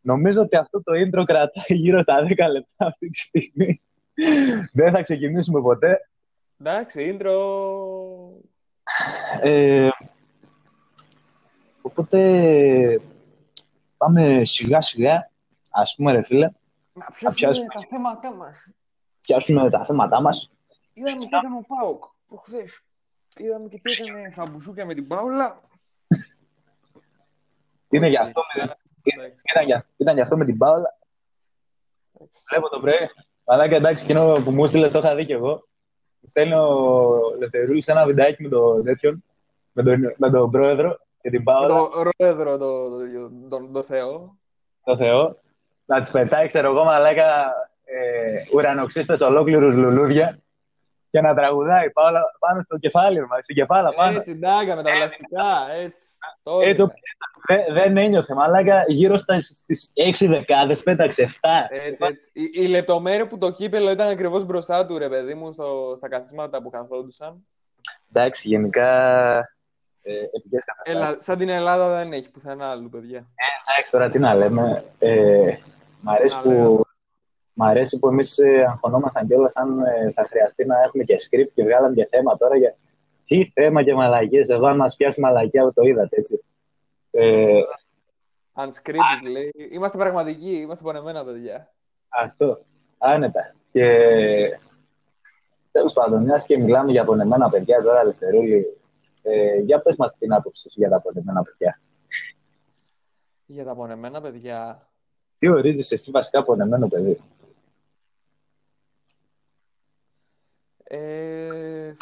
Νομίζω 0.00 0.40
ότι 0.42 0.56
αυτό 0.56 0.82
το 0.82 0.92
intro 0.92 1.22
κρατάει 1.26 1.76
γύρω 1.78 2.02
στα 2.02 2.22
10 2.22 2.26
λεπτά 2.50 2.86
αυτή 2.86 3.08
τη 3.08 3.18
στιγμή. 3.18 3.82
δεν 4.72 4.92
θα 4.92 5.02
ξεκινήσουμε 5.02 5.60
ποτέ. 5.60 6.08
Εντάξει, 6.60 7.18
intro. 7.20 7.32
Ε, 9.42 9.88
οπότε 11.82 13.00
πάμε 13.96 14.44
σιγά 14.44 14.80
σιγά, 14.80 15.30
ας 15.70 15.94
πούμε 15.96 16.12
ρε 16.12 16.22
φίλε, 16.22 16.50
Να 16.92 17.04
πιάσουμε 17.10 17.32
πιάσουμε 17.34 17.66
τα 17.74 17.86
θέματά 17.90 18.34
μας. 18.34 18.56
πιάσουμε 19.20 19.70
τα 19.70 19.84
θέματά 19.84 20.20
μας. 20.20 20.50
Είδαμε 20.98 21.18
τι 21.18 21.24
έκανε 21.36 21.56
ο 21.56 21.64
Πάοκ 21.74 22.04
προχθές. 22.28 22.80
Είδαμε 23.36 23.68
και 23.68 23.80
τι 23.82 24.02
έκανε 24.02 24.30
στα 24.32 24.46
μπουσούκια 24.46 24.86
με 24.86 24.94
την 24.94 25.06
Πάουλα. 25.06 25.60
Είναι 27.90 28.08
γι' 28.08 28.16
αυτό, 28.16 28.40
με- 28.56 28.76
Εντάξει, 29.02 29.40
ήταν, 29.50 29.64
για, 29.64 29.86
ήταν 29.96 30.14
γι' 30.14 30.20
αυτό 30.20 30.36
με 30.36 30.44
την 30.44 30.58
Πάολα. 30.58 30.98
εντάξει. 32.14 32.42
Βλέπω 32.50 32.68
το 32.68 32.80
πρωί. 32.80 32.94
Μαλάκα 33.46 33.76
εντάξει, 33.76 34.04
εκείνο 34.04 34.40
που 34.44 34.50
μου 34.50 34.66
στείλες 34.66 34.92
το 34.92 34.98
είχα 34.98 35.14
δει 35.14 35.24
κι 35.24 35.32
εγώ. 35.32 35.52
Μου 36.20 36.28
στέλνει 36.28 36.54
ο 36.54 37.34
Λευτερούλης 37.38 37.88
ένα 37.88 38.06
βιντεάκι 38.06 38.42
με 38.42 38.48
τον 38.48 38.84
τέτοιον, 38.84 39.24
με 39.72 39.82
τον, 39.82 40.14
με 40.16 40.30
τον 40.30 40.50
πρόεδρο 40.50 40.98
και 41.20 41.30
την 41.30 41.38
Με 41.38 41.44
Πάολα, 41.44 41.74
τον 41.74 41.88
πρόεδρο, 42.16 42.58
τον 42.58 43.48
το, 43.48 43.68
το 43.72 43.82
Θεό. 43.82 44.36
το 44.84 44.96
Θεό. 44.96 45.38
Να 45.84 46.00
τις 46.00 46.10
πετάει, 46.10 46.46
ξέρω 46.46 46.70
εγώ, 46.70 46.84
μαλάκα, 46.84 47.52
ε, 47.84 48.40
ουρανοξύστες 48.54 49.20
ολόκληρους 49.20 49.74
λουλούδια 49.74 50.38
και 51.10 51.20
να 51.20 51.34
τραγουδάει 51.34 51.86
η 51.86 51.90
Πάολα 51.90 52.20
πάνω 52.38 52.62
στο 52.62 52.78
κεφάλι 52.78 53.26
μας, 53.26 53.42
στην 53.42 53.54
κεφάλα 53.56 53.94
πάνω. 53.94 54.18
Έτσι, 54.18 54.34
ντάγκα 54.34 54.76
με 54.76 54.82
τα 54.82 54.90
πλαστικά, 54.90 55.72
έτσι. 55.74 56.04
Το 56.42 56.60
Έτσι, 56.60 56.82
έδινε. 56.82 56.92
Δε- 57.48 57.72
δεν 57.72 57.96
ένιωθε, 57.96 58.34
μαλάκα, 58.34 58.84
γύρω 58.86 59.16
στα, 59.16 59.40
στις 59.40 59.92
6 59.94 60.26
δεκάδες 60.28 60.82
πέταξε 60.82 61.22
7. 61.22 61.48
Έτσι, 61.68 62.04
έτσι. 62.04 62.30
Η, 62.32 62.50
η 62.52 62.66
λεπτομέρεια 62.66 63.26
που 63.26 63.38
το 63.38 63.52
κύπελο 63.52 63.90
ήταν 63.90 64.08
ακριβώς 64.08 64.44
μπροστά 64.44 64.86
του, 64.86 64.98
ρε 64.98 65.08
παιδί 65.08 65.34
μου, 65.34 65.52
στο, 65.52 65.92
στα 65.96 66.08
καθίσματα 66.08 66.62
που 66.62 66.70
καθόντουσαν. 66.70 67.46
Εντάξει, 68.12 68.48
γενικά 68.48 68.88
ε, 70.02 70.12
επικές 70.36 70.64
καταστάσεις. 70.64 71.10
Έλα, 71.12 71.20
σαν 71.20 71.38
την 71.38 71.48
Ελλάδα 71.48 71.96
δεν 71.96 72.12
έχει 72.12 72.30
πουθενά 72.30 72.70
άλλου, 72.70 72.88
παιδιά. 72.88 73.26
Εντάξει, 73.72 73.92
τώρα 73.92 74.10
τι 74.10 74.18
να 74.18 74.34
λέμε. 74.34 74.84
Ε, 74.98 75.56
μ' 76.00 76.08
αρέσει 76.10 76.36
Να 76.36 76.42
που, 76.42 76.48
λέγαμε. 76.48 76.80
Μ' 77.60 77.62
αρέσει 77.62 77.98
που 77.98 78.08
εμείς 78.08 78.38
αγχωνόμασταν 78.68 79.26
κιόλας 79.26 79.56
αν 79.56 79.80
ε, 79.80 80.10
θα 80.12 80.24
χρειαστεί 80.24 80.64
να 80.64 80.82
έχουμε 80.82 81.04
και 81.04 81.16
script 81.18 81.50
και 81.54 81.62
βγάλαμε 81.62 81.94
και 81.94 82.08
θέμα 82.10 82.36
τώρα. 82.36 82.56
Για... 82.56 82.76
Τι 83.26 83.50
θέμα 83.54 83.82
και 83.82 83.94
μαλακίες. 83.94 84.48
Εδώ, 84.48 84.66
αν 84.66 84.76
μας 84.76 84.96
πιάσει 84.96 85.20
μαλακία, 85.20 85.72
το 85.74 85.82
είδατε 85.82 86.16
έτσι. 86.16 86.44
Ε, 87.10 87.60
Unscripted, 88.54 89.30
λέει. 89.30 89.52
Είμαστε 89.72 89.98
πραγματικοί, 89.98 90.50
είμαστε 90.50 90.84
πονεμένα 90.84 91.24
παιδιά. 91.24 91.72
Αυτό. 92.08 92.64
Άνετα. 92.98 93.54
Και 93.72 93.86
τέλος 95.72 95.92
πάντων, 95.92 96.22
μιας 96.22 96.46
και 96.46 96.58
μιλάμε 96.58 96.90
για 96.90 97.04
πονεμένα 97.04 97.48
παιδιά 97.48 97.82
τώρα, 97.82 98.00
Ελευθερούλη, 98.00 98.78
ε, 99.22 99.58
για 99.58 99.80
πες 99.80 99.96
μας 99.96 100.18
την 100.18 100.32
άποψη 100.32 100.70
σου 100.70 100.80
για 100.80 100.88
τα 100.88 101.00
πονεμένα 101.00 101.42
παιδιά. 101.42 101.80
Για 103.46 103.64
τα 103.64 103.74
πονεμένα 103.74 104.20
παιδιά. 104.20 104.88
Τι 105.38 105.48
ορίζεις 105.48 105.92
εσύ 105.92 106.10
βασικά 106.10 106.42
πονεμένο 106.42 106.88
παιδί; 106.88 107.20
Ε... 110.90 111.92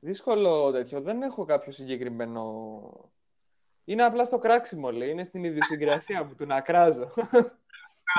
Δύσκολο 0.00 0.72
τέτοιο. 0.72 1.00
Δεν 1.00 1.22
έχω 1.22 1.44
κάποιο 1.44 1.72
συγκεκριμένο 1.72 3.12
είναι 3.84 4.04
απλά 4.04 4.24
στο 4.24 4.38
κράξιμο, 4.38 4.90
λέει. 4.90 5.10
Είναι 5.10 5.24
στην 5.24 5.44
ιδιοσυγκρασία 5.44 6.24
μου, 6.24 6.34
του 6.34 6.46
να 6.46 6.60
κράζω. 6.60 7.10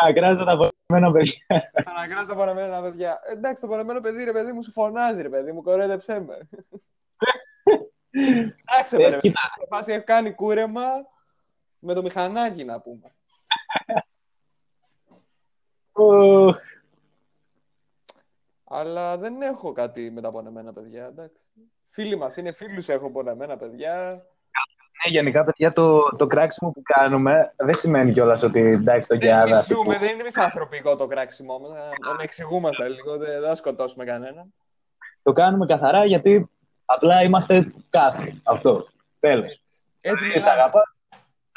Να 0.04 0.14
κράζω 0.14 0.46
τα 0.46 0.58
πονεμένα 0.58 1.12
παιδιά. 1.12 1.72
Να 1.96 2.08
κράζω 2.08 2.28
τα 2.28 2.36
πονεμένα 2.36 2.82
παιδιά. 2.82 3.22
Εντάξει, 3.30 3.62
το 3.62 3.68
πονεμένο 3.68 4.00
παιδί, 4.00 4.24
ρε 4.24 4.32
παιδί 4.32 4.52
μου, 4.52 4.64
σου 4.64 4.72
φωνάζει, 4.72 5.22
ρε 5.22 5.30
παιδί 5.30 5.52
μου, 5.52 5.62
κορέδεψέ 5.62 6.20
με. 6.20 6.50
Εντάξει, 8.10 8.98
ρε 8.98 9.10
παιδί 9.10 9.34
μου. 9.70 9.78
έχει 9.86 10.02
κάνει 10.02 10.34
κούρεμα 10.34 10.84
με 11.80 11.94
το 11.94 12.02
μηχανάκι, 12.02 12.64
να 12.64 12.82
πούμε. 12.82 13.16
Αλλά 18.74 19.18
δεν 19.18 19.42
έχω 19.42 19.72
κάτι 19.72 20.12
με 20.12 20.22
τα 20.22 20.32
πονεμένα 20.32 20.74
παιδιά, 20.74 21.06
εντάξει. 21.06 21.44
Φίλοι 21.90 22.16
μας 22.16 22.38
είναι 22.38 22.52
φίλους, 22.52 22.90
έχω 22.90 23.12
πονεμένα 23.12 23.58
παιδιά. 23.58 24.26
Ναι, 25.06 25.12
γενικά, 25.12 25.44
παιδιά, 25.44 25.74
το, 25.74 26.02
το 26.18 26.28
κράξιμο 26.28 26.72
που 26.72 26.82
κάνουμε 26.82 27.54
δεν 27.56 27.76
σημαίνει 27.76 28.12
κιόλας 28.12 28.44
ότι 28.44 28.60
εντάξει 28.60 29.10
το 29.10 29.16
γκιάδα. 29.16 29.62
Δεν 29.62 29.78
τύπου... 29.78 30.00
δεν 30.00 30.14
είναι 30.14 30.24
μισανθρωπικό 30.24 30.96
το 30.96 31.08
κράξιμό 31.08 31.60
μας. 31.60 31.72
Να 31.72 32.24
εξηγούμαστε 32.24 32.88
λίγο, 32.88 33.18
δεν 33.18 33.42
θα 33.42 33.56
σκοτώσουμε 33.56 34.06
κανέναν. 34.06 34.54
Το 35.24 35.34
κάνουμε 35.34 35.66
καθαρά 35.66 36.06
γιατί 36.06 36.50
απλά 36.86 37.24
είμαστε 37.24 37.74
κάθε. 37.90 38.42
Αυτό. 38.44 38.88
Τέλος. 39.20 39.62
Έτσι 40.02 40.26
μιλάμε. 40.26 40.52
Αγαπάω, 40.52 40.84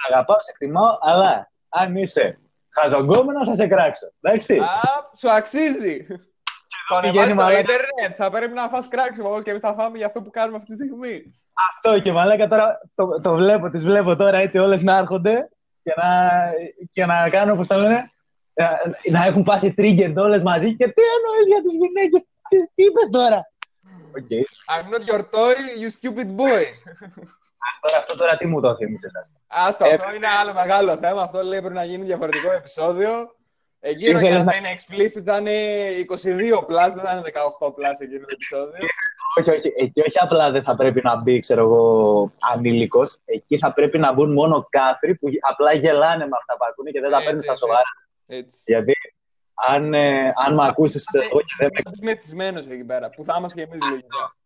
αγαπάω, 0.08 0.40
σε 0.40 0.50
εκτιμάω, 0.50 0.98
αλλά 1.00 1.50
αν 1.68 1.96
είσαι 1.96 2.38
χαζογκόμενος 2.68 3.48
θα 3.48 3.54
σε 3.54 3.66
κράξω. 3.66 4.12
Εντάξει. 4.20 4.58
Α, 4.58 5.10
σου 5.16 5.30
αξίζει. 5.30 6.06
Το 6.88 6.96
ανεβάζει 6.96 7.30
στο 7.30 7.50
ίντερνετ. 7.50 8.14
Θα 8.16 8.30
πρέπει 8.30 8.52
να 8.52 8.68
φας 8.68 8.88
κράξιμο 8.88 9.28
όπως 9.28 9.42
και 9.42 9.50
εμείς 9.50 9.62
θα 9.62 9.74
φάμε 9.74 9.96
για 9.96 10.06
αυτό 10.06 10.22
που 10.22 10.30
κάνουμε 10.30 10.56
αυτή 10.56 10.76
τη 10.76 10.84
στιγμή. 10.84 11.34
Αυτό 11.72 12.00
και 12.00 12.12
μαλάκα 12.12 12.48
τώρα 12.48 12.80
το, 12.94 13.20
το 13.20 13.34
βλέπω, 13.34 13.70
τις 13.70 13.84
βλέπω 13.84 14.16
τώρα 14.16 14.38
έτσι 14.38 14.58
όλες 14.58 14.82
να 14.82 14.98
έρχονται 14.98 15.48
και 15.82 15.94
να, 15.96 16.40
και 16.92 17.06
να 17.06 17.28
κάνω, 17.28 17.52
όπως 17.52 17.66
τα 17.66 17.76
λένε, 17.76 18.10
να 19.10 19.24
έχουν 19.24 19.42
πάθει 19.42 19.74
trigger 19.76 20.12
όλες 20.16 20.42
μαζί 20.42 20.76
και 20.76 20.84
τι 20.84 21.02
εννοείς 21.16 21.46
για 21.46 21.62
τις 21.62 21.72
γυναίκες, 21.72 22.22
τι, 22.48 22.58
τι 22.74 22.84
είπες 22.84 23.08
τώρα; 23.10 23.50
Okay. 24.18 24.42
I'm 24.72 24.90
not 24.90 25.02
your 25.10 25.22
toy, 25.36 25.56
you 25.82 25.90
stupid 25.90 26.28
boy. 26.36 26.64
Αυτό, 27.68 27.98
αυτό 27.98 28.16
τώρα 28.16 28.36
τι 28.36 28.46
μου 28.46 28.60
το 28.60 28.76
θυμίσαι 28.76 29.06
εσάς. 29.06 29.32
Άστο, 29.46 29.84
ε, 29.84 29.94
αυτό 29.94 30.14
είναι 30.14 30.26
άλλο 30.40 30.52
μεγάλο 30.52 30.96
θέμα. 30.96 31.22
Αυτό 31.22 31.42
λέει 31.42 31.60
πρέπει 31.60 31.74
να 31.74 31.84
γίνει 31.84 32.04
διαφορετικό 32.04 32.52
επεισόδιο. 32.52 33.35
Εκείνο 33.88 34.20
και 34.20 34.30
να 34.30 34.38
είναι 34.38 34.74
explicit 34.76 35.16
ήταν 35.16 35.46
22 35.46 35.48
plus, 36.68 36.92
δεν 36.94 37.02
ήταν 37.04 37.24
18 37.58 37.66
plus 37.66 37.96
εκείνο 37.98 38.20
το 38.20 38.32
επεισόδιο. 38.32 38.86
Όχι, 39.38 39.50
όχι. 39.50 39.72
Εκεί 39.76 40.00
όχι 40.00 40.18
απλά 40.18 40.50
δεν 40.50 40.62
θα 40.62 40.76
πρέπει 40.76 41.00
να 41.02 41.22
μπει, 41.22 41.38
ξέρω 41.38 41.62
εγώ, 41.62 42.32
ανήλικος. 42.52 43.20
Εκεί 43.24 43.58
θα 43.58 43.72
πρέπει 43.72 43.98
να 43.98 44.12
μπουν 44.12 44.32
μόνο 44.32 44.66
κάφροι 44.70 45.14
που 45.14 45.28
απλά 45.50 45.72
γελάνε 45.72 46.24
με 46.24 46.36
αυτά 46.38 46.56
που 46.56 46.64
ακούνε 46.70 46.90
και 46.90 47.00
δεν 47.00 47.10
τα 47.10 47.22
παίρνουν 47.22 47.40
στα 47.40 47.54
σοβαρά. 47.56 47.82
Έτσι. 48.26 48.58
Γιατί 48.64 48.92
αν, 49.54 49.94
ε, 49.94 50.32
αν 50.46 50.54
με 50.54 50.66
ακούσεις, 50.66 51.04
ξέρω 51.04 51.24
εγώ 51.30 51.40
και 51.40 51.54
δεν 51.58 51.70
με. 51.72 51.80
Είσαι 51.92 52.04
μετισμένο 52.04 52.58
εκεί 52.58 52.84
πέρα, 52.84 53.10
που 53.10 53.24
θα 53.24 53.34
είμαστε 53.38 53.64
κι 53.64 53.68
εμείς 53.70 53.82
λογικά. 53.90 54.36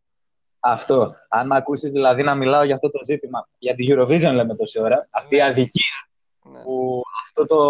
Αυτό. 0.61 1.14
Αν 1.29 1.46
με 1.46 1.57
ακούσεις 1.57 1.92
δηλαδή 1.92 2.22
να 2.22 2.35
μιλάω 2.35 2.62
για 2.62 2.74
αυτό 2.74 2.90
το 2.90 3.00
ζήτημα, 3.05 3.48
για 3.59 3.74
την 3.74 3.87
Eurovision 3.90 4.33
λέμε 4.33 4.57
τόση 4.57 4.81
ώρα, 4.81 5.09
αυτή 5.11 5.35
η 5.35 5.38
ναι. 5.38 5.44
αδικία 5.44 6.09
ναι. 6.42 6.62
που 6.62 7.03
αυτό 7.26 7.46
το 7.46 7.61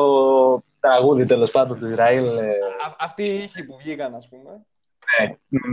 τραγούδι 0.80 1.26
τέλος 1.26 1.50
πάντων 1.50 1.78
του 1.78 1.86
Ισραήλ. 1.86 2.38
Ε... 2.38 2.52
Αυτοί 2.98 3.22
οι 3.22 3.38
ήχοι 3.38 3.64
που 3.64 3.76
βγήκαν, 3.76 4.14
ας 4.14 4.28
πούμε. 4.28 4.50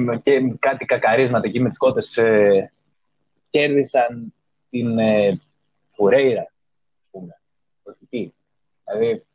Ναι, 0.05 0.17
και 0.17 0.55
κάτι 0.59 0.85
κακαρίσματα 0.85 1.47
εκεί 1.47 1.59
με 1.59 1.69
τις 1.69 1.77
κότες 1.77 2.17
ε, 2.17 2.71
κέρδισαν 3.49 4.33
την 4.69 4.99
ε, 4.99 5.39
Φουρέιρα, 5.91 6.41
ας 6.41 7.07
πούμε. 7.11 7.39
Τι. 8.09 8.31
Δηλαδή, 8.85 9.25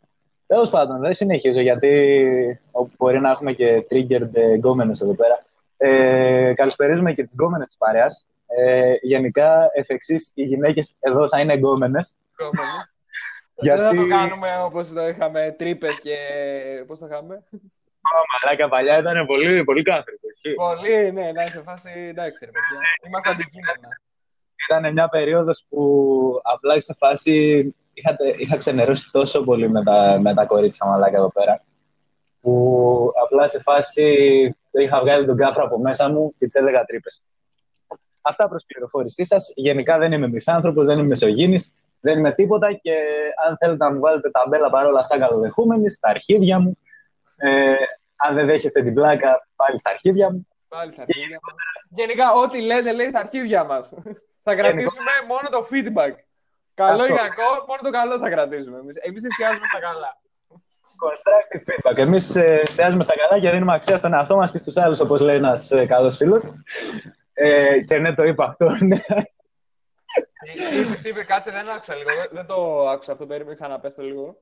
τέλος 0.47 0.71
πάντων, 0.71 1.01
δεν 1.01 1.15
συνεχίζω 1.15 1.61
γιατί 1.61 2.61
μπορεί 2.99 3.21
να 3.21 3.31
έχουμε 3.31 3.53
και 3.53 3.87
triggered 3.91 4.31
γκόμενες 4.55 5.01
εδώ 5.01 5.15
πέρα. 5.15 5.39
Ε, 5.77 6.53
καλησπερίζουμε 6.55 7.13
και 7.13 7.25
τις 7.25 7.35
γκόμενες 7.35 7.67
της 7.67 7.77
παρέας. 7.77 8.27
Ε, 8.47 8.95
γενικά, 9.01 9.71
εφ' 9.75 9.91
εξής, 9.91 10.33
οι 10.35 10.43
γυναίκες 10.43 10.97
εδώ 11.01 11.29
θα 11.29 11.41
είναι 11.41 11.55
γκόμενες. 11.55 12.13
Γιατί... 13.55 13.81
Δεν 13.81 13.89
θα 13.89 13.95
το 13.95 14.07
κάνουμε 14.07 14.63
όπως 14.63 14.93
το 14.93 15.09
είχαμε 15.09 15.55
τρύπες 15.59 16.01
και 16.01 16.17
πώς 16.87 16.99
το 16.99 17.07
είχαμε; 17.07 17.43
Μαλάκα 18.43 18.69
παλιά 18.69 18.99
ήταν 18.99 19.27
πολύ, 19.27 19.65
πολύ 19.65 19.83
κάθετο. 19.83 20.29
Πολύ, 20.55 21.13
ναι, 21.13 21.33
να 21.33 21.47
σε 21.47 21.63
φάση, 21.63 21.91
εντάξει 21.95 22.45
ρε 22.45 22.51
παιδιά. 22.51 22.79
Είμαστε 23.07 23.31
αντικείμενα. 23.31 24.01
Ήταν 24.69 24.93
μια 24.93 25.09
περίοδος 25.09 25.67
που 25.69 26.41
απλά 26.43 26.81
σε 26.81 26.95
φάση 26.99 27.35
είχα, 27.93 28.17
είχα 28.39 28.57
ξενερώσει 28.57 29.11
τόσο 29.11 29.43
πολύ 29.43 29.71
με 29.71 29.83
τα, 29.83 30.19
με 30.21 30.35
τα 30.35 30.45
κορίτσια 30.45 30.87
μαλάκα 30.87 31.17
εδώ 31.17 31.33
πέρα 31.33 31.63
που 32.41 33.13
απλά 33.25 33.49
σε 33.49 33.61
φάση 33.63 34.07
είχα 34.71 35.01
βγάλει 35.01 35.27
τον 35.27 35.37
κάφρα 35.37 35.65
από 35.65 35.79
μέσα 35.79 36.11
μου 36.11 36.33
και 36.39 36.47
τις 36.47 36.55
έλεγα 36.55 36.85
τρύπες. 36.85 37.23
Αυτά 38.21 38.49
προς 38.49 38.65
πληροφόρησή 38.67 39.25
σας. 39.25 39.53
Γενικά 39.57 39.99
δεν 39.99 40.13
είμαι 40.13 40.29
μισάνθρωπος, 40.29 40.87
δεν 40.87 40.99
είμαι 40.99 41.07
μεσογίνη. 41.07 41.59
Δεν 42.05 42.19
είμαι 42.19 42.33
τίποτα 42.33 42.73
και 42.73 42.95
αν 43.47 43.57
θέλετε 43.59 43.85
να 43.85 43.93
μου 43.93 44.01
βάλετε 44.01 44.31
ταμπέλα 44.31 44.71
παρόλα 44.71 45.01
αυτά 45.01 45.19
καλοδεχούμενοι 45.19 45.91
στα 45.91 46.09
αρχίδια 46.09 46.59
μου. 46.59 46.79
Ε, 47.37 47.75
αν 48.17 48.35
δεν 48.35 48.47
δέχεστε 48.47 48.83
την 48.83 48.95
πλάκα, 48.95 49.49
πάλι 49.57 49.79
στα 49.79 49.91
αρχίδια 49.91 50.31
μου. 50.33 50.49
Πάλι 50.69 50.93
στα 50.93 51.03
αρχίδια 51.03 51.39
μου. 51.43 51.55
Γενικά, 51.89 52.33
ό,τι 52.33 52.61
λέτε, 52.61 52.93
λέει 52.93 53.09
στα 53.09 53.19
αρχίδια 53.19 53.65
μας. 53.65 53.93
θα 54.45 54.55
κρατήσουμε 54.55 55.13
μόνο 55.29 55.49
το 55.51 55.67
feedback. 55.71 56.15
Καλό 56.75 57.05
ή 57.05 57.09
κακό, 57.09 57.51
μόνο 57.69 57.81
το 57.83 57.91
καλό 57.91 58.19
θα 58.19 58.31
κρατήσουμε. 58.31 58.79
Εμεί 58.79 59.17
εστιάζουμε 59.31 59.67
στα 59.67 59.81
καλά. 59.81 60.21
Constructive 61.05 61.63
feedback. 61.69 61.97
Εμείς 61.97 62.37
ε, 62.37 62.61
εστιάζουμε 62.63 63.03
στα 63.03 63.15
καλά 63.17 63.41
και 63.41 63.51
δίνουμε 63.51 63.75
αξία 63.75 63.99
στον 63.99 64.15
εαυτό 64.15 64.37
μας 64.37 64.51
και 64.51 64.59
στους 64.59 64.77
άλλους, 64.77 65.01
όπως 65.01 65.21
λέει 65.21 65.37
ένας 65.37 65.71
ε, 65.71 65.87
καλός 65.87 66.17
φίλος. 66.17 66.43
Ε, 67.33 67.81
και 67.81 67.99
ναι, 67.99 68.15
το 68.15 68.25
είπα 68.25 68.45
αυτό. 68.45 68.77
Ναι. 68.87 69.01
Είπες, 70.81 71.05
είπε 71.05 71.25
κάτι, 71.25 71.51
δεν 71.51 71.69
άκουσα 71.71 71.95
λίγο. 71.95 72.11
Δεν 72.31 72.47
το 72.47 72.89
άκουσα 72.89 73.13
αυτό, 73.13 73.27
περίμενε 73.27 73.55
ξαναπες 73.55 73.95
το 73.95 74.03
λίγο. 74.03 74.37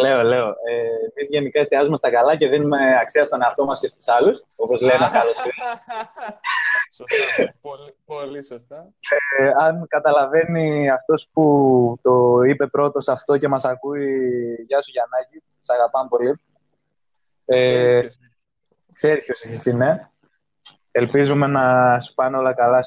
Λέω, 0.00 0.22
λέω. 0.22 0.46
Ε, 0.48 0.80
Εμείς 1.14 1.28
γενικά 1.30 1.60
εστιάζουμε 1.60 1.96
στα 1.96 2.10
καλά 2.10 2.36
και 2.36 2.48
δίνουμε 2.48 2.98
αξία 3.00 3.24
στον 3.24 3.42
εαυτό 3.42 3.64
μας 3.64 3.80
και 3.80 3.88
στους 3.88 4.08
άλλους, 4.08 4.44
όπως 4.56 4.80
λέει 4.80 4.96
ένας 4.96 5.12
καλός 5.12 5.36
Σωστά. 6.96 7.54
πολύ, 7.60 7.94
πολύ 8.04 8.44
σωστά. 8.44 8.88
Ε, 9.38 9.50
αν 9.60 9.86
καταλαβαίνει 9.88 10.90
αυτός 10.90 11.28
που 11.32 11.98
το 12.02 12.42
είπε 12.42 12.66
πρώτος 12.66 13.08
αυτό 13.08 13.38
και 13.38 13.48
μας 13.48 13.64
ακούει, 13.64 14.06
Γεια 14.66 14.82
σου 14.82 14.90
Γιαννάκη, 14.90 15.42
σε 15.60 15.72
αγαπάμε 15.72 16.08
πολύ. 16.08 16.40
Ε, 17.44 18.06
ξέρεις 18.92 19.24
ποιος 19.24 19.42
εσύ 19.42 19.70
είναι. 19.70 20.10
Ελπίζουμε 20.90 21.46
να 21.46 22.00
σου 22.00 22.14
πάνε 22.14 22.36
όλα 22.36 22.54
καλά 22.54 22.80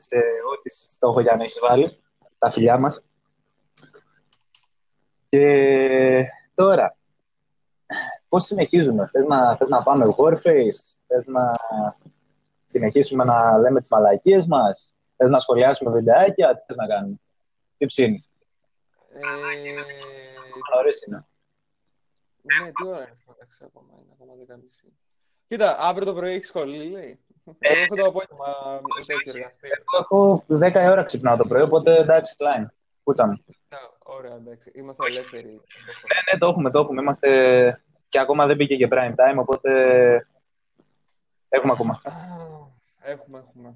σε 0.00 0.16
ό,τι 0.52 0.70
στόχο 0.70 1.20
για 1.20 1.36
να 1.36 1.44
έχει 1.44 1.58
βάλει, 1.60 2.02
τα 2.38 2.50
φιλιά 2.50 2.78
μας. 2.78 3.04
Και 5.26 6.24
τώρα, 6.54 6.96
πώς 8.28 8.44
συνεχίζουμε, 8.44 9.06
θες 9.06 9.24
να, 9.24 9.56
θες 9.56 9.68
να 9.68 9.82
πάμε 9.82 10.14
Warface, 10.16 11.00
θες 11.06 11.26
να 11.26 11.52
συνεχίσουμε 12.64 13.24
να 13.24 13.58
λέμε 13.58 13.80
τις 13.80 13.90
μαλακίες 13.90 14.46
μας, 14.46 14.96
θες 15.16 15.30
να 15.30 15.38
σχολιάσουμε 15.38 15.90
βιντεάκια, 15.90 16.56
τι 16.56 16.64
θες 16.66 16.76
να 16.76 16.86
κάνουμε, 16.86 17.20
τι 17.78 17.86
ψήνεις. 17.86 18.32
Ε... 19.12 19.20
Ωραίες 20.78 21.02
είναι. 21.02 21.26
Ναι, 22.42 22.70
τι 22.72 22.86
ώρα 22.86 22.96
είναι 22.96 23.10
αυτό, 23.12 23.36
ακόμα, 23.64 23.88
είναι 24.02 24.12
ακόμα 24.12 24.34
δεκαμισή. 24.34 24.92
Κοίτα, 25.48 25.78
αύριο 25.78 26.06
το 26.06 26.14
πρωί 26.14 26.32
έχει 26.32 26.44
σχολή, 26.44 26.88
λέει. 26.88 27.20
Ε, 27.58 27.82
έχω 27.82 27.94
το 27.94 28.04
απόγευμα 28.04 28.80
σε 29.00 29.12
έτσι 29.12 29.32
εργαστήριο. 29.34 29.84
Έχω 30.00 30.44
10 30.48 30.90
ώρα 30.90 31.02
ξυπνάω 31.02 31.36
το 31.36 31.46
πρωί, 31.46 31.62
οπότε 31.62 31.98
εντάξει, 31.98 32.36
κλάιν. 32.36 32.70
Πού 33.02 33.12
ήταν; 33.12 33.44
Ωραία, 34.10 34.34
εντάξει. 34.34 34.72
Είμαστε 34.74 35.06
ελεύθεροι. 35.06 35.48
Ναι, 35.48 36.32
ναι, 36.32 36.38
το 36.38 36.46
έχουμε, 36.46 36.70
το 36.70 36.78
έχουμε. 36.78 37.00
Είμαστε... 37.00 37.82
Και 38.08 38.18
ακόμα 38.20 38.46
δεν 38.46 38.56
μπήκε 38.56 38.76
και 38.76 38.88
prime 38.90 39.10
time, 39.10 39.36
οπότε 39.36 39.70
έχουμε 41.48 41.72
ακόμα. 41.72 42.00
Έχουμε, 43.00 43.38
έχουμε. 43.38 43.74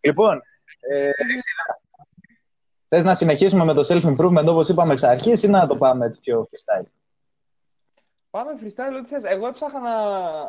Λοιπόν, 0.00 0.42
ε, 0.80 1.10
θες 2.88 3.02
να 3.04 3.14
συνεχίσουμε 3.14 3.64
με 3.64 3.74
το 3.74 3.86
self-improvement 3.88 4.46
όπως 4.46 4.68
είπαμε 4.68 4.92
εξ 4.92 5.02
αρχής 5.02 5.42
ή 5.42 5.48
να 5.48 5.66
το 5.66 5.76
πάμε 5.76 6.06
έτσι 6.06 6.20
πιο 6.20 6.48
freestyle; 6.50 6.86
Πάμε 8.30 8.52
freestyle 8.60 8.96
ό,τι 8.98 9.08
θες. 9.08 9.24
Εγώ 9.24 9.46
έψαχνα 9.46 9.90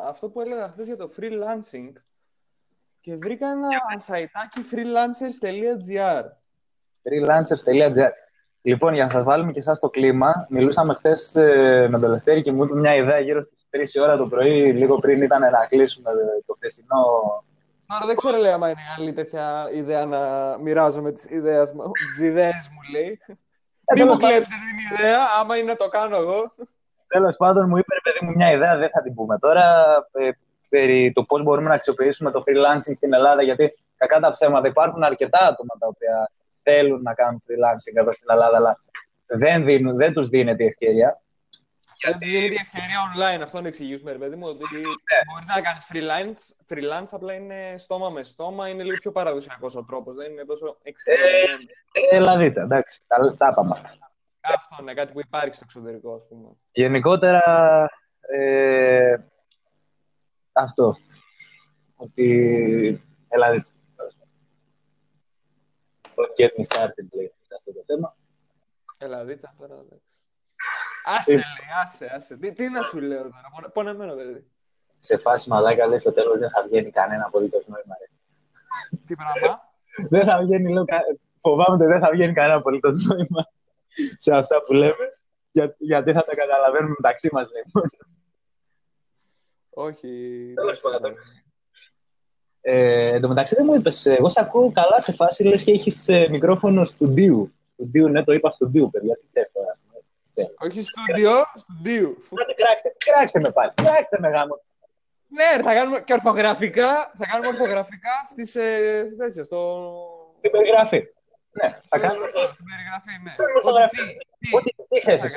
αυτό 0.04 0.28
που 0.28 0.40
έλεγα 0.40 0.68
χθες 0.68 0.86
για 0.86 0.96
το 0.96 1.10
freelancing 1.16 1.92
και 3.08 3.16
βρήκα 3.16 3.48
ένα 3.48 3.68
σαϊτάκι 3.96 4.60
freelancers.gr 4.70 6.22
freelancers.gr 7.02 8.10
Λοιπόν, 8.62 8.94
για 8.94 9.04
να 9.04 9.10
σας 9.10 9.24
βάλουμε 9.24 9.50
και 9.52 9.58
εσάς 9.58 9.76
στο 9.76 9.88
κλίμα, 9.88 10.46
μιλούσαμε 10.48 10.94
χθες 10.94 11.32
με 11.88 11.98
τον 12.00 12.10
Λευτέρη 12.10 12.40
και 12.40 12.52
μου 12.52 12.64
είπε 12.64 12.74
μια 12.74 12.94
ιδέα 12.94 13.18
γύρω 13.18 13.42
στις 13.42 13.98
3 13.98 14.02
ώρα 14.02 14.16
το 14.16 14.28
πρωί, 14.28 14.72
λίγο 14.72 14.98
πριν 14.98 15.22
ήταν 15.22 15.40
να 15.40 15.66
κλείσουμε 15.68 16.10
το 16.46 16.54
χθεσινό. 16.54 16.96
Άρα 17.86 18.06
δεν 18.06 18.16
ξέρω, 18.16 18.36
λέει, 18.36 18.52
άμα 18.52 18.68
είναι 18.68 18.80
άλλη 18.98 19.12
τέτοια 19.12 19.70
ιδέα 19.72 20.04
να 20.04 20.20
μοιράζομαι 20.58 21.12
τις 21.12 21.24
ιδέες 21.24 21.72
μου, 21.72 21.90
τις 21.90 22.26
ιδέες 22.26 22.70
μου, 22.72 22.98
λέει. 22.98 23.20
Ε, 23.84 23.92
Μην 23.94 24.08
μου 24.08 24.16
κλέψετε 24.16 24.56
την 24.68 24.96
ιδέα, 24.96 25.18
άμα 25.40 25.56
είναι 25.56 25.70
να 25.70 25.76
το 25.76 25.88
κάνω 25.88 26.16
εγώ. 26.16 26.54
Τέλος 27.06 27.36
πάντων, 27.36 27.68
μου 27.68 27.76
είπε, 27.76 27.94
παιδί 28.02 28.24
μου, 28.24 28.32
μια 28.36 28.52
ιδέα, 28.52 28.76
δεν 28.76 28.90
θα 28.90 29.02
την 29.02 29.14
πούμε 29.14 29.38
τώρα, 29.38 29.64
ε, 30.12 30.30
περί 30.68 31.12
το 31.14 31.22
πώς 31.22 31.42
μπορούμε 31.42 31.68
να 31.68 31.74
αξιοποιήσουμε 31.74 32.30
το 32.30 32.42
freelancing 32.46 32.94
στην 32.94 33.12
Ελλάδα, 33.12 33.42
γιατί 33.42 33.78
κακά 33.96 34.20
τα 34.20 34.30
ψέματα 34.30 34.68
υπάρχουν 34.68 35.02
αρκετά 35.02 35.38
άτομα 35.38 35.74
τα 35.78 35.86
οποία 35.86 36.30
θέλουν 36.62 37.02
να 37.02 37.14
κάνουν 37.14 37.42
freelancing 37.46 37.96
εδώ 38.00 38.12
στην 38.12 38.26
Ελλάδα, 38.30 38.56
αλλά 38.56 38.80
δεν, 39.26 39.64
δίνουν, 39.64 39.96
δεν 39.96 40.12
τους 40.12 40.28
δίνεται 40.28 40.62
η 40.62 40.66
ευκαιρία. 40.66 41.20
Γιατί 42.04 42.26
δίνεται 42.26 42.54
η 42.54 42.58
ευκαιρία 42.60 42.98
online, 43.14 43.42
αυτό 43.42 43.60
να 43.60 43.68
εξηγήσουμε, 43.68 44.12
ρε 44.12 44.18
παιδί 44.18 44.36
μου, 44.36 44.46
ότι 44.48 44.80
ναι. 44.80 45.18
μπορείς 45.32 45.46
να 45.46 45.60
κάνεις 45.60 45.86
freelance, 45.92 46.74
freelance, 46.74 47.08
απλά 47.10 47.32
είναι 47.32 47.74
στόμα 47.76 48.10
με 48.10 48.22
στόμα, 48.22 48.68
είναι 48.68 48.82
λίγο 48.82 48.96
πιο 48.96 49.12
παραδοσιακός 49.12 49.76
ο 49.76 49.84
τρόπος, 49.84 50.16
δεν 50.16 50.30
είναι 50.30 50.44
τόσο 50.44 50.78
εξυπηρετημένο. 50.82 51.58
Ε, 52.10 52.16
ελαδίτσα, 52.16 52.62
εντάξει, 52.62 53.00
τα, 53.06 53.36
τα 53.36 53.48
είπαμε 53.52 53.70
αυτά. 53.70 54.10
Αυτό 54.40 54.76
είναι 54.80 54.94
κάτι 54.94 55.12
που 55.12 55.20
υπάρχει 55.20 55.54
στο 55.54 55.64
εξωτερικό, 55.64 56.14
ας 56.14 56.22
πούμε. 56.28 56.48
Γενικότερα, 56.72 57.42
ε, 58.20 59.14
αυτό, 60.62 60.94
ότι 61.96 62.26
ελαδίτσα 63.28 63.72
το 66.18 66.24
get 66.36 66.50
me 66.60 66.64
started, 66.68 67.06
λέει, 67.12 67.32
σε 67.46 67.54
αυτό 67.58 67.72
το 67.72 67.82
θέμα. 67.86 68.16
Έλα, 68.98 69.24
δίτσα 69.24 69.54
τώρα, 69.58 69.74
Άσε, 71.04 71.32
λέει, 71.32 71.42
άσε, 71.82 72.12
άσε. 72.14 72.36
Τι, 72.36 72.52
τι 72.52 72.68
να 72.68 72.82
σου 72.82 72.98
λέω 73.00 73.22
τώρα, 73.22 73.70
πονεμένο 73.72 74.14
παιδί. 74.14 74.50
Σε 74.98 75.16
φάση 75.16 75.48
μαλάκα, 75.48 75.86
λέει, 75.86 75.98
στο 75.98 76.12
τέλος 76.12 76.38
δεν 76.38 76.50
θα 76.50 76.62
βγαίνει 76.62 76.90
κανένα 76.90 77.24
απολύτως 77.26 77.66
νόημα, 77.66 77.94
ρε. 78.00 78.06
Τι 79.06 79.14
πράγμα; 79.14 79.60
δεν 80.08 80.26
θα 80.26 80.38
βγαίνει, 80.38 80.72
λέω, 80.72 80.84
φοβάμαι 81.40 81.76
ότι 81.76 81.84
δεν 81.84 82.00
θα 82.00 82.10
βγαίνει 82.10 82.32
κανένα 82.32 82.58
απολύτως 82.58 83.04
νόημα 83.04 83.46
σε 84.16 84.36
αυτά 84.36 84.62
που 84.62 84.72
λέμε, 84.72 85.18
για, 85.50 85.74
γιατί 85.78 86.12
θα 86.12 86.22
τα 86.22 86.34
καταλαβαίνουμε 86.34 86.94
μεταξύ 86.98 87.28
μας, 87.32 87.50
λέει. 87.50 87.62
Όχι. 89.80 90.08
Τέλος 90.54 90.80
πάντων. 90.80 91.14
Ε, 92.60 93.14
εν 93.14 93.20
τω 93.20 93.28
μεταξύ 93.28 93.54
δεν 93.54 93.64
μου 93.68 93.74
είπες, 93.74 94.06
εγώ 94.06 94.28
σε 94.28 94.40
ακούω 94.40 94.72
καλά 94.72 95.00
σε 95.00 95.12
φάση, 95.12 95.44
λες 95.44 95.64
και 95.64 95.72
έχεις 95.72 96.08
ε, 96.08 96.28
μικρόφωνο 96.28 96.84
στουντίου. 96.84 97.52
Στουντίου, 97.72 98.08
ναι, 98.08 98.24
το 98.24 98.32
είπα 98.32 98.50
στουντίου, 98.50 98.90
παιδιά, 98.90 99.16
τι 99.16 99.26
θες 99.32 99.52
τώρα. 99.52 99.78
Όχι 100.58 100.82
στούντιο, 100.82 101.32
στουντίου. 101.54 102.24
Άντε, 102.42 102.54
κράξτε, 102.54 102.96
κράξτε 102.98 103.40
με 103.40 103.50
πάλι, 103.50 103.72
κράξτε 103.74 104.18
με 104.20 104.28
γάμο. 104.28 104.62
Ναι, 105.28 105.62
θα 105.62 105.74
κάνουμε 105.74 106.00
και 106.00 106.12
ορθογραφικά, 106.12 107.12
θα 107.18 107.26
κάνουμε 107.30 107.48
ορθογραφικά 107.48 108.12
στις, 108.30 108.54
ε, 108.54 109.14
τέτοιο, 109.18 109.44
στο... 109.44 109.60
Στην 110.38 110.50
περιγραφή. 110.50 111.00
Ναι, 111.50 111.80
θα 111.84 111.98
κάνουμε. 111.98 112.26
Στην 112.28 112.64
περιγραφή, 112.70 113.14
ναι. 113.22 113.34
Ό,τι, 114.56 114.70
τι 114.88 115.00
θες 115.00 115.36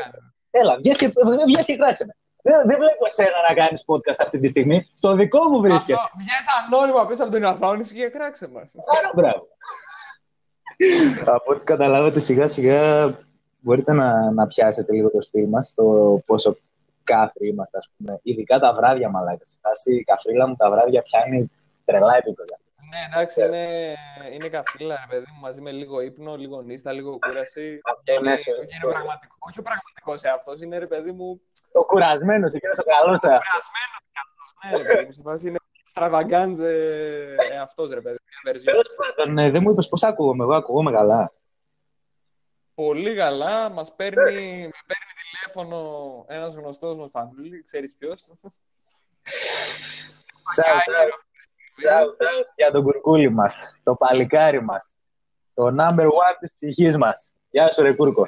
Έλα, 0.51 0.77
βγες 0.77 1.65
και 1.65 1.75
κράξε 1.75 2.05
με. 2.05 2.13
Δεν, 2.41 2.57
δεν 2.65 2.77
βλέπω 2.77 3.05
εσένα 3.07 3.37
να 3.49 3.55
κάνεις 3.55 3.83
podcast 3.87 4.19
αυτή 4.19 4.39
τη 4.39 4.47
στιγμή. 4.47 4.89
Στο 4.93 5.15
δικό 5.15 5.49
μου 5.49 5.61
βρίσκεσαι. 5.61 6.11
Βγες 6.17 6.45
ανώνυμα 6.65 7.05
πίσω 7.05 7.23
από 7.23 7.31
την 7.31 7.43
οθόνη 7.43 7.83
σου 7.85 7.93
και 7.93 8.07
κράξε 8.07 8.47
μας. 8.47 8.75
Άρα, 8.97 9.11
μπράβο. 9.15 9.47
από 11.25 11.51
ό,τι 11.51 11.63
καταλάβατε 11.63 12.19
σιγά 12.19 12.47
σιγά 12.47 13.13
μπορείτε 13.59 13.93
να, 13.93 14.31
να 14.31 14.47
πιάσετε 14.47 14.93
λίγο 14.93 15.09
το 15.09 15.21
στυλ 15.21 15.47
μας, 15.47 15.73
το 15.75 15.83
πόσο 16.25 16.57
κάθροι 17.03 17.47
είμαστε, 17.47 17.77
ας 17.77 17.89
πούμε. 17.97 18.19
Ειδικά 18.23 18.59
τα 18.59 18.73
βράδια, 18.73 19.09
μαλάκα. 19.09 19.45
Σε 19.71 19.93
η 19.93 20.03
καφρίλα 20.03 20.47
μου 20.47 20.55
τα 20.55 20.69
βράδια 20.71 21.01
πιάνει 21.01 21.51
τρελά 21.85 22.17
επίπεδα. 22.17 22.59
Ναι, 22.91 23.05
εντάξει, 23.09 23.41
είναι, 23.45 23.95
είναι 24.31 24.49
καφρίλα, 24.49 25.05
ρε 25.09 25.15
παιδί 25.15 25.31
μου, 25.33 25.39
μαζί 25.39 25.61
με 25.61 25.71
λίγο 25.71 26.01
ύπνο, 26.01 26.35
λίγο 26.35 26.61
νύστα, 26.61 26.91
λίγο 26.91 27.19
κούραση. 27.19 27.81
Αυτό, 27.83 28.21
ναι, 28.21 28.31
είναι 28.31 28.91
πραγματικό. 28.91 29.35
Όχι 29.39 29.59
ο 29.59 29.61
πραγματικός 29.61 30.23
εαυτός, 30.23 30.61
είναι 30.61 30.77
ρε 30.77 30.87
παιδί 30.87 31.11
μου 31.11 31.41
ο 31.71 31.85
κουρασμένος, 31.85 32.53
εκείνο 32.53 32.71
ο 32.79 32.83
καλός. 32.83 33.23
Ο 33.23 33.27
κουρασμένος 33.27 34.01
ναι, 34.63 34.77
ρε 34.77 35.05
παιδί 35.05 35.21
μου. 35.23 35.47
είναι 35.47 35.57
στραβαγκάντζε 35.85 37.35
αυτό, 37.61 37.85
ρε 37.93 38.01
παιδί 38.01 38.17
μου. 38.45 38.51
Τέλος 38.63 38.89
πάντων, 38.95 39.33
ναι, 39.33 39.49
δεν 39.49 39.61
μου 39.61 39.71
είπες 39.71 39.87
πώς 39.87 40.03
ακούγομαι. 40.03 40.43
Εγώ 40.43 40.55
ακούγομαι 40.55 40.91
καλά. 40.91 41.33
Πολύ 42.73 43.15
καλά. 43.15 43.69
Μας 43.69 43.95
παίρνει, 43.95 44.43
παίρνει 44.87 45.11
τηλέφωνο 45.31 46.25
ένας 46.27 46.55
γνωστός 46.55 46.97
μας 46.97 47.09
Πανούλη. 47.11 47.63
Ξέρεις 47.63 47.95
ποιος. 47.95 48.25
Shout 50.55 50.63
out 50.63 51.30
για 52.55 52.71
τον 52.71 52.83
κουρκούλι 52.83 53.29
μας, 53.29 53.79
το 53.83 53.95
παλικάρι 53.95 54.61
μας, 54.61 55.01
το 55.53 55.65
number 55.79 56.05
one 56.05 56.35
της 56.39 56.55
ψυχής 56.55 56.97
μας. 56.97 57.35
Γεια 57.49 57.71
σου, 57.71 57.81
ρε 57.81 57.93
Κούρκο. 57.93 58.27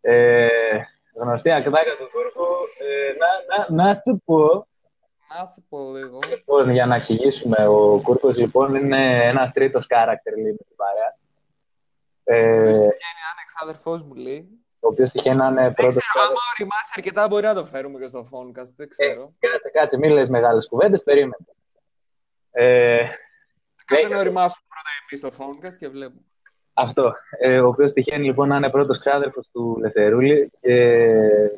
Ε, 0.00 0.48
γνωστή 1.14 1.50
ακτάκα 1.50 1.96
του 1.96 2.08
Τούρκου. 2.12 2.46
Ε, 2.78 3.12
να, 3.18 3.74
να, 3.74 3.84
να 3.84 3.94
σου 3.94 4.22
πω. 4.24 4.68
Να 5.28 5.52
σου 5.54 5.64
πω 5.68 5.92
λίγο. 5.92 6.18
Λοιπόν, 6.28 6.70
για 6.70 6.86
να 6.86 6.94
εξηγήσουμε, 6.94 7.66
ο 7.66 8.00
Κούρκος 8.02 8.36
λοιπόν 8.36 8.74
είναι 8.74 9.26
ένας 9.26 9.52
τρίτος 9.52 9.86
character 9.88 10.38
λέει 10.42 10.54
στην 10.64 10.76
παρέα. 10.76 11.18
Ε, 12.24 12.60
ο 12.60 12.70
είναι 12.70 12.90
εξάδερφός 13.44 14.02
μου 14.02 14.14
λέει. 14.14 14.48
Ο 14.80 14.88
οποίος 14.88 15.10
τυχαίνει 15.10 15.36
να 15.36 15.46
είναι 15.46 15.72
πρώτος. 15.72 15.94
Δεν 15.94 16.02
ξέρω, 16.02 16.24
άμα 16.24 16.40
οριμάσει 16.54 16.92
αρκετά 16.96 17.28
μπορεί 17.28 17.46
να 17.46 17.54
το 17.54 17.66
φέρουμε 17.66 17.98
και 17.98 18.06
στο 18.06 18.28
Phonecast, 18.32 18.72
δεν 18.76 18.88
ξέρω. 18.88 19.32
Ε, 19.38 19.48
κάτσε, 19.48 19.70
κάτσε, 19.70 19.98
μην 19.98 20.10
λες 20.10 20.28
μεγάλες 20.28 20.68
κουβέντες, 20.68 21.02
περίμενε. 21.02 21.46
Ε, 22.50 23.06
Κάτσε 23.84 24.08
να 24.08 24.18
οριμάσουμε 24.18 24.66
πρώτα 24.68 24.90
εμείς 25.00 25.18
στο 25.18 25.44
Phonecast 25.44 25.76
και 25.78 25.88
βλέπουμε. 25.88 26.24
Αυτό. 26.72 27.14
Ε, 27.38 27.60
ο 27.60 27.66
οποίος 27.66 27.92
τυχαίνει 27.92 28.24
λοιπόν 28.24 28.48
να 28.48 28.56
είναι 28.56 28.70
πρώτος 28.70 28.98
ξάδερφος 28.98 29.50
του 29.50 29.76
Λεθερούλη 29.80 30.50
και 30.60 31.04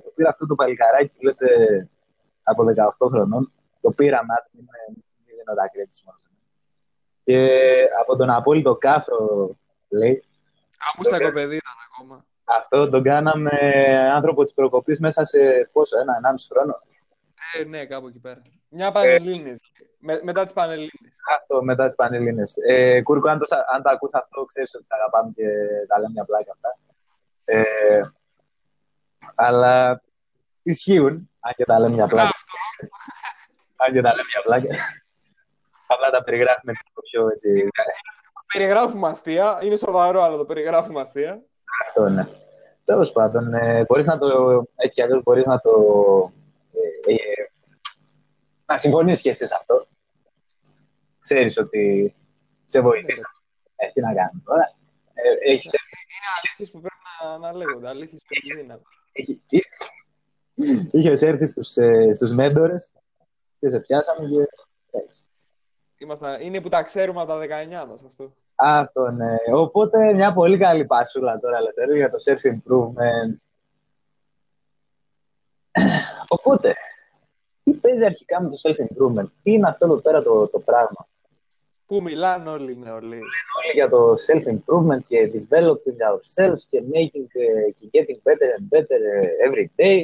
το 0.04 0.12
πήρα 0.14 0.28
αυτό 0.28 0.46
το 0.46 0.54
παλικαράκι 0.54 1.12
που 1.16 1.24
λέτε 1.24 1.46
από 2.42 2.64
18 2.98 3.08
χρονών. 3.10 3.52
Το 3.80 3.90
πήραμε, 3.90 4.34
είναι 4.52 5.02
δίνω 5.26 5.54
τα 5.54 5.70
μόνο. 6.04 6.18
Και 7.24 7.48
από 8.00 8.16
τον 8.16 8.30
απόλυτο 8.30 8.76
κάφρο, 8.76 9.50
λέει. 9.88 10.24
Αμούστακο 10.92 11.32
παιδί 11.32 11.56
ήταν 11.56 11.74
ακόμα. 11.92 12.24
Αυτό 12.44 12.88
τον 12.88 13.02
κάναμε 13.02 13.58
άνθρωπο 14.12 14.42
της 14.42 14.52
προκοπής 14.52 14.98
μέσα 14.98 15.24
σε 15.24 15.70
πόσο, 15.72 15.98
ένα, 15.98 16.16
ενάμιση 16.16 16.48
χρόνο. 16.52 16.82
Ε, 17.58 17.64
ναι, 17.64 17.86
κάπου 17.86 18.06
εκεί 18.06 18.18
πέρα. 18.18 18.42
Μια 18.68 18.92
πανελλήνιες. 18.92 19.60
Με, 20.04 20.20
μετά 20.22 20.44
τις 20.44 20.52
Πανελλήνες. 20.52 21.14
Αυτό, 21.36 21.62
μετά 21.62 21.86
τις 21.86 21.94
Πανελλήνες. 21.94 22.56
Ε, 22.66 23.02
Κούρκο, 23.02 23.28
αν 23.28 23.38
το, 23.38 23.56
αν 23.74 23.82
το 23.82 23.90
ακούς 23.90 24.14
αυτό, 24.14 24.44
ξέρεις 24.44 24.74
ότι 24.74 24.84
σε 24.84 24.94
αγαπάμε 24.94 25.32
και 25.34 25.46
τα 25.86 25.98
λέμε 25.98 26.10
μια 26.12 26.24
πλάκα 26.24 26.52
αυτά. 26.52 26.78
Ε, 27.44 28.00
αλλά 29.34 30.02
ισχύουν, 30.62 31.30
αν 31.40 31.52
και 31.56 31.64
τα 31.64 31.78
λέμε 31.78 31.94
μια 31.94 32.06
πλάκα. 32.06 32.30
αν 33.76 33.92
και 33.92 34.00
τα 34.00 34.10
λέμε 34.10 34.28
μια 34.32 34.42
πλάκα. 34.44 34.82
Απλά 35.86 36.10
τα 36.10 36.22
περιγράφουμε 36.22 36.72
έτσι 36.72 36.84
πιο 37.10 37.28
έτσι. 37.28 37.68
Περιγράφουμε 38.52 39.08
αστεία. 39.08 39.58
Είναι 39.62 39.76
σοβαρό, 39.76 40.22
αλλά 40.22 40.36
το 40.36 40.44
περιγράφουμε 40.44 41.00
αστεία. 41.00 41.42
Αυτό, 41.84 42.08
ναι. 42.08 42.26
Τέλος 42.84 43.12
πάντων, 43.12 43.54
ε, 43.54 43.84
μπορείς 43.88 44.06
να 44.06 44.18
το, 44.18 44.28
έτσι 44.76 44.94
κι 44.94 45.02
αλλιώς 45.02 45.22
μπορείς 45.22 45.46
να 45.46 45.58
το 45.58 45.70
ε, 47.06 47.12
ε, 47.12 47.50
να 48.66 48.78
συμφωνήσει 48.78 49.22
και 49.22 49.28
εσύ 49.28 49.46
σε 49.46 49.54
αυτό. 49.58 49.86
Ξέρεις 51.20 51.58
ότι 51.58 52.14
σε 52.66 52.80
βοηθήσα. 52.80 53.26
Έχει 53.76 54.00
να 54.00 54.14
κάνει 54.14 54.42
τώρα. 54.44 54.74
Ε, 55.14 55.52
έχεις... 55.52 55.72
Είναι 55.72 56.28
αλήθειες 56.38 56.70
που 56.70 56.80
πρέπει 56.80 56.96
να, 57.22 57.38
να 57.38 57.52
λέγονται. 57.52 57.88
Αλήθειες 57.88 58.22
που 58.26 58.34
είναι 58.60 58.80
Είχες 60.90 61.22
έρθει 61.22 61.46
στους, 61.46 61.76
ε, 61.76 62.12
στους 62.12 62.32
μέντορες 62.32 62.96
και 63.58 63.68
σε 63.68 63.78
πιάσαμε 63.78 64.28
και... 64.28 64.48
Είμαστε, 65.96 66.44
είναι 66.44 66.60
που 66.60 66.68
τα 66.68 66.82
ξέρουμε 66.82 67.20
από 67.20 67.32
τα 67.32 67.40
19 67.84 67.88
μας 67.88 68.04
αυτό. 68.04 68.34
Αυτό, 68.54 69.10
ναι. 69.10 69.36
Οπότε 69.54 70.12
μια 70.12 70.32
πολύ 70.32 70.58
καλή 70.58 70.84
πασούλα 70.84 71.38
τώρα, 71.38 71.56
Ελευθερίου, 71.56 71.96
για 71.96 72.10
το 72.10 72.16
self-improvement. 72.26 73.36
Οπότε, 76.28 76.74
τι 77.62 77.72
παίζει 77.72 78.04
αρχικά 78.04 78.42
με 78.42 78.48
το 78.48 78.56
self-improvement, 78.62 79.26
τι 79.42 79.52
είναι 79.52 79.68
αυτό 79.68 79.84
εδώ 79.84 79.96
πέρα 79.96 80.22
το, 80.22 80.48
το 80.48 80.58
πράγμα; 80.58 81.06
Πού 81.92 82.02
μιλάνε 82.02 82.50
όλοι 82.50 82.72
οι 82.72 82.76
νεολαίοι. 82.76 83.20
Όλοι 83.58 83.72
για 83.74 83.88
το 83.88 84.14
self-improvement 84.28 85.02
και 85.02 85.30
developing 85.34 85.98
ourselves 86.10 86.62
και 86.68 86.82
making 86.92 87.28
uh, 87.42 87.72
και 87.74 87.88
getting 87.92 88.20
better 88.28 88.48
and 88.56 88.78
better 88.78 89.00
uh, 89.14 89.48
every 89.48 89.66
day 89.76 90.02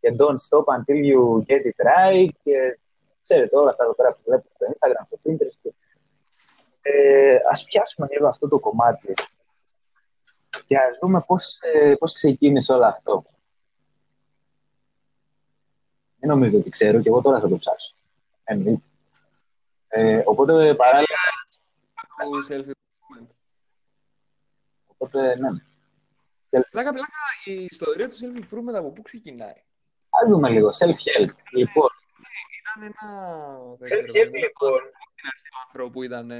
και 0.00 0.14
don't 0.18 0.40
stop 0.48 0.64
until 0.76 0.98
you 1.10 1.42
get 1.46 1.62
it 1.70 1.78
right 1.92 2.28
και 2.42 2.78
ξέρετε 3.22 3.56
όλα 3.56 3.70
αυτά 3.70 3.84
εδώ 3.84 3.94
πέρα 3.94 4.12
που 4.12 4.20
βλέπετε 4.24 4.48
στο 4.54 4.66
Instagram, 4.72 5.02
στο 5.06 5.18
Pinterest 5.24 5.58
και 5.62 5.72
ε, 6.82 7.36
ας 7.50 7.64
πιάσουμε 7.64 8.06
λίγο 8.10 8.28
αυτό 8.28 8.48
το 8.48 8.58
κομμάτι 8.58 9.12
και 10.66 10.76
ας 10.76 10.98
δούμε 11.00 11.24
πώς, 11.26 11.58
ε, 11.62 11.94
πώς 11.98 12.12
ξεκίνησε 12.12 12.72
όλο 12.72 12.84
αυτό. 12.84 13.24
Δεν 16.22 16.30
νομίζω 16.30 16.58
ότι 16.58 16.70
ξέρω 16.70 17.00
και 17.00 17.08
εγώ 17.08 17.20
τώρα 17.20 17.40
θα 17.40 17.48
το 17.48 17.56
ψάξω. 17.56 17.94
Εννοείται. 18.44 18.82
Ε, 19.88 20.22
οπότε 20.24 20.74
παράλληλα... 20.74 21.18
Οπότε, 24.86 25.36
ναι. 25.36 25.48
Πλάκα, 26.70 26.92
πλάκα, 26.92 27.18
η 27.44 27.64
ιστορία 27.70 28.08
του 28.08 28.16
self-improvement 28.16 28.74
από 28.74 28.90
πού 28.90 29.02
ξεκινάει; 29.02 29.62
Ας 30.10 30.28
δούμε 30.28 30.48
λίγο. 30.48 30.68
Self-help. 30.68 31.28
Λοιπόν. 31.52 31.88
Ήταν 32.60 32.82
ένα... 32.82 33.58
Self-help, 33.78 34.32
λοιπόν. 34.32 34.80
άνθρωπο 35.66 35.90
που 35.90 36.02
ήταν... 36.02 36.30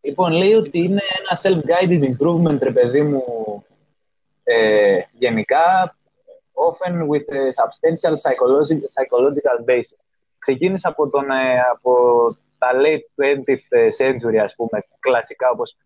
Λοιπόν, 0.00 0.32
λέει 0.32 0.52
ότι 0.52 0.78
είναι 0.78 1.02
ένα 1.18 1.38
self-guided 1.42 2.14
improvement, 2.14 2.58
ρε 2.58 2.72
παιδί 2.72 3.02
μου, 3.02 3.24
ε, 4.44 5.00
γενικά, 5.12 5.96
often 6.56 7.06
with 7.08 7.26
a 7.38 7.52
substantial 7.52 8.16
psychological 8.16 9.58
basis. 9.66 10.04
Ξεκίνησε 10.38 10.88
από, 10.88 11.08
τον, 11.08 11.30
ε, 11.30 11.60
από 11.72 11.92
τα 12.58 12.70
late 12.74 13.22
20th 13.22 13.90
century, 13.98 14.36
ας 14.36 14.54
πούμε, 14.54 14.84
κλασικά, 14.98 15.50
όπως 15.50 15.76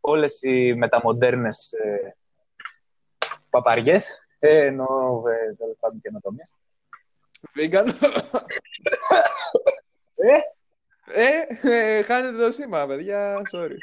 όλες 0.00 0.42
οι 0.42 0.74
μεταμοντέρνες 0.74 1.72
ε, 1.72 2.16
παπαριές, 3.50 4.26
ε, 4.38 4.66
εννοώ 4.66 5.22
ε, 5.28 5.54
τέλος 5.58 5.76
πάντων 5.80 6.00
καινοτομίες. 6.00 6.58
Vegan. 7.56 7.86
ε, 10.14 10.38
ε, 11.06 11.96
ε, 11.96 12.02
χάνετε 12.02 12.36
το 12.36 12.50
σήμα, 12.52 12.86
παιδιά, 12.86 13.42
sorry. 13.52 13.76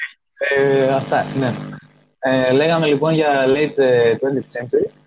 Ε, 0.56 0.94
αυτά, 0.94 1.24
ναι. 1.24 1.52
Ε, 2.20 2.52
λέγαμε 2.52 2.86
λοιπόν 2.86 3.14
για 3.14 3.46
late 3.48 3.76
20th 4.14 4.60
century 4.60 5.01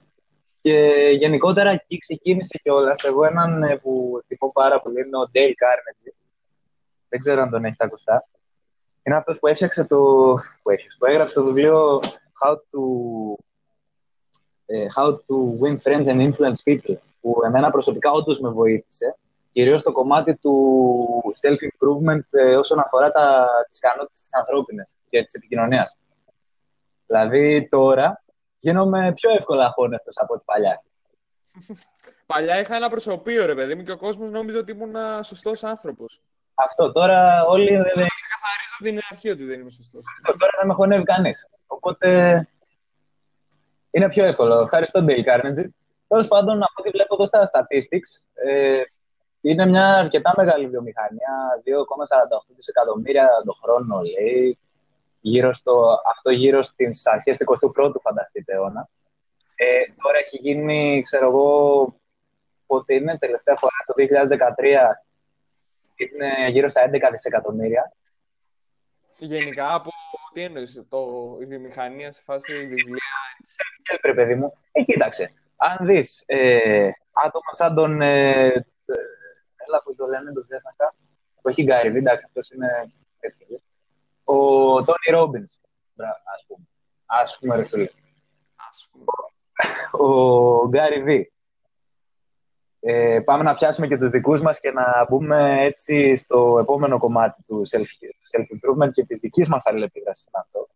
και 0.65 1.11
γενικότερα 1.19 1.71
εκεί 1.71 1.99
ξεκίνησε 1.99 2.59
κιόλας. 2.63 3.03
Εγώ 3.03 3.25
έναν 3.25 3.63
ε, 3.63 3.77
που 3.77 4.23
τυπώ 4.27 4.53
πάρα 4.53 4.81
πολύ 4.81 5.01
είναι 5.01 5.17
ο 5.17 5.31
Dale 5.35 5.55
Carnegie. 5.63 6.15
Δεν 7.09 7.21
ξέρω 7.21 7.43
αν 7.43 7.51
τον 7.51 7.65
έχετε 7.65 7.85
ακουστά. 7.85 8.29
Είναι 9.03 9.17
αυτός 9.17 9.39
που 9.39 9.47
έφτιαξε 9.47 9.85
το... 9.85 9.97
που, 10.63 10.71
έφτιαξε, 10.71 10.99
που 10.99 11.07
έγραψε 11.07 11.35
το 11.35 11.45
βιβλίο 11.45 12.01
How 12.45 12.53
to... 12.55 12.83
How 14.97 15.09
to 15.09 15.37
win 15.61 15.79
friends 15.79 16.07
and 16.07 16.33
influence 16.33 16.63
people 16.71 16.97
που 17.21 17.41
εμένα 17.45 17.71
προσωπικά 17.71 18.11
όντως 18.11 18.41
με 18.41 18.51
βοήθησε 18.51 19.17
κυρίως 19.51 19.81
στο 19.81 19.93
κομμάτι 19.93 20.37
του 20.37 20.57
self-improvement 21.41 22.23
ε, 22.31 22.57
όσον 22.57 22.79
αφορά 22.79 23.13
τα, 23.13 23.49
τις 23.69 23.79
ικανότητες 23.79 24.21
της 24.21 24.35
ανθρώπινες 24.35 24.97
και 25.09 25.23
της 25.23 25.35
επικοινωνίας. 25.35 25.99
Δηλαδή 27.07 27.69
τώρα 27.71 28.24
γίνομαι 28.65 29.13
πιο 29.15 29.31
εύκολα 29.31 29.71
χώνευτος 29.71 30.17
από 30.19 30.35
ό,τι 30.35 30.43
παλιά. 30.45 30.83
Παλιά 32.27 32.61
είχα 32.61 32.77
ένα 32.77 32.89
προσωπείο, 32.89 33.47
ρε 33.47 33.55
παιδί 33.55 33.75
μου, 33.75 33.83
και 33.83 33.93
ο 33.93 33.97
κόσμος 33.97 34.31
νόμιζε 34.31 34.59
ότι 34.59 34.73
ήμουν 34.73 34.95
σωστός 35.23 35.65
άνθρωπος. 35.65 36.21
Αυτό 36.55 36.93
τώρα 36.93 37.45
όλοι... 37.45 37.67
Δεν... 37.67 37.85
Ξεκαθαρίζω 37.85 38.77
την 38.83 39.01
αρχή 39.11 39.31
ότι 39.31 39.45
δεν 39.45 39.61
είμαι 39.61 39.71
σωστός. 39.71 40.03
Αυτό 40.17 40.39
τώρα 40.39 40.53
δεν 40.59 40.67
με 40.69 40.75
χωνεύει 40.75 41.05
κανείς. 41.05 41.49
Οπότε 41.67 42.09
είναι 43.91 44.09
πιο 44.09 44.25
εύκολο. 44.25 44.61
Ευχαριστώ, 44.61 45.05
Dale 45.09 45.25
Carnegie. 45.29 45.69
Τέλος 46.09 46.29
πάντων, 46.29 46.63
από 46.63 46.75
ό,τι 46.77 46.91
βλέπω 46.91 47.15
εδώ 47.15 47.27
στα 47.27 47.51
statistics, 47.53 48.11
ε, 48.35 48.83
είναι 49.41 49.67
μια 49.67 49.95
αρκετά 49.95 50.35
μεγάλη 50.37 50.67
βιομηχανία, 50.67 51.33
2,48 51.65 52.55
δισεκατομμύρια 52.57 53.29
το 53.45 53.53
χρόνο, 53.63 54.01
λέει. 54.01 54.59
Γύρω 55.27 55.55
στο, 55.55 56.01
αυτό 56.07 56.31
γύρω 56.31 56.63
στις 56.63 57.07
αρχές 57.07 57.39
του 57.39 57.73
21ου, 57.77 57.93
φανταστείτε, 58.01 58.53
αιώνα. 58.53 58.89
Ε, 59.55 59.81
τώρα 60.03 60.19
έχει 60.19 60.37
γίνει, 60.37 61.01
ξέρω 61.03 61.29
εγώ, 61.29 62.01
πότε 62.67 62.95
είναι, 62.95 63.19
τελευταία 63.19 63.57
φορά, 63.57 63.75
το 63.87 63.95
2013, 63.97 64.95
είναι 65.97 66.51
γύρω 66.51 66.69
στα 66.69 66.91
11 66.91 67.09
δισεκατομμύρια. 67.11 67.93
Γενικά, 69.19 69.75
από 69.75 69.91
τι 70.33 70.43
εννοείς, 70.43 70.87
το, 70.89 71.37
η 71.41 71.45
βιομηχανία 71.45 72.13
σε 72.13 72.23
φάση 72.23 72.67
βιβλία... 72.67 73.13
Ε, 74.03 74.13
παιδί 74.13 74.35
μου. 74.35 74.59
Ε, 74.73 74.83
κοίταξε. 74.83 75.33
Αν 75.57 75.87
δεις 75.87 76.23
ε, 76.27 76.91
άτομα 77.13 77.53
σαν 77.53 77.75
τον 77.75 78.01
ε, 78.03 78.67
Έλα, 79.67 79.83
που 79.85 79.95
το 79.97 80.07
λένε, 80.07 80.33
το 80.33 80.43
ξέχασα. 80.43 80.95
Το 81.43 81.49
έχει 81.49 81.63
Γκάρι 81.63 81.97
εντάξει, 81.97 82.25
αυτός 82.27 82.51
είναι 82.51 82.93
έτσι. 83.21 83.63
Ο 84.25 84.35
Τόνι 84.85 85.11
Ρόμπινς, 85.11 85.59
ας 86.35 86.45
πούμε. 86.47 86.67
Α 87.07 87.39
πούμε, 87.39 87.57
ρε 87.57 87.65
φίλε. 87.65 87.89
Ο 89.91 90.69
Γκάρι 90.69 91.03
Βι. 91.03 91.33
Ε, 92.81 93.21
πάμε 93.25 93.43
να 93.43 93.55
πιάσουμε 93.55 93.87
και 93.87 93.99
τους 93.99 94.11
δικούς 94.11 94.41
μας 94.41 94.61
και 94.61 94.73
να 94.73 95.07
μπούμε 95.09 95.63
έτσι 95.63 96.15
στο 96.15 96.59
επόμενο 96.61 96.99
κομμάτι 96.99 97.43
του 97.43 97.63
self-improvement 97.71 98.93
και 98.93 99.05
της 99.05 99.19
δικής 99.21 99.49
μας 99.49 99.67
αλληλεπίδρασης 99.67 100.29
με 100.33 100.41
αυτό. 100.43 100.69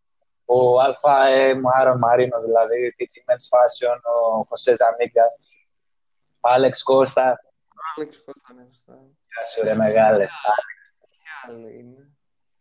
Ο 0.45 0.81
ΑΕΜ, 1.03 1.65
ο 1.65 1.69
Άρον 1.75 1.99
Μαρίνο, 1.99 2.41
δηλαδή, 2.41 2.95
Teaching 2.99 3.33
Men's 3.33 3.49
Fashion, 3.53 3.99
ο 4.03 4.45
Χωσέ 4.49 4.75
Ζανίγκα, 4.77 5.25
Άλεξ 6.41 6.83
Κώστα, 6.83 7.41
Άλεξ 7.97 8.25
Κώστα, 8.25 8.55
ναι, 8.55 8.63
Γεια 9.27 9.45
σου, 9.53 9.63
ρε 9.63 9.75
μεγάλε. 9.75 10.27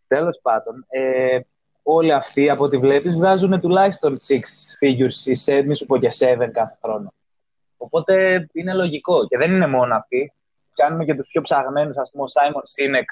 Τέλος 0.08 0.40
πάντων, 0.42 0.86
ε, 0.90 1.40
όλοι 1.84 2.14
αυτοί 2.14 2.50
από 2.50 2.64
ό,τι 2.64 2.78
βλέπεις 2.78 3.16
βγάζουν 3.16 3.60
τουλάχιστον 3.60 4.18
6 4.18 4.34
figures 4.82 5.26
ή 5.26 5.34
σε, 5.34 5.62
μη 5.62 5.76
σου 5.76 5.86
πω 5.86 5.98
και 5.98 6.10
7 6.20 6.50
κάθε 6.52 6.78
χρόνο. 6.82 7.14
Οπότε 7.78 8.48
είναι 8.54 8.74
λογικό. 8.74 9.28
Και 9.28 9.38
δεν 9.38 9.52
είναι 9.52 9.68
μόνο 9.68 9.96
αυτοί. 9.96 10.34
Πιάνουμε 10.74 11.06
και 11.06 11.16
τους 11.16 11.28
πιο 11.28 11.42
ψαγμένους, 11.42 11.98
ας 11.98 12.12
πούμε, 12.12 12.24
ο 12.24 12.28
Σάιμον 12.28 12.62
Σίνεκ, 12.66 13.10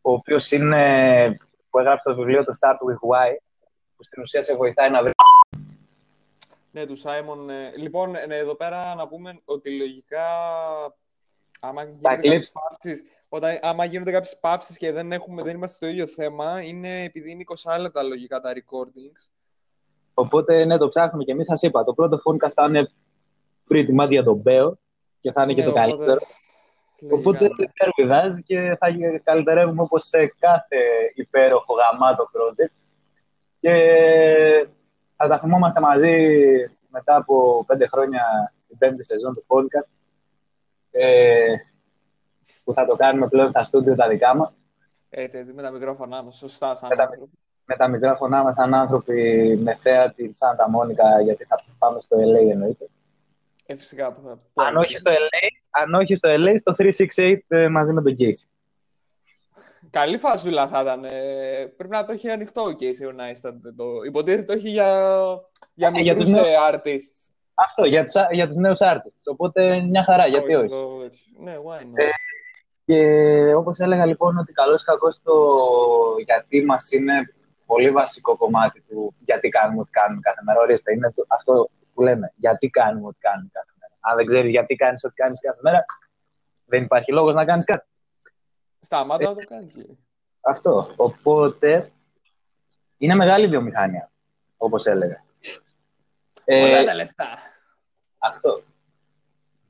ο 0.00 0.12
οποίος 0.12 0.50
είναι, 0.50 1.38
που 1.70 1.78
έγραψε 1.78 2.08
το 2.08 2.16
βιβλίο 2.16 2.44
το 2.44 2.52
Start 2.60 2.72
With 2.72 3.08
Why, 3.08 3.36
που 3.96 4.02
στην 4.02 4.22
ουσία 4.22 4.42
σε 4.42 4.56
βοηθάει 4.56 4.90
να 4.90 5.02
βρει 5.02 5.12
ναι, 6.72 6.86
του 6.86 6.96
Σάιμον. 6.96 7.50
Ε, 7.50 7.72
λοιπόν, 7.76 8.14
ε, 8.14 8.26
εδώ 8.28 8.54
πέρα 8.54 8.94
να 8.94 9.08
πούμε 9.08 9.40
ότι 9.44 9.78
λογικά 9.78 10.26
άμα 11.60 11.82
γίνονται, 11.82 12.40
παύσεις, 12.52 13.04
όταν, 13.32 13.58
άμα 13.62 13.84
γίνονται 13.84 14.10
κάποιες 14.10 14.38
παύσεις 14.40 14.76
και 14.76 14.92
δεν, 14.92 15.12
έχουμε, 15.12 15.42
δεν 15.42 15.54
είμαστε 15.54 15.76
στο 15.76 15.86
ίδιο 15.86 16.06
θέμα, 16.06 16.62
είναι 16.62 17.02
επειδή 17.02 17.30
είναι 17.30 17.44
20 17.64 17.80
λεπτά 17.80 18.02
λογικά 18.02 18.40
τα 18.40 18.52
recordings. 18.54 19.30
Οπότε, 20.14 20.64
ναι, 20.64 20.76
το 20.76 20.88
ψάχνουμε 20.88 21.24
και 21.24 21.32
εμείς 21.32 21.46
σας 21.46 21.62
είπα. 21.62 21.82
Το 21.82 21.94
πρώτο 21.94 22.20
phonecast 22.24 22.52
θα 22.54 22.64
είναι 22.64 22.90
pretty 23.70 24.00
much 24.00 24.08
για 24.08 24.22
τον 24.22 24.36
Μπέο 24.36 24.78
και 25.20 25.32
θα 25.32 25.42
είναι 25.42 25.54
και 25.54 25.64
ναι, 25.64 25.66
το 25.66 25.70
οπότε... 25.70 25.90
καλύτερο. 25.90 26.20
Οπότε 27.10 27.48
δεν 28.06 28.42
και 28.44 28.76
θα 28.78 28.88
καλυτερεύουμε 29.22 29.82
όπως 29.82 30.04
σε 30.04 30.26
κάθε 30.38 30.76
υπέροχο 31.14 31.74
γαμάτο 31.74 32.30
project. 32.32 32.72
Και 33.60 33.72
θα 35.16 35.28
τα 35.28 35.38
θυμόμαστε 35.38 35.80
μαζί 35.80 36.16
μετά 36.88 37.16
από 37.16 37.64
πέντε 37.66 37.86
χρόνια 37.86 38.54
στην 38.60 38.78
πέμπτη 38.78 39.04
σεζόν 39.04 39.34
του 39.34 39.44
podcast 39.48 39.92
ε, 40.90 41.54
που 42.70 42.76
θα 42.76 42.86
το 42.86 42.96
κάνουμε 42.96 43.28
πλέον 43.28 43.50
στα 43.50 43.64
στούντιο 43.64 43.94
τα 43.94 44.08
δικά 44.08 44.36
μας. 44.36 44.54
Έτσι, 45.10 45.38
έτσι, 45.38 45.52
με 45.52 45.62
τα 45.62 45.70
μικρόφωνά 45.70 46.22
μας, 46.22 46.36
σωστά 46.36 46.74
σαν 46.74 46.88
με 46.88 46.96
τα, 46.96 47.10
με 47.64 47.76
τα 47.76 47.88
μικρόφωνά 47.88 48.42
μας 48.42 48.54
σαν 48.54 48.74
άνθρωποι 48.74 49.56
με 49.62 49.74
θέα 49.74 50.12
τη 50.12 50.32
Σάντα 50.32 50.70
Μόνικα, 50.70 51.20
γιατί 51.20 51.44
θα 51.44 51.64
πάμε 51.78 52.00
στο 52.00 52.16
LA 52.16 52.50
εννοείται. 52.50 52.88
Ε, 53.66 53.76
φυσικά 53.76 54.12
που 54.12 54.20
θα 54.54 54.64
αν, 54.64 54.76
όχι 54.76 54.98
στο 54.98 55.10
LA, 55.10 55.48
αν 55.70 55.94
όχι 55.94 56.14
στο 56.16 56.28
LA, 56.32 56.54
στο 56.58 56.74
368 57.16 57.36
ε, 57.48 57.68
μαζί 57.68 57.92
με 57.92 58.02
τον 58.02 58.14
Casey. 58.18 58.48
Καλή 59.90 60.18
φασούλα 60.18 60.68
θα 60.68 60.80
ήταν. 60.80 61.04
Ε, 61.04 61.10
πρέπει 61.76 61.94
να 61.94 62.04
το 62.04 62.12
έχει 62.12 62.30
ανοιχτό 62.30 62.62
ο 62.62 62.70
Casey 62.80 63.12
ο 63.12 63.16
Neistat. 63.16 63.52
Το... 63.76 63.84
Υποτίθεται 64.06 64.42
το 64.42 64.52
έχει 64.52 64.68
για, 64.68 65.20
για 65.74 65.88
ε, 65.88 65.90
μικρούς 65.90 66.28
για 66.28 66.42
τους 66.42 66.52
artists. 66.70 67.30
Αυτό, 67.54 67.84
για 67.84 68.04
τους, 68.04 68.12
για 68.30 68.46
τους 68.46 68.56
νέους 68.56 68.78
artists. 68.82 69.24
Οπότε 69.24 69.82
μια 69.82 70.04
χαρά, 70.04 70.26
γιατί 70.26 70.54
όχι. 70.54 70.74
Ναι, 71.38 71.56
why 71.64 71.80
not; 71.80 71.94
Ε, 72.90 72.94
και 72.94 73.54
όπως 73.54 73.78
έλεγα 73.78 74.06
λοιπόν 74.06 74.38
ότι 74.38 74.52
καλώς 74.52 74.84
κακός 74.84 75.22
το 75.22 75.34
γιατί 76.24 76.64
μας 76.64 76.90
είναι 76.90 77.34
πολύ 77.66 77.90
βασικό 77.90 78.36
κομμάτι 78.36 78.80
του 78.80 79.14
γιατί 79.18 79.48
κάνουμε 79.48 79.80
ό,τι 79.80 79.90
κάνουμε 79.90 80.20
κάθε 80.20 80.40
μέρα. 80.44 80.60
Ορίστε, 80.60 80.92
είναι 80.92 81.12
το, 81.12 81.24
αυτό 81.28 81.70
που 81.94 82.02
λέμε. 82.02 82.32
Γιατί 82.36 82.68
κάνουμε 82.68 83.06
ό,τι 83.06 83.18
κάνουμε 83.18 83.48
κάθε 83.52 83.72
μέρα. 83.80 83.92
Αν 84.00 84.16
δεν 84.16 84.26
ξέρεις 84.26 84.50
γιατί 84.50 84.74
κάνεις 84.74 85.04
ό,τι 85.04 85.14
κάνεις 85.14 85.40
κάθε 85.40 85.58
μέρα, 85.62 85.84
δεν 86.64 86.82
υπάρχει 86.82 87.12
λόγος 87.12 87.34
να 87.34 87.44
κάνεις 87.44 87.64
κάτι. 87.64 87.86
Σταμάτα 88.80 89.28
να 89.28 89.34
το 89.34 89.44
κάνεις. 89.48 89.76
Αυτό. 90.40 90.86
Οπότε 90.96 91.90
είναι 92.96 93.14
μεγάλη 93.14 93.46
βιομηχανία, 93.46 94.10
όπως 94.56 94.86
έλεγα. 94.86 95.24
Πολλά 96.44 96.78
ε, 96.78 96.84
τα 96.84 96.94
λεφτά. 96.94 97.38
Αυτό. 98.18 98.62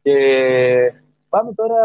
Και 0.03 0.95
πάμε 1.29 1.53
τώρα, 1.55 1.81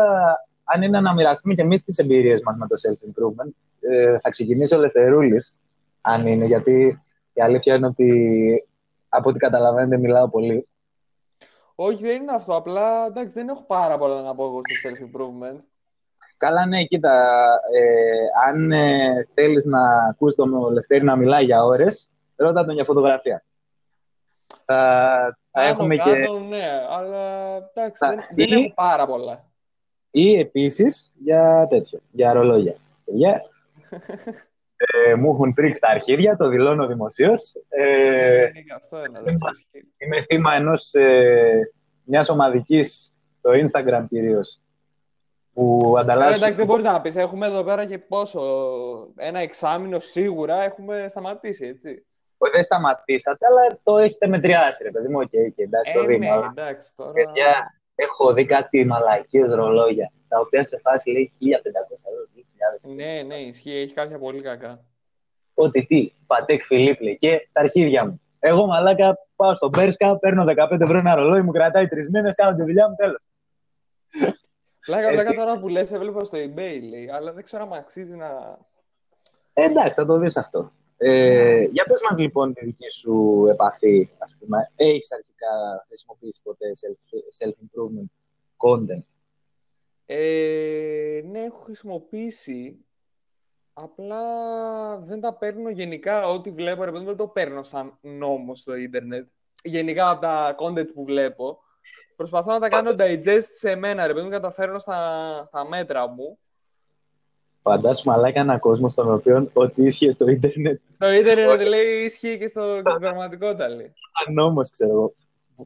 αν 0.65 0.81
είναι 0.81 1.01
να 1.01 1.13
μοιραστούμε 1.13 1.53
και 1.53 1.61
εμείς 1.61 1.83
τις 1.83 1.97
εμπειρίες 1.97 2.41
μας 2.43 2.55
με 2.57 2.67
το 2.67 2.75
self-improvement. 2.87 3.51
Ε, 3.79 4.19
θα 4.19 4.29
ξεκινήσω 4.29 4.75
ο 4.75 4.79
Λευθερούλη, 4.79 5.37
αν 6.01 6.27
είναι, 6.27 6.45
γιατί 6.45 7.01
η 7.33 7.41
αλήθεια 7.41 7.75
είναι 7.75 7.87
ότι 7.87 8.67
από 9.09 9.29
ό,τι 9.29 9.39
καταλαβαίνετε 9.39 9.97
μιλάω 9.97 10.29
πολύ. 10.29 10.67
Όχι, 11.75 12.03
δεν 12.03 12.21
είναι 12.21 12.33
αυτό. 12.33 12.55
Απλά 12.55 13.05
εντάξει, 13.05 13.33
δεν 13.33 13.49
έχω 13.49 13.63
πάρα 13.67 13.97
πολλά 13.97 14.21
να 14.21 14.35
πω 14.35 14.43
εγώ 14.43 14.61
στο 14.63 14.89
self-improvement. 14.89 15.59
Καλά, 16.37 16.65
ναι, 16.65 16.83
κοίτα. 16.83 17.45
Ε, 17.73 18.49
αν 18.49 18.71
ε, 18.71 19.27
θέλεις 19.33 19.65
να 19.65 20.07
ακούσει 20.09 20.35
τον 20.35 20.71
Λευτέρη 20.71 21.03
να 21.03 21.15
μιλάει 21.15 21.45
για 21.45 21.63
ώρες, 21.63 22.09
ρώτα 22.35 22.65
τον 22.65 22.73
για 22.73 22.83
φωτογραφία. 22.83 23.43
Θα, 24.65 25.37
θα 25.51 25.61
έχουμε 25.61 25.95
και. 25.95 26.11
ναι, 26.49 26.85
αλλά 26.89 27.55
εντάξει, 27.55 28.05
δεν, 28.07 28.19
δεν 28.35 28.51
έχω 28.51 28.73
πάρα 28.73 29.05
πολλά. 29.05 29.43
Ή 30.17 30.39
επίσης 30.39 31.13
για 31.17 31.67
τέτοιο, 31.69 31.99
για 32.11 32.33
ρολόγια. 32.33 32.75
Yeah. 33.21 33.37
ε, 34.75 35.15
μου 35.15 35.31
έχουν 35.31 35.53
τρίξει 35.53 35.79
τα 35.79 35.87
αρχίδια, 35.87 36.37
το 36.37 36.47
δηλώνω 36.47 36.87
δημοσίως. 36.87 37.53
Ε, 37.69 38.49
είμαι 39.97 40.23
θύμα 40.25 40.53
ενός 40.53 40.93
ε, 40.93 41.71
μιας 42.03 42.29
ομαδικής 42.29 43.17
στο 43.33 43.51
Instagram 43.51 44.03
κυρίως. 44.07 44.61
Που 45.53 45.95
ανταλλάσσουν... 45.97 46.33
Ε, 46.33 46.35
εντάξει, 46.35 46.57
δεν 46.57 46.65
μπορείς 46.65 46.85
να 46.85 47.01
πεις. 47.01 47.15
Έχουμε 47.15 47.45
εδώ 47.45 47.63
πέρα 47.63 47.85
και 47.85 47.97
πόσο. 47.97 48.41
Ένα 49.15 49.39
εξάμεινο 49.39 49.99
σίγουρα 49.99 50.63
έχουμε 50.63 51.05
σταματήσει, 51.09 51.65
έτσι. 51.65 52.05
Όχι, 52.37 52.51
δεν 52.53 52.63
σταματήσατε, 52.63 53.45
αλλά 53.45 53.79
το 53.83 53.97
έχετε 53.97 54.27
μετριάσει, 54.27 54.83
ρε 54.83 54.91
παιδί 54.91 55.07
μου. 55.07 55.19
Okay, 55.19 55.23
okay, 55.23 55.63
εντάξει, 55.63 55.93
ε, 55.97 56.01
το 56.01 56.17
ναι, 56.17 56.29
εντάξει, 56.51 56.95
τώρα... 56.95 57.11
Παιδιά, 57.11 57.79
έχω 57.95 58.33
δει 58.33 58.45
κάτι 58.45 58.85
μαλακίες 58.85 59.51
ρολόγια, 59.51 60.11
τα 60.27 60.39
οποία 60.39 60.65
σε 60.65 60.79
φάση 60.79 61.11
λέει 61.11 61.31
1500 61.41 61.43
ευρώ, 61.91 62.91
2000 62.91 62.95
Ναι, 62.95 63.21
ναι, 63.21 63.35
ισχύει, 63.35 63.77
έχει 63.77 63.93
κάποια 63.93 64.19
πολύ 64.19 64.41
κακά. 64.41 64.83
Ότι 65.53 65.85
τι, 65.85 66.11
Πατέκ 66.27 66.63
Φιλίπ 66.65 67.01
λέει, 67.01 67.17
και 67.17 67.43
στα 67.47 67.59
αρχίδια 67.61 68.05
μου. 68.05 68.21
Εγώ 68.39 68.65
μαλάκα 68.65 69.17
πάω 69.35 69.55
στον 69.55 69.71
Πέρσκα, 69.71 70.17
παίρνω 70.17 70.43
15 70.47 70.79
ευρώ 70.79 70.97
ένα 70.97 71.15
ρολόι, 71.15 71.41
μου 71.41 71.51
κρατάει 71.51 71.87
τρεις 71.87 72.09
μήνες, 72.09 72.35
κάνω 72.35 72.55
τη 72.55 72.61
δουλειά 72.61 72.89
μου, 72.89 72.95
τέλος. 72.95 73.27
Πλάκα, 74.85 75.09
πλάκα 75.09 75.33
τώρα 75.33 75.59
που 75.59 75.67
λες, 75.67 75.91
έβλεπα 75.91 76.23
στο 76.23 76.37
eBay, 76.37 76.79
λέει, 76.89 77.09
αλλά 77.09 77.31
δεν 77.33 77.43
ξέρω 77.43 77.63
αν 77.63 77.73
αξίζει 77.73 78.15
να... 78.15 78.57
Ε, 79.53 79.63
εντάξει, 79.63 79.99
θα 79.99 80.05
το 80.05 80.17
δεις 80.17 80.37
αυτό. 80.37 80.71
Ε, 80.97 81.63
για 81.63 81.85
πες 81.85 82.01
μας 82.09 82.19
λοιπόν 82.19 82.53
τη 82.53 82.65
δική 82.65 82.89
σου 82.89 83.45
επαφή, 83.49 84.09
ας 84.17 84.35
πούμε. 84.39 84.71
Έχεις 84.75 85.11
αρχικά 85.11 85.47
χρησιμοποιήσει 85.87 86.41
ποτέ 86.43 86.71
self-improvement 87.39 88.09
content; 88.57 89.05
Ε, 90.05 91.21
ναι, 91.25 91.39
έχω 91.39 91.57
χρησιμοποιήσει. 91.63 92.85
Απλά 93.73 94.19
δεν 94.99 95.21
τα 95.21 95.33
παίρνω 95.33 95.69
γενικά. 95.69 96.27
Ό,τι 96.27 96.51
βλέπω, 96.51 96.83
ρε 96.83 96.91
δεν 96.91 97.15
το 97.15 97.27
παίρνω 97.27 97.63
σαν 97.63 97.97
νόμο 98.01 98.55
στο 98.55 98.75
ίντερνετ. 98.75 99.27
Γενικά 99.63 100.09
από 100.09 100.21
τα 100.21 100.55
content 100.59 100.93
που 100.93 101.03
βλέπω. 101.03 101.59
Προσπαθώ 102.15 102.51
να 102.51 102.59
τα 102.59 102.67
κάνω 102.67 102.91
digest 102.99 103.49
σε 103.51 103.75
μένα, 103.75 104.07
ρε 104.07 104.13
παιδί 104.13 104.25
μου, 104.25 104.31
και 104.31 104.37
να 104.37 104.41
τα 104.41 104.51
φέρνω 104.51 104.79
στα, 104.79 105.43
στα 105.45 105.67
μέτρα 105.67 106.07
μου. 106.07 106.39
Φαντάσου 107.67 108.09
μαλάκα 108.09 108.39
ένα 108.39 108.57
κόσμο 108.57 108.89
στον 108.89 109.13
οποίο 109.13 109.49
ό,τι 109.53 109.85
ίσχυε 109.85 110.11
στο 110.11 110.27
ίντερνετ. 110.27 110.79
Στο 110.93 111.11
ίντερνετ 111.11 111.67
λέει 111.67 112.05
ισχύει 112.05 112.37
και, 112.37 112.47
στο, 112.47 112.81
και 112.83 112.89
στην 112.89 113.01
πραγματικότητα 113.01 113.69
λέει. 113.69 113.93
Αν 114.27 114.37
όμω, 114.37 114.61
ξέρω 114.61 114.91
εγώ. 114.91 115.13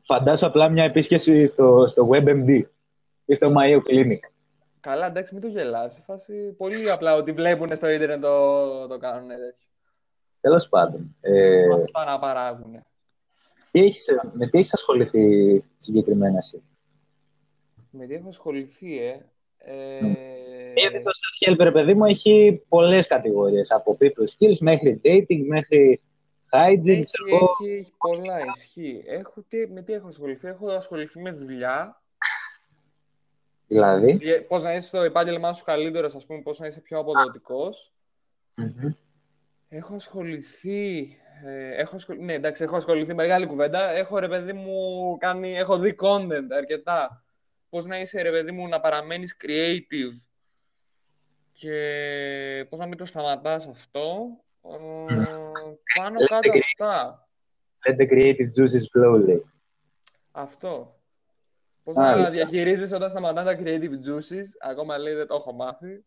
Φαντάσου 0.02 0.46
απλά 0.46 0.70
μια 0.70 0.84
επίσκεψη 0.84 1.46
στο, 1.46 1.88
στο 1.88 2.10
WebMD 2.12 2.62
ή 3.26 3.34
στο 3.34 3.48
Mayo 3.48 3.78
Clinic. 3.78 4.20
Καλά, 4.80 5.06
εντάξει, 5.06 5.34
μην 5.34 5.44
το 5.44 5.48
γελάσει. 5.48 6.04
Φάση 6.06 6.34
πολύ 6.58 6.92
απλά 6.92 7.16
ότι 7.16 7.32
βλέπουν 7.32 7.76
στο 7.76 7.90
ίντερνετ 7.90 8.22
το, 8.22 8.88
το 8.88 8.98
κάνουν 8.98 9.32
έτσι. 9.32 9.68
Τέλος 10.42 10.70
πάντων. 10.70 11.16
Ε... 11.22 11.64
Αυτό 11.74 12.04
να 12.06 12.20
παράγουν. 12.20 12.84
Τι 13.72 13.80
έχεις, 13.80 14.06
με 14.34 14.48
τι 14.48 14.58
έχεις 14.58 14.74
ασχοληθεί 14.74 15.24
συγκεκριμένα 15.78 16.38
εσύ; 16.38 16.64
Με 17.90 18.06
τι 18.06 18.14
έχω 18.14 18.28
ασχοληθεί, 18.28 19.00
ε; 19.00 19.26
Ε... 19.60 20.00
Γιατί 20.76 21.04
το 21.04 21.12
self-help, 21.12 21.58
ρε 21.60 21.72
παιδί 21.72 21.94
μου, 21.94 22.06
έχει 22.06 22.64
πολλές 22.68 23.08
κατηγορίες. 23.08 23.72
Από 23.72 23.98
people 24.02 24.24
skills 24.38 24.58
μέχρι 24.60 25.02
dating, 25.04 25.46
μέχρι 25.48 26.02
hygiene. 26.52 26.88
Έχει, 26.88 27.06
έχει, 27.32 27.72
έχει 27.80 27.94
πολλά, 27.98 28.40
ισχύει. 28.56 29.04
Έχω, 29.06 29.46
τι, 29.48 29.68
με 29.68 29.82
τι 29.82 29.94
έχω 29.94 30.08
ασχοληθεί; 30.08 30.48
Έχω 30.48 30.70
ασχοληθεί 30.70 31.20
με 31.20 31.32
δουλειά. 31.32 32.02
Δηλαδή; 33.68 34.20
Πώς 34.48 34.64
να 34.64 34.74
είσαι 34.74 34.88
στο 34.88 35.02
επάγγελμά 35.02 35.54
σου 35.54 35.64
καλύτερος, 35.64 36.16
ας 36.16 36.26
πούμε, 36.26 36.42
πώς 36.42 36.60
να 36.60 36.68
είσαι 36.68 36.82
πιο 36.82 37.00
αποδοτικο 37.00 37.70
Έχω 39.70 39.96
ασχοληθεί 39.96 41.18
ε, 41.46 41.76
έχω 41.76 41.98
Ναι, 42.20 42.34
εντάξει, 42.34 42.64
έχω 42.64 42.76
ασχοληθεί 42.76 43.14
μεγάλη 43.14 43.46
κουβέντα. 43.46 43.90
Έχω, 43.90 44.20
ρε 44.20 44.28
παιδί 44.28 44.54
μου, 44.54 45.18
κάνει... 45.20 45.58
έχω 45.58 45.78
δει 45.78 45.96
content 46.00 46.48
αρκετά. 46.58 47.24
Πώς 47.70 47.86
να 47.86 48.00
είσαι, 48.00 48.22
ρε 48.22 48.32
παιδί 48.32 48.52
μου, 48.52 48.68
να 48.68 48.80
παραμένεις 48.80 49.38
creative 49.42 50.22
και 51.52 52.66
πώς 52.70 52.80
να 52.80 52.86
μην 52.86 52.98
το 52.98 53.06
σταματάς 53.06 53.68
αυτό. 53.68 54.28
Ε, 55.10 55.26
πάνω 56.00 56.20
κάτω 56.26 56.52
αυτά. 56.60 57.28
Let 57.88 57.96
the 57.96 58.10
creative 58.12 58.50
juices 58.58 58.86
flow, 58.94 59.24
λέει. 59.26 59.46
Αυτό. 60.32 61.00
Πώς 61.84 61.96
να 61.96 62.30
διαχειρίζεσαι 62.30 62.96
όταν 62.96 63.10
σταματάς 63.10 63.46
τα 63.46 63.58
creative 63.60 63.92
juices. 63.92 64.46
Ακόμα 64.60 64.98
λέει 64.98 65.14
δεν 65.14 65.28
το 65.28 65.36
έχω 65.36 65.54
μάθει. 65.54 66.04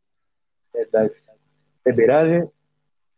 Εντάξει. 0.70 1.38
Δεν 1.82 1.94
πειράζει. 1.94 2.50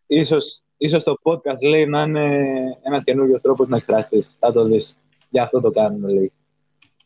Ίσως 0.06 0.62
ίσως 0.76 1.04
το 1.04 1.18
podcast 1.22 1.62
λέει 1.68 1.86
να 1.86 2.02
είναι 2.02 2.46
ένας 2.82 3.04
καινούργιος 3.04 3.40
τρόπος 3.40 3.68
να 3.68 3.76
εκφραστείς. 3.76 4.32
Θα 4.32 4.52
το 4.52 4.64
δεις. 4.64 4.98
Γι' 5.30 5.40
αυτό 5.40 5.60
το 5.60 5.70
κάνουμε, 5.70 6.12
λέει. 6.12 6.32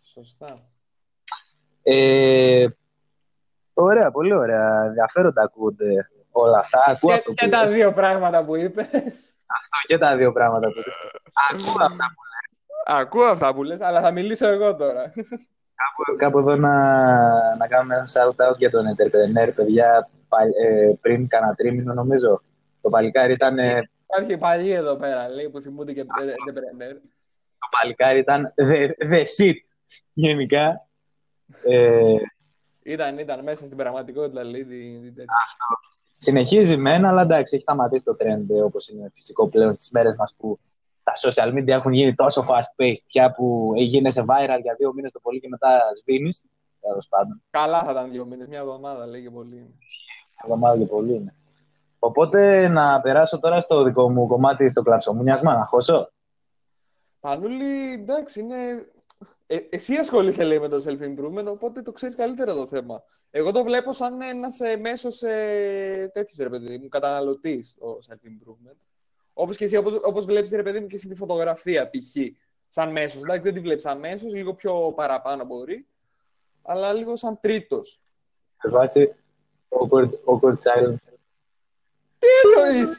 Σωστά. 0.03 0.71
Ε, 1.91 2.67
ωραία, 3.73 4.11
πολύ 4.11 4.33
ωραία. 4.33 4.85
Ενδιαφέροντα 4.85 5.43
ακούγονται 5.43 6.11
όλα 6.31 6.59
αυτά. 6.59 6.85
Ακούω 6.87 7.11
και, 7.11 7.17
αυτό 7.17 7.33
και 7.33 7.49
τα 7.49 7.65
δύο 7.65 7.93
πράγματα 7.93 8.45
που 8.45 8.57
είπες. 8.57 8.87
Αυτό 9.47 9.77
και 9.87 9.99
τα 9.99 10.17
δύο 10.17 10.33
πράγματα 10.33 10.69
που 10.73 10.79
είπες. 10.79 10.95
Ακούω 11.51 11.85
αυτά 11.85 12.05
που 12.15 12.23
λες. 12.31 13.01
Ακούω 13.01 13.25
αυτά 13.25 13.55
που 13.55 13.63
λες, 13.63 13.81
αλλά 13.81 14.01
θα 14.01 14.11
μιλήσω 14.11 14.47
εγώ 14.47 14.77
τώρα. 14.77 15.13
Κάπου, 15.75 16.17
κάπου 16.17 16.39
εδώ 16.39 16.57
να, 16.57 16.77
να 17.57 17.67
κάνουμε 17.69 17.95
ένα 17.95 18.07
shout-out 18.13 18.57
για 18.57 18.71
τον 18.71 18.85
entrepreneur, 18.87 19.53
παιδιά, 19.55 20.09
ε, 20.63 20.93
πριν 21.01 21.29
κανένα 21.29 21.55
τρίμηνο 21.55 21.95
νομίζω. 21.95 22.43
Το 22.81 22.89
παλικάρι 22.89 23.33
ήταν. 23.33 23.59
Υπάρχει 23.59 24.37
πάλι 24.39 24.71
εδώ 24.71 24.97
πέρα, 24.97 25.29
λέει, 25.29 25.49
που 25.49 25.61
θυμούνται 25.61 25.93
και 25.93 26.03
entrepreneur. 26.03 26.95
Το 27.59 27.69
παλικάρι 27.71 28.19
ήταν 28.19 28.55
the, 28.57 28.91
the 28.99 29.19
shit, 29.19 29.55
γενικά. 30.13 30.88
Ε, 31.65 32.15
ήταν, 32.83 33.19
ήταν 33.19 33.43
μέσα 33.43 33.65
στην 33.65 33.77
πραγματικότητα, 33.77 34.45
λέει. 34.45 34.63
Αυτό. 35.47 35.67
Συνεχίζει 36.19 36.77
μένα, 36.77 37.09
αλλά 37.09 37.23
εντάξει, 37.23 37.55
έχει 37.55 37.63
σταματήσει 37.63 38.05
το 38.05 38.17
trend 38.21 38.65
όπως 38.65 38.89
είναι 38.89 39.11
φυσικό 39.15 39.49
πλέον 39.49 39.75
στις 39.75 39.91
μέρες 39.91 40.17
μας 40.17 40.35
που 40.39 40.59
τα 41.03 41.13
social 41.31 41.53
media 41.55 41.69
έχουν 41.69 41.93
γίνει 41.93 42.15
τόσο 42.15 42.47
fast-paced 42.49 43.03
πια 43.07 43.33
που 43.33 43.73
γίνεσαι 43.77 44.25
viral 44.29 44.59
για 44.63 44.75
δύο 44.79 44.93
μήνες 44.93 45.13
το 45.13 45.21
πολύ 45.21 45.41
και 45.41 45.49
μετά 45.49 45.81
σβήνεις. 46.01 46.47
Καλά 47.51 47.83
θα 47.83 47.91
ήταν 47.91 48.11
δύο 48.11 48.25
μήνες, 48.25 48.47
μια 48.49 48.59
εβδομάδα 48.59 49.07
λέει 49.07 49.23
και 49.23 49.31
πολύ. 49.31 49.57
Μια 49.57 50.43
εβδομάδα 50.43 50.79
και 50.79 50.85
πολύ 50.85 51.15
είναι. 51.15 51.35
Οπότε 51.99 52.69
να 52.69 53.01
περάσω 53.01 53.39
τώρα 53.41 53.61
στο 53.61 53.83
δικό 53.83 54.11
μου 54.11 54.27
κομμάτι 54.27 54.69
στο 54.69 54.83
κλαψομούνιασμα, 54.83 55.57
να 55.57 55.65
χώσω. 55.65 56.13
Πανούλη, 57.21 57.93
εντάξει, 57.93 58.41
είναι... 58.41 58.57
Ε, 59.51 59.59
εσύ 59.71 59.95
ασχολείσαι, 59.95 60.45
λέει, 60.45 60.59
με 60.59 60.69
το 60.69 60.85
self-improvement, 60.87 61.45
οπότε 61.47 61.83
το 61.83 61.93
ξέρεις 61.93 62.17
καλύτερα 62.17 62.55
το 62.55 62.67
θέμα. 62.67 63.03
Εγώ 63.31 63.53
το 63.53 63.65
βλέπω 63.65 63.93
σαν 63.93 64.21
ένας 64.21 64.61
ε, 64.61 64.77
μέσος 64.77 65.23
ε, 65.23 66.11
τέτοιος, 66.13 66.39
ρε 66.39 66.49
παιδί 66.49 66.79
μου, 66.79 66.89
καταναλωτής 66.89 67.75
το 67.79 67.99
self-improvement. 68.09 68.77
Όπως 69.33 69.57
και 69.57 69.65
εσύ, 69.65 69.77
όπως, 69.77 70.01
όπως 70.03 70.25
βλέπεις, 70.25 70.51
ρε 70.51 70.63
παιδί 70.63 70.81
μου, 70.81 70.87
και 70.87 70.95
εσύ 70.95 71.09
τη 71.09 71.15
φωτογραφία, 71.15 71.91
π.χ. 71.91 72.17
Σαν 72.69 72.91
μέσος. 72.91 73.23
Εντάξει, 73.23 73.43
δεν 73.43 73.55
τη 73.55 73.61
βλέπεις 73.61 73.83
σαν 73.83 73.99
μέσος, 73.99 74.35
λίγο 74.35 74.55
πιο 74.55 74.93
παραπάνω 74.97 75.45
μπορεί, 75.45 75.87
αλλά 76.63 76.93
λίγο 76.93 77.17
σαν 77.17 77.39
τρίτος. 77.41 78.01
Σε 78.51 78.69
βάση 78.69 79.15
awkward, 79.69 80.11
awkward 80.25 80.57
silence. 80.57 81.13
Τι 82.19 82.27
εννοείς! 82.45 82.99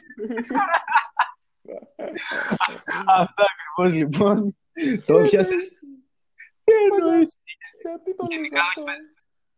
Αυτό 3.06 3.44
ακριβώς 3.52 3.94
λοιπόν. 3.94 4.56
Το 5.06 5.22
πιάσες. 5.22 5.80
Τι 6.70 7.02
εννοείς; 7.02 7.36
Γιατί 7.82 8.14
το 8.16 8.26
λες 8.28 8.36
Γενικά, 8.36 8.60
αυτό; 8.60 8.82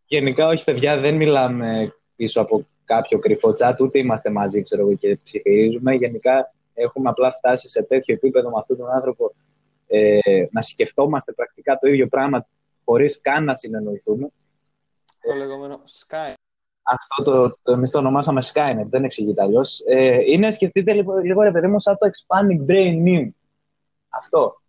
Γενικά, 0.07 0.47
όχι, 0.49 0.65
παιδιά, 0.65 0.99
δεν 0.99 1.15
μιλάμε 1.15 1.95
πίσω 2.17 2.41
από 2.41 2.67
κάποιο 2.85 3.19
κρυφό 3.19 3.53
chat, 3.59 3.75
ούτε 3.81 3.99
είμαστε 3.99 4.31
μαζί, 4.31 4.63
ξέρω 4.63 4.83
εγώ, 4.83 4.95
και 4.95 5.19
ψιθυρίζουμε. 5.25 5.95
Γενικά, 5.95 6.53
έχουμε 6.75 7.09
απλά 7.09 7.31
φτάσει 7.31 7.69
σε 7.69 7.83
τέτοιο 7.83 8.15
επίπεδο 8.15 8.49
με 8.51 8.59
αυτόν 8.59 8.77
τον 8.77 8.91
άνθρωπο 8.91 9.33
ε, 9.87 10.19
να 10.51 10.63
σκεφτόμαστε 10.63 11.33
πρακτικά 11.33 11.79
το 11.79 11.89
ίδιο 11.89 12.09
πράγμα 12.09 12.47
χωρίς 12.85 13.21
καν 13.21 13.45
να 13.45 13.55
συνεννοηθούμε. 13.55 14.29
Το 15.21 15.35
λεγόμενο 15.35 15.81
Sky. 15.85 16.33
Αυτό 16.83 17.23
το, 17.23 17.59
το 17.63 17.73
εμείς 17.73 17.91
το 17.91 17.99
ονομάσαμε 17.99 18.43
Skynet, 18.53 18.87
δεν 18.89 19.05
εξηγείται 19.05 19.43
αλλιώς. 19.43 19.83
Ε, 19.87 20.21
είναι, 20.27 20.51
σκεφτείτε 20.51 20.93
λίγο, 20.93 21.17
λίγο, 21.17 21.43
ρε 21.43 21.51
παιδί 21.51 21.67
μου, 21.67 21.81
σαν 21.81 21.97
το 21.99 22.07
expanding 22.07 22.71
brain 22.71 23.05
meme. 23.07 23.31
Αυτό. 24.09 24.62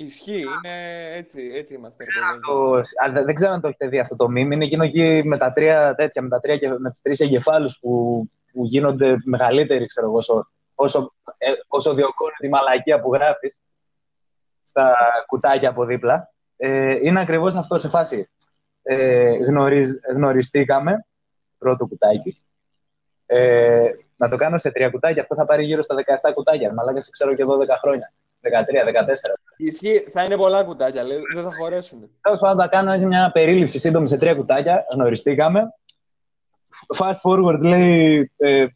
Δηλαδή, 0.00 0.14
Ισχύει, 0.14 0.40
είναι 0.64 1.04
έτσι, 1.14 1.50
έτσι 1.54 1.74
είμαστε. 1.74 2.04
ρε 2.04 2.10
ξέρω 2.10 2.26
παιδάκι. 2.26 2.40
το- 2.46 3.04
α, 3.04 3.12
δεν- 3.12 3.24
δεν 3.24 3.34
ξέρω 3.34 3.52
αν 3.52 3.60
το 3.60 3.68
έχετε 3.68 3.88
δει 3.88 3.98
αυτό 3.98 4.16
το 4.16 4.24
meme. 4.24 4.36
Είναι 4.52 4.64
εκείνο 4.64 4.84
εκεί 4.84 5.22
με 5.24 5.36
τα 5.38 5.52
τρία 5.52 5.94
τέτοια, 5.94 6.22
με, 6.22 6.28
τα 6.28 6.40
τρία 6.40 6.56
και 6.56 6.68
με 6.68 6.90
τους 6.90 7.00
τρεις 7.00 7.20
εγκεφάλους 7.20 7.78
που, 7.80 8.24
που 8.52 8.64
γίνονται 8.64 9.16
μεγαλύτεροι, 9.24 9.86
ξέρω 9.86 10.06
εγώ, 10.06 10.16
όσο, 10.16 10.50
όσο, 10.74 11.12
ε, 11.38 11.50
όσο 11.68 11.94
διωκώνει 11.94 12.32
τη 12.38 12.48
μαλακία 12.48 13.00
που 13.00 13.12
γράφεις 13.14 13.62
στα 14.62 14.94
κουτάκια 15.26 15.68
από 15.68 15.84
δίπλα. 15.84 16.32
Ε, 16.56 16.98
είναι 17.02 17.20
ακριβώς 17.20 17.54
αυτό 17.54 17.78
σε 17.78 17.88
φάση. 17.88 18.30
Ε, 18.82 19.30
γνωριζ, 19.36 19.90
γνωριστήκαμε, 20.14 21.06
πρώτο 21.58 21.86
κουτάκι. 21.86 22.36
Ε, 23.26 23.90
να 24.16 24.28
το 24.28 24.36
κάνω 24.36 24.58
σε 24.58 24.70
τρία 24.70 24.90
κουτάκια, 24.90 25.22
αυτό 25.22 25.34
θα 25.34 25.44
πάρει 25.44 25.64
γύρω 25.64 25.82
στα 25.82 25.94
17 25.94 26.32
κουτάκια. 26.34 26.72
Μαλάκας, 26.72 27.04
σε 27.04 27.10
ξέρω 27.10 27.34
και 27.34 27.44
12 27.44 27.76
χρόνια. 27.80 28.12
13-14. 28.42 28.48
Ισχύει, 29.56 29.98
θα 30.12 30.24
είναι 30.24 30.36
πολλά 30.36 30.64
κουτάκια, 30.64 31.02
λέει, 31.02 31.18
δεν 31.34 31.42
θα 31.44 31.50
χωρέσουν. 31.58 32.10
Τέλος 32.20 32.40
πάντων, 32.40 32.62
θα 32.62 32.68
κάνω 32.68 32.92
έτσι 32.92 33.06
μια 33.06 33.30
περίληψη 33.32 33.78
σύντομη 33.78 34.08
σε 34.08 34.16
τρία 34.16 34.34
κουτάκια. 34.34 34.84
Γνωριστήκαμε. 34.92 35.74
Fast 36.96 37.20
forward 37.22 37.58
λέει 37.60 38.32
ε, 38.36 38.66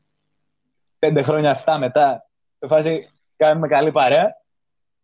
πέντε 0.98 1.22
χρόνια 1.22 1.50
αυτά 1.50 1.78
μετά. 1.78 2.26
Σε 2.58 2.66
φάση 2.66 3.08
κάνουμε 3.36 3.68
καλή 3.68 3.92
παρέα. 3.92 4.36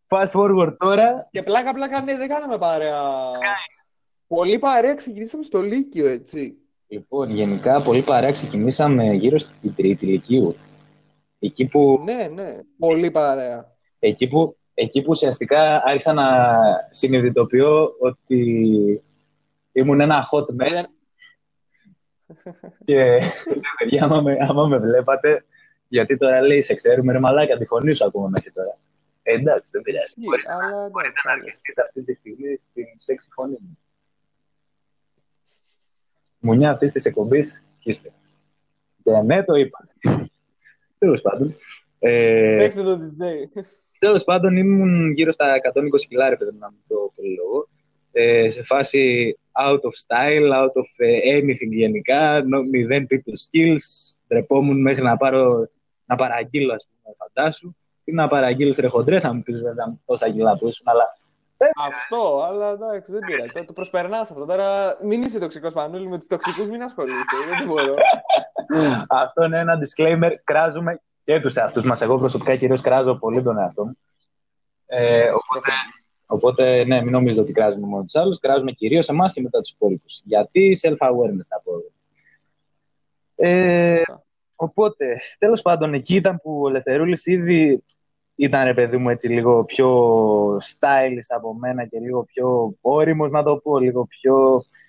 Fast 0.08 0.30
forward 0.32 0.76
τώρα. 0.78 1.28
Και 1.30 1.42
πλάκα 1.42 1.74
πλάκα, 1.74 2.00
ναι, 2.02 2.16
δεν 2.16 2.28
κάναμε 2.28 2.58
παρέα. 2.58 3.02
Πολύ 4.26 4.58
παρέα 4.58 4.94
ξεκινήσαμε 4.94 5.42
στο 5.42 5.60
Λύκειο, 5.60 6.06
έτσι. 6.08 6.54
Λοιπόν, 6.88 7.30
γενικά 7.30 7.82
πολύ 7.82 8.02
παρέα 8.02 8.30
ξεκινήσαμε 8.30 9.04
γύρω 9.12 9.38
στην 9.38 9.74
τρίτη 9.74 10.06
ηλικίου. 10.06 10.56
Εκεί 11.38 11.66
που, 11.66 12.00
Ναι, 12.04 12.28
ναι, 12.34 12.48
πολύ 12.78 13.10
παρέα. 13.10 13.76
Εκεί, 14.00 14.28
που, 14.28 14.56
εκεί 14.74 15.00
που 15.02 15.10
ουσιαστικά 15.10 15.82
άρχισα 15.84 16.12
να 16.12 16.26
συνειδητοποιώ 16.90 17.94
ότι 18.00 19.02
ήμουν 19.72 20.00
ένα 20.00 20.28
hot 20.32 20.46
mess. 20.62 20.70
Δεν- 20.70 20.84
Και 22.84 23.20
παιδιά, 23.78 24.04
άμα 24.04 24.20
με, 24.20 24.36
άμα 24.40 24.66
με 24.66 24.78
βλέπατε, 24.78 25.44
γιατί 25.88 26.16
τώρα 26.16 26.40
λέει 26.40 26.62
σε 26.62 26.74
ξέρουμε 26.74 27.12
ρε 27.12 27.18
μαλάκα, 27.18 27.56
τη 27.56 27.64
φωνή 27.66 27.94
σου 27.94 28.04
ακούμε 28.04 28.28
μέχρι 28.28 28.52
τώρα. 28.52 28.78
Ε, 29.22 29.32
εντάξει, 29.32 29.70
δεν 29.72 29.82
πειράζει. 29.82 30.04
Ισχύει, 30.04 30.20
Μπορείτε, 30.24 30.52
αλλά 30.52 30.64
εντάξει, 30.66 30.90
μπορείτε 30.90 31.12
να 31.24 31.30
εντάξει. 31.32 31.40
αρκεστείτε 31.46 31.82
αυτή 31.82 32.02
τη 32.02 32.14
στιγμή 32.14 32.56
στην 32.58 32.84
σεξι 32.96 33.28
φωνή 33.32 33.56
μου. 33.60 33.78
Μουνιά 36.38 36.70
αυτής 36.70 36.92
της 36.92 37.04
εκπομπής, 37.04 37.66
είστε. 37.82 38.12
Και 39.04 39.10
ναι, 39.10 39.44
το 39.44 39.54
είπα. 39.54 39.88
Τέλος 40.98 41.20
πάντων. 41.20 41.54
Ε, 41.98 42.56
Παίξτε 42.58 42.82
το 42.82 43.00
DJ. 43.18 43.24
Τέλος 44.00 44.24
πάντων, 44.24 44.56
ήμουν 44.56 45.10
γύρω 45.10 45.32
στα 45.32 45.54
120 45.54 46.06
κιλά, 46.08 46.28
ρε 46.28 46.36
παιδί 46.36 46.50
μου, 46.50 46.58
να 46.58 46.70
μην 46.70 46.80
το 46.88 47.12
πολυλογώ. 47.14 47.68
Ε, 48.12 48.48
σε 48.48 48.62
φάση 48.62 49.34
out 49.64 49.80
of 49.80 49.94
style, 50.06 50.52
out 50.52 50.72
of 50.80 50.88
ε, 50.96 51.38
anything 51.38 51.70
γενικά, 51.70 52.40
no, 52.40 52.68
μηδέν 52.70 53.06
people 53.10 53.34
skills. 53.48 53.84
Ντρεπόμουν 54.28 54.80
μέχρι 54.80 55.02
να, 55.02 55.16
πάρω, 55.16 55.68
να 56.04 56.16
παραγγείλω, 56.16 56.74
ας 56.74 56.88
πούμε, 56.88 57.14
φαντάσου. 57.18 57.74
Τι 58.04 58.12
να 58.12 58.28
παραγγείλεις 58.28 58.78
ρε 58.78 58.86
χοντρέ, 58.86 59.20
θα 59.20 59.34
μου 59.34 59.42
πεις 59.42 59.60
βέβαια 59.60 59.86
με 59.86 59.98
τόσα 60.06 60.30
κιλά 60.30 60.58
που 60.58 60.68
ήσουν, 60.68 60.88
αλλά 60.88 61.18
Αυτό, 61.86 62.42
αλλά 62.48 62.70
εντάξει, 62.70 63.12
δεν 63.12 63.20
πειράζει. 63.26 63.50
Το, 63.54 63.64
το 63.64 63.72
προσπερνάς 63.72 64.30
αυτό. 64.30 64.44
Τώρα 64.44 64.96
μην 65.02 65.22
είσαι 65.22 65.38
τοξικός 65.38 65.72
Πανούλη, 65.72 66.08
με 66.08 66.18
τους 66.18 66.26
τοξικούς 66.26 66.68
μην 66.68 66.82
ασχολείσαι. 66.82 67.24
δεν 67.56 67.66
μπορώ. 67.66 67.94
αυτό 69.24 69.44
είναι 69.44 69.58
ένα 69.58 69.78
disclaimer. 69.78 70.30
Κράζουμε 70.44 71.00
και 71.34 71.40
τους 71.40 71.54
εαυτούς 71.54 71.84
μας. 71.84 72.00
Εγώ 72.00 72.18
προσωπικά 72.18 72.56
κυρίως 72.56 72.80
κράζω 72.80 73.14
πολύ 73.14 73.42
τον 73.42 73.58
εαυτό 73.58 73.84
μου. 73.84 73.98
Ε, 74.86 75.28
οπότε, 75.30 75.70
οπότε, 76.26 76.84
ναι, 76.84 77.02
μην 77.02 77.12
νομίζετε 77.12 77.40
ότι 77.40 77.52
κράζουμε 77.52 77.86
μόνο 77.86 78.02
τους 78.02 78.14
άλλους. 78.14 78.38
Κράζουμε 78.38 78.72
κυρίως 78.72 79.08
εμάς 79.08 79.32
και 79.32 79.40
μετά 79.40 79.60
τους 79.60 79.70
υπόλοιπους. 79.70 80.20
Γιατί 80.24 80.78
self-awareness 80.82 81.46
θα 81.48 81.60
πω. 81.64 81.72
εγώ. 81.72 81.90
Ε, 83.34 84.02
οπότε, 84.56 85.20
τέλος 85.38 85.62
πάντων, 85.62 85.94
εκεί 85.94 86.14
ήταν 86.14 86.40
που 86.42 86.60
ο 86.64 86.68
Ελευθερούλης 86.68 87.26
ήδη 87.26 87.84
ήταν, 88.34 88.64
ρε 88.64 88.74
παιδί 88.74 88.96
μου, 88.96 89.08
έτσι 89.08 89.28
λίγο 89.28 89.64
πιο 89.64 89.88
stylish 90.56 91.28
από 91.28 91.54
μένα 91.54 91.86
και 91.86 91.98
λίγο 91.98 92.24
πιο 92.24 92.74
όριμος, 92.80 93.30
να 93.30 93.42
το 93.42 93.56
πω, 93.56 93.78
λίγο 93.78 94.06
πιο 94.06 94.56
ε, 94.56 94.79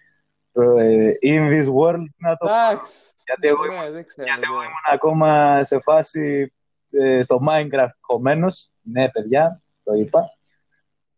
in 1.23 1.49
this 1.51 1.65
world, 1.65 2.03
να 2.17 2.37
το 2.37 2.45
πω. 2.45 2.51
Εντάξει. 2.71 3.11
Γιατί 3.25 3.47
εγώ 3.47 3.65
Ναι, 3.65 3.91
δεν 3.91 4.05
ξέρω. 4.05 4.27
γιατί 4.27 4.41
εγώ 4.43 4.57
ναι. 4.59 4.63
ήμουν 4.63 4.87
ακόμα 4.93 5.63
σε 5.63 5.79
φάση 5.79 6.53
ε, 6.91 7.21
στο 7.21 7.39
Minecraft 7.49 7.95
χωμένος. 8.01 8.71
Ναι, 8.81 9.09
παιδιά, 9.09 9.61
το 9.83 9.93
είπα. 9.93 10.29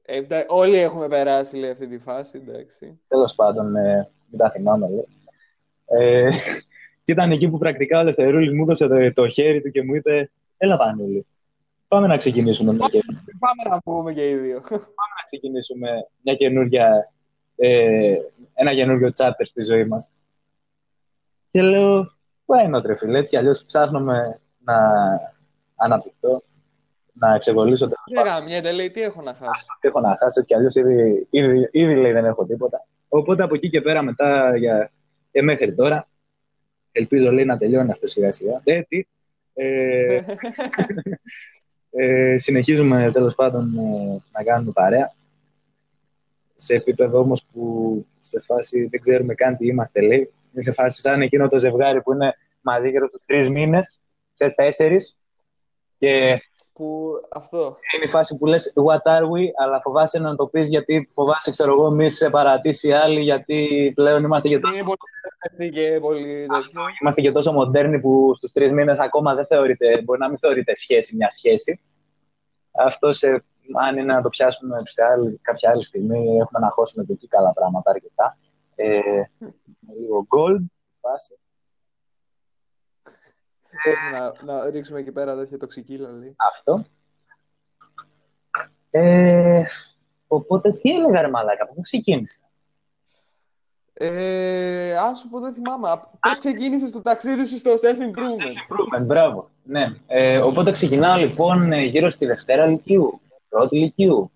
Ε, 0.06 0.18
εντά- 0.18 0.46
όλοι 0.52 0.78
έχουμε 0.78 1.08
περάσει 1.08 1.56
λέει, 1.58 1.70
αυτή 1.72 1.88
τη 1.88 2.00
φάση, 2.00 2.42
εντάξει. 2.48 3.02
Τέλος 3.08 3.36
πάντων, 3.36 3.76
ε, 3.76 4.08
μην 4.30 4.40
τα 4.40 4.52
θυμάμαι, 4.52 4.88
λέει. 4.90 5.06
Ε, 5.86 6.30
και 7.04 7.12
ήταν 7.12 7.32
εκεί 7.32 7.50
που 7.50 7.58
πρακτικά 7.58 7.98
ο 7.98 8.02
Ελευθερούλης 8.02 8.54
μου 8.54 8.62
έδωσε 8.64 8.88
το, 8.88 9.14
το 9.14 9.28
χέρι 9.28 9.62
του 9.62 9.72
και 9.72 9.84
μου 9.84 9.94
είπε 9.96 10.32
«Έλα, 10.58 10.78
Πανούλη, 10.78 11.26
πάμε 11.88 12.08
να 12.08 12.18
ξεκινήσουμε 12.18 12.74
μια, 12.74 12.88
και- 12.92 13.00
Πάμε 13.40 13.76
να 13.76 13.82
πούμε 13.82 14.14
και 14.14 14.30
οι 14.30 14.36
δύο. 14.36 14.62
να 14.70 15.24
ξεκινήσουμε 15.26 15.90
μια 16.22 16.36
καινούργια, 16.36 17.13
ε, 17.68 18.16
ένα 18.54 18.74
καινούργιο 18.74 19.12
chapter 19.18 19.44
στη 19.44 19.64
ζωή 19.64 19.86
μας». 19.86 20.12
Και 21.52 21.62
λέω 21.62 22.12
«Why 22.46 22.76
not, 22.76 22.82
ρε 22.86 22.96
φίλε, 22.96 23.18
έτσι 23.18 23.30
κι 23.30 23.38
αλλιώς 23.38 23.64
ψάχνουμε 23.66 24.40
να 24.60 24.76
αναπτυχθώ, 25.76 26.44
να 27.14 27.38
ξεβολήσω 27.38 27.88
τα 27.88 27.96
Δεν 28.14 28.26
γαμιέται, 28.26 28.72
λέει, 28.72 28.92
τι 28.92 29.02
έχω 29.02 29.22
να 29.22 29.34
χάσω; 29.34 29.66
τι 29.80 29.88
έχω 29.88 30.00
να 30.00 30.18
χάσω 30.20 30.42
και 30.42 30.56
αλλιώς 30.56 30.76
ήδη, 30.76 31.28
ήδη, 31.30 31.70
ήδη 31.72 31.96
λέει 31.96 32.12
δεν 32.12 32.26
έχω 32.26 32.46
τίποτα. 32.46 32.86
Οπότε 33.08 33.44
από 33.44 33.56
εκεί 33.56 33.70
και 33.70 33.82
πέρα 33.82 34.02
μετά 34.02 34.58
για, 34.58 34.92
και 35.32 35.42
μέχρι 35.42 35.76
τώρα 35.76 36.08
ελπίζω 36.92 37.32
λέει 37.32 37.46
να 37.46 37.58
τελειώνει 37.58 37.92
αυτό 37.92 38.08
σιγά 38.08 38.32
σιγά. 38.32 38.62
Ε, 38.64 38.82
τι, 38.82 39.06
ε, 39.54 40.22
ε, 41.90 42.38
συνεχίζουμε 42.38 43.12
τέλος 43.14 43.36
πάντων 43.36 43.78
ε, 43.78 44.22
να 44.32 44.44
κάνουμε 44.44 44.72
παρέα 44.72 45.14
σε 46.56 46.76
επίπεδο 46.76 47.20
όμως 47.20 47.46
που 47.54 48.06
σε 48.20 48.42
φάση 48.42 48.88
δεν 48.88 49.02
ξέρουμε 49.02 49.34
καν 49.34 49.58
τι 49.58 49.68
είμαστε 49.68 50.02
λέει. 50.02 50.34
Είναι 50.54 50.64
σε 50.64 50.72
φάση 50.72 51.02
σαν 51.02 51.22
εκείνο 51.22 51.48
το 51.48 51.60
ζευγάρι 51.60 52.02
που 52.02 52.14
είναι 52.14 52.36
μαζί 52.62 52.90
γύρω 52.90 53.08
στους 53.08 53.24
τρεις 53.26 53.50
μήνες, 53.50 54.02
σε 54.34 54.54
τέσσερις 54.56 55.18
και 55.98 56.42
που 56.74 57.12
αυτό. 57.30 57.78
είναι 57.96 58.06
η 58.06 58.10
φάση 58.10 58.38
που 58.38 58.46
λες 58.46 58.74
what 58.76 59.12
are 59.12 59.24
we, 59.24 59.46
αλλά 59.64 59.82
φοβάσαι 59.82 60.20
να 60.20 60.36
το 60.36 60.48
πεις 60.48 60.70
γιατί 60.70 61.10
φοβάσαι, 61.14 61.52
ξέρω 61.52 61.72
εγώ, 61.72 61.92
μη 61.92 62.10
σε 62.10 62.30
παρατήσει 62.30 62.92
άλλη, 62.92 63.22
γιατί 63.22 63.92
πλέον 63.96 64.24
είμαστε 64.24 64.48
και 64.48 64.60
τόσο, 64.60 64.74
Είναι 64.74 64.84
πολύ 64.84 64.98
αυτή 65.50 65.70
και 65.70 65.98
πολύ 66.02 66.22
τέτοιο. 66.24 66.84
είμαστε 67.02 67.22
και 67.22 67.32
τόσο 67.32 67.52
μοντέρνοι 67.52 68.00
που 68.00 68.32
στους 68.36 68.52
τρεις 68.52 68.74
μήνες 68.74 69.00
ακόμα 69.00 69.36
δεν 69.36 69.46
θεωρείται, 69.46 70.02
μπορεί 70.04 70.20
να 70.20 70.30
μην 70.30 70.38
θεωρείται 70.38 70.76
σχέση 70.76 71.16
μια 71.16 71.30
σχέση. 71.30 71.82
Αυτό 72.72 73.14
σε, 73.14 73.44
αν 73.82 73.98
είναι 73.98 74.14
να 74.14 74.22
το 74.22 74.30
πιάσουμε 74.30 74.78
σε 74.86 75.04
άλλη, 75.04 75.40
κάποια 75.42 75.70
άλλη 75.70 75.84
στιγμή, 75.84 76.38
έχουμε 76.38 76.60
να 76.60 76.70
χώσουμε 76.70 77.04
και 77.04 77.14
εκεί 77.14 77.28
καλά 77.28 77.54
πράγματα 77.54 77.90
αρκετά. 77.90 78.38
Ε, 78.76 79.00
με 79.80 79.94
λίγο 80.00 80.28
gold, 80.36 80.64
φάση. 81.00 81.38
να, 84.12 84.54
να 84.54 84.70
ρίξουμε 84.70 85.00
εκεί 85.00 85.12
πέρα 85.12 85.36
τέτοια 85.36 85.58
τοξική 85.58 85.98
λαλή. 85.98 86.36
Αυτό. 86.50 86.86
Ε, 88.92 89.64
οπότε 90.28 90.72
τι 90.72 90.96
έλεγα 90.96 91.22
ρε 91.22 91.30
μαλάκα, 91.30 91.68
πού 91.68 91.82
ξεκίνησα; 91.82 92.42
Ε, 93.94 94.98
α 94.98 95.16
σου 95.16 95.30
πω, 95.30 95.40
δεν 95.40 95.54
θυμάμαι. 95.54 95.88
Πώς 96.20 96.40
ξεκίνησες 96.40 96.92
το 96.92 97.02
ταξίδι 97.02 97.46
σου 97.46 97.58
στο 97.58 97.72
self-improvement. 97.72 99.02
Improvement, 99.02 99.06
μπράβο. 99.06 99.50
Ναι. 99.64 99.86
Ε, 100.08 100.38
οπότε 100.38 100.72
ξεκινάω 100.72 101.18
λοιπόν 101.18 101.72
ε, 101.72 101.82
γύρω 101.84 102.10
στη 102.10 102.26
Δευτέρα 102.26 102.66
Λυκείου, 102.66 103.22
πρώτη 103.54 103.78
Λυκείου, 103.78 104.32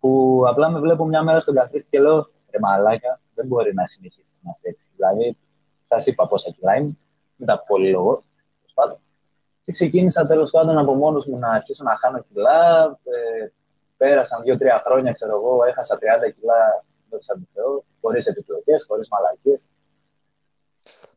που 0.00 0.42
απλά 0.46 0.70
με 0.70 0.78
βλέπω 0.80 1.04
μια 1.04 1.22
μέρα 1.22 1.40
στον 1.40 1.54
καθρέφτη 1.54 1.88
και 1.90 2.00
λέω 2.00 2.30
ρε 2.50 2.58
μαλάκα, 2.60 3.20
δεν 3.34 3.46
μπορεί 3.46 3.74
να 3.74 3.86
συνεχίσεις 3.86 4.40
να 4.42 4.52
είσαι 4.54 4.68
έτσι. 4.68 4.88
Δηλαδή, 4.96 5.36
σας 5.82 6.06
είπα 6.06 6.26
πόσα 6.26 6.50
κιλά 6.50 6.76
είμαι, 6.76 6.96
μην 7.36 7.48
τα 7.48 7.64
πολύ 7.66 7.90
λόγο. 7.90 8.12
τέλος 8.60 8.72
πάντων. 8.74 8.98
Και 9.64 9.72
ξεκίνησα 9.72 10.26
τέλος 10.26 10.50
πάντων 10.50 10.78
από 10.78 10.94
μόνος 10.94 11.26
μου 11.26 11.38
να 11.38 11.48
αρχίσω 11.48 11.84
να 11.84 11.96
χάνω 11.96 12.22
κιλά. 12.22 12.84
Ε, 13.04 13.48
πέρασαν 13.96 14.42
δύο-τρία 14.42 14.78
χρόνια, 14.84 15.12
ξέρω 15.12 15.36
εγώ, 15.36 15.64
έχασα 15.64 15.98
30 15.98 16.30
κιλά, 16.30 16.84
δόξα 17.10 17.34
τω 17.34 17.40
Θεώ, 17.54 17.84
χωρίς 18.00 18.26
επιπλοκές, 18.26 18.84
χωρίς 18.88 19.08
μαλακίες. 19.08 19.68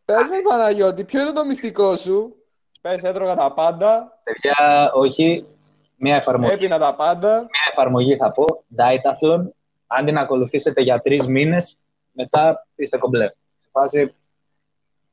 Πες 0.05 0.29
με, 0.29 0.41
Παναγιώτη, 0.49 1.03
ποιο 1.03 1.21
είναι 1.21 1.31
το 1.31 1.45
μυστικό 1.45 1.95
σου; 1.95 2.35
Πες, 2.81 3.03
έτρωγα 3.03 3.35
τα 3.35 3.53
πάντα. 3.53 4.19
Παιδιά, 4.23 4.91
όχι. 4.93 5.56
Μια 5.99 6.15
εφαρμογή. 6.15 6.53
Έπεινα 6.53 6.77
τα 6.79 6.95
πάντα. 6.95 7.31
Μια 7.31 7.67
εφαρμογή 7.71 8.15
θα 8.15 8.31
πω. 8.31 8.63
Ditathlon. 8.77 9.49
Αν 9.87 10.05
την 10.05 10.17
ακολουθήσετε 10.17 10.81
για 10.81 10.99
τρεις 10.99 11.27
μήνες, 11.27 11.77
μετά 12.11 12.67
είστε 12.75 12.97
κομπλέ. 12.97 13.27
Σε 13.57 13.67
φάση. 13.71 14.13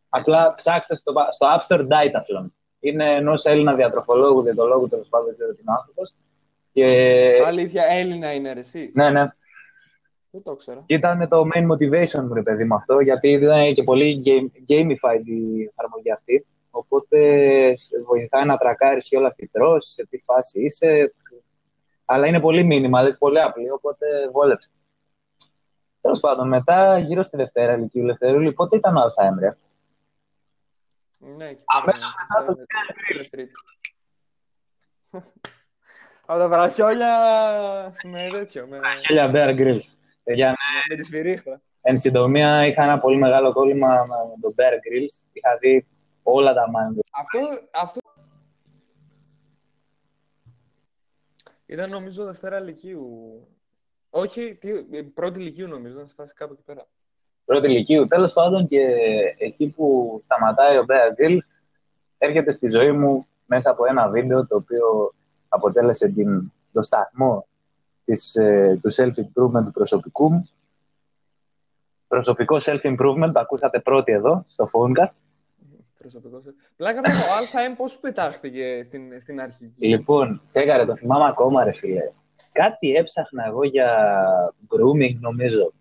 Απλά 0.09 0.55
ψάξτε 0.55 0.97
στο, 0.97 1.13
στο 1.31 1.47
App 1.57 1.67
Store 1.67 1.81
Ditathlon. 1.81 2.47
Είναι 2.81 3.15
ενός 3.15 3.45
Έλληνα 3.45 3.75
διατροφολόγου, 3.75 4.43
διαιτολόγου, 4.43 4.87
τέλος 4.87 5.09
πάντων, 5.09 5.27
δεν 5.27 5.37
ξέρω 5.37 5.53
τι 5.53 5.61
είναι 5.61 5.73
άνθρωπος. 5.79 6.15
Και... 6.73 7.43
Αλήθεια, 7.47 7.85
Έλληνα 7.85 8.33
είναι 8.33 8.53
ρε, 8.53 8.61
εσύ; 8.61 8.91
Ναι, 8.95 9.11
ναι. 9.11 9.29
Δεν 10.31 10.43
το 10.43 10.55
ξέρω. 10.55 10.83
Και 10.87 10.95
ήταν 10.95 11.29
το 11.29 11.43
main 11.55 11.63
motivation 11.73 12.23
μου, 12.27 12.35
ρε 12.35 12.43
παιδί, 12.43 12.65
με 12.65 12.75
αυτό, 12.75 13.01
γιατί 13.01 13.29
ήταν 13.29 13.75
και 13.75 13.83
πολύ 13.83 14.23
gamified 14.69 15.25
η 15.25 15.63
εφαρμογή 15.63 16.13
αυτή. 16.15 16.47
Οπότε 16.77 17.19
βοηθάει 18.07 18.45
να 18.45 18.57
τρακάρεις 18.57 19.09
και 19.09 19.17
όλα 19.17 19.27
αυτή 19.27 19.49
τρως, 19.49 19.87
σε 19.87 20.07
τι 20.07 20.19
φάση 20.19 20.65
είσαι. 20.65 21.15
Αλλά 22.05 22.27
είναι 22.27 22.41
πολύ 22.41 22.65
μήνυμα, 22.65 22.99
δηλαδή 22.99 23.19
πολύ 23.19 23.41
απλή, 23.41 23.71
οπότε 23.71 24.07
βόλεψε. 24.33 24.71
Τέλος 26.01 26.21
πάντων, 26.21 26.49
μετά 26.49 26.99
γύρω 26.99 27.23
στη 27.23 27.37
Δευτέρα 27.37 27.75
ηλικίου 27.75 28.05
Λευτερούλη, 28.05 28.53
πότε 28.53 28.77
ήταν 28.77 28.97
ο 28.97 29.01
Αλφαέμρια. 29.01 29.59
Ναι, 31.19 31.53
και 31.53 31.63
Αμέσως 31.65 32.15
μετά 32.21 32.45
το 32.45 32.57
Από 36.27 36.39
τα 36.39 36.49
βραχιόλια 36.49 37.15
με 38.05 38.29
τέτοιο. 38.33 38.67
Με... 38.67 38.79
Βραχιόλια 38.79 39.31
Bear 39.35 39.61
Grylls. 39.61 39.97
Για 40.25 40.47
ναι, 40.47 40.55
με 40.89 40.97
τη 40.97 41.03
σφυρίχτα. 41.03 41.61
Εν 41.81 41.99
συντομία, 41.99 42.67
είχα 42.67 42.83
ένα 42.83 42.99
πολύ 42.99 43.17
μεγάλο 43.17 43.53
κόλλημα 43.53 44.07
με 44.09 44.41
τον 44.41 44.55
Bear 44.57 44.73
Grylls. 44.73 45.31
Είχα 45.33 45.57
δει 45.61 45.87
όλα 46.25 46.55
τα 46.55 46.71
μάτια. 46.71 47.03
Αυτό, 47.11 47.39
αυτό... 47.83 48.01
Ήταν 51.67 51.91
νομίζω 51.91 52.25
Δευτέρα 52.25 52.61
Λυκείου. 52.61 53.47
Όχι, 54.11 54.55
τι, 54.55 55.03
πρώτη 55.05 55.41
Λυκείου 55.41 55.69
νομίζω, 55.69 55.99
να 55.99 56.07
σε 56.07 56.15
φάσει 56.15 56.35
κάπου 56.35 56.53
εκεί 56.53 56.63
πέρα. 56.63 56.87
Πρώτη 57.45 57.69
Λυκείου. 57.69 58.07
Τέλος 58.07 58.33
πάντων 58.33 58.67
και 58.67 58.87
εκεί 59.39 59.69
που 59.69 60.19
σταματάει 60.23 60.79
ο 60.79 60.85
Bear 60.89 61.21
Grylls 61.21 61.77
έρχεται 62.19 62.53
στη 62.53 62.69
ζωή 62.69 62.93
μου 62.93 63.27
μέσα 63.47 63.71
από 63.71 63.87
ένα 63.87 64.09
βίντεο 64.09 64.47
το 64.47 64.57
οποίο 64.57 65.15
αποτέλεσε 65.49 66.09
την, 66.09 66.53
το 66.73 66.83
σταθμό 66.83 67.47
της, 68.05 68.35
ε, 68.35 68.79
του 68.83 68.93
self-improvement 68.95 69.65
του 69.65 69.73
προσωπικού 69.73 70.33
μου. 70.33 70.49
Προσωπικό 72.09 72.57
self-improvement, 72.61 73.31
το 73.33 73.41
ακούσατε 73.41 73.81
πρώτοι 73.81 74.13
εδώ, 74.13 74.45
στο 74.47 74.69
Phonecast. 74.73 75.17
Προσωπικό 76.11 76.39
Πλάκα 76.77 77.01
με 77.01 77.09
το 77.09 77.59
ΑΕΜ 77.59 77.75
πώς 77.75 77.99
πετάχθηκε 77.99 78.83
στην, 78.83 79.21
στην 79.21 79.41
αρχή. 79.41 79.75
Λοιπόν, 79.79 80.43
τσέκαρε, 80.49 80.85
το 80.85 80.97
θυμάμαι 80.97 81.27
ακόμα 81.29 81.65
ρε 81.65 81.73
φίλε. 81.73 82.11
Κάτι 82.53 82.95
έψαχνα 82.95 83.45
εγώ 83.47 83.65
για 83.65 83.89
grooming 84.69 85.17
νομίζω. 85.21 85.73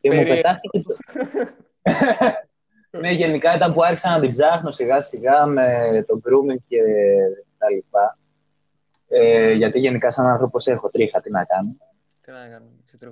Και 0.00 0.12
μου 0.12 0.22
πετάχτηκε 0.22 0.82
το... 0.82 0.96
ναι, 3.00 3.10
γενικά 3.10 3.54
ήταν 3.54 3.72
που 3.72 3.84
άρχισα 3.84 4.10
να 4.10 4.20
την 4.20 4.30
ψάχνω 4.30 4.70
σιγά 4.70 5.00
σιγά 5.00 5.46
με 5.46 5.88
το 6.06 6.20
grooming 6.24 6.62
και 6.68 6.78
τα 7.58 7.70
λοιπά. 7.70 8.18
Ε, 9.08 9.52
γιατί 9.52 9.78
γενικά 9.78 10.10
σαν 10.10 10.26
άνθρωπος 10.26 10.66
έχω 10.66 10.90
τρίχα, 10.90 11.20
τι 11.20 11.30
να 11.30 11.44
κάνω. 11.44 11.76
Τι 12.20 12.30
να 12.30 12.48
κάνω, 12.48 12.66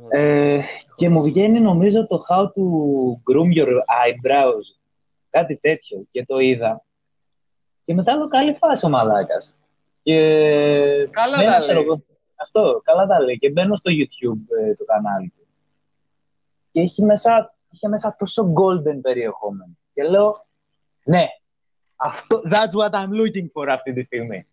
ε, 0.09 0.61
και 0.97 1.09
μου 1.09 1.23
βγαίνει 1.23 1.61
νομίζω 1.61 2.07
το 2.07 2.25
how 2.29 2.43
to 2.43 2.62
groom 3.31 3.59
your 3.59 3.68
eyebrows. 3.68 4.80
Κάτι 5.31 5.57
τέτοιο 5.57 6.07
και 6.11 6.24
το 6.24 6.39
είδα. 6.39 6.85
Και 7.83 7.95
μετά 7.95 8.16
λέω 8.16 8.28
καλή 8.28 8.55
φάση 8.55 8.87
ο 8.87 8.89
μαλάκας. 8.89 9.61
Και... 10.03 10.16
Καλά 11.11 11.37
τα 11.37 11.72
λέει. 11.72 12.05
Αυτό, 12.37 12.81
καλά 12.85 13.07
τα 13.07 13.20
λέει. 13.20 13.39
Και 13.39 13.51
μπαίνω 13.51 13.76
στο 13.76 13.91
YouTube 13.91 14.64
ε, 14.64 14.74
το 14.74 14.85
κανάλι 14.85 15.33
του. 15.37 15.47
Και 16.70 16.81
έχει 16.81 17.05
μέσα, 17.05 17.55
είχε 17.70 17.89
μέσα 17.89 18.16
τόσο 18.18 18.53
golden 18.53 19.01
περιεχόμενο. 19.03 19.78
Και 19.93 20.03
λέω, 20.03 20.47
ναι, 21.05 21.26
αυτό, 21.97 22.43
that's 22.51 22.81
what 22.81 22.91
I'm 22.91 23.11
looking 23.11 23.47
for 23.55 23.66
αυτή 23.68 23.93
τη 23.93 24.03
στιγμή. 24.03 24.47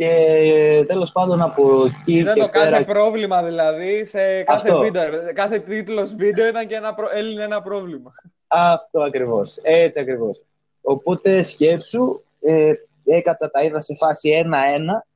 Και 0.00 0.84
τέλος 0.86 1.12
πάντων 1.12 1.42
από 1.42 1.84
εκεί. 1.84 2.22
Δεν 2.22 2.38
το 2.38 2.48
κάθε 2.48 2.84
πρόβλημα 2.84 3.42
δηλαδή. 3.42 4.04
Σε 4.04 4.42
κάθε, 4.42 4.78
βίντεο, 4.78 5.32
κάθε 5.34 5.58
τίτλος 5.58 6.14
βίντεο 6.14 6.48
ήταν 6.48 6.66
και 6.66 6.74
ένα, 6.74 6.94
έλυνε 7.14 7.42
ένα 7.42 7.62
πρόβλημα. 7.62 8.12
Αυτό 8.46 9.00
ακριβώς. 9.00 9.58
Έτσι 9.62 10.00
ακριβώς. 10.00 10.44
Οπότε 10.82 11.42
σκέψου, 11.42 12.22
ε, 12.40 12.72
έκατσα 13.04 13.50
τα 13.50 13.62
είδα 13.62 13.80
σε 13.80 13.94
φάση 13.94 14.28
ένα-ένα, 14.28 15.06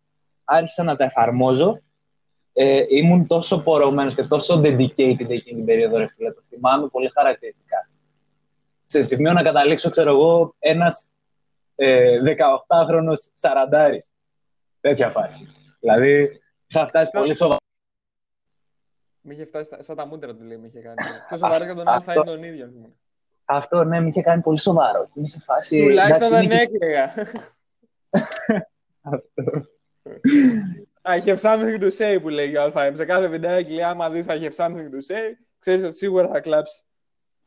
άρχισα 0.44 0.82
να 0.82 0.96
τα 0.96 1.04
εφαρμόζω. 1.04 1.80
Ε, 2.52 2.84
ήμουν 2.88 3.26
τόσο 3.26 3.62
πορωμένος 3.62 4.14
και 4.14 4.22
τόσο 4.22 4.60
dedicated 4.64 5.28
εκείνη 5.28 5.56
την 5.56 5.64
περίοδο, 5.64 5.98
ρε 5.98 6.06
φίλε, 6.06 6.32
το 6.32 6.40
θυμάμαι 6.48 6.88
πολύ 6.88 7.10
χαρακτηριστικά. 7.14 7.88
Σε 8.86 9.02
σημείο 9.02 9.32
να 9.32 9.42
καταλήξω, 9.42 9.90
ξέρω 9.90 10.10
εγώ, 10.10 10.54
ένας 10.58 11.12
ε, 11.74 12.18
18χρονο 12.22 13.12
σαραντάρης 13.34 14.13
Τέτοια 14.84 15.10
φάση. 15.10 15.54
Δηλαδή, 15.80 16.40
θα 16.66 16.86
φτάσει 16.86 17.10
πολύ 17.10 17.36
σοβαρά. 17.36 17.58
Μη 19.20 19.34
είχε 19.34 19.44
φτάσει 19.44 19.70
σαν 19.78 19.96
τα 19.96 20.06
μούτρα 20.06 20.34
του, 20.34 20.42
λέει, 20.42 20.56
μη 20.56 20.66
είχε 20.66 20.80
κάνει. 20.80 20.94
Πιο 21.28 21.36
σοβαρό 21.36 21.66
και 21.66 21.72
τον 21.72 21.88
άλλο 21.88 22.00
θα 22.00 22.12
είναι 22.12 22.24
τον 22.24 22.42
ίδιο. 22.42 22.72
Αυτό, 23.44 23.84
ναι, 23.84 24.00
μη 24.00 24.08
είχε 24.08 24.22
κάνει 24.22 24.42
πολύ 24.42 24.58
σοβαρό. 24.58 25.08
Και 25.12 25.26
σε 25.26 25.40
φάση... 25.40 25.82
Τουλάχιστον 25.82 26.28
δεν 26.28 26.50
έκλαιγα. 26.50 27.14
I 31.02 31.20
have 31.20 31.40
something 31.40 31.80
to 31.80 31.90
say 31.98 32.18
που 32.22 32.28
λέει 32.28 32.56
ο 32.56 32.72
ΑΕΜ. 32.74 32.94
Σε 32.94 33.04
κάθε 33.04 33.26
βιντεάκι 33.26 33.70
λέει 33.70 33.84
άμα 33.84 34.10
δεις 34.10 34.26
I 34.28 34.32
have 34.32 34.54
something 34.56 34.88
to 34.88 35.12
say, 35.12 35.32
ξέρεις 35.58 35.84
ότι 35.84 35.96
σίγουρα 35.96 36.28
θα 36.28 36.40
κλάψει. 36.40 36.84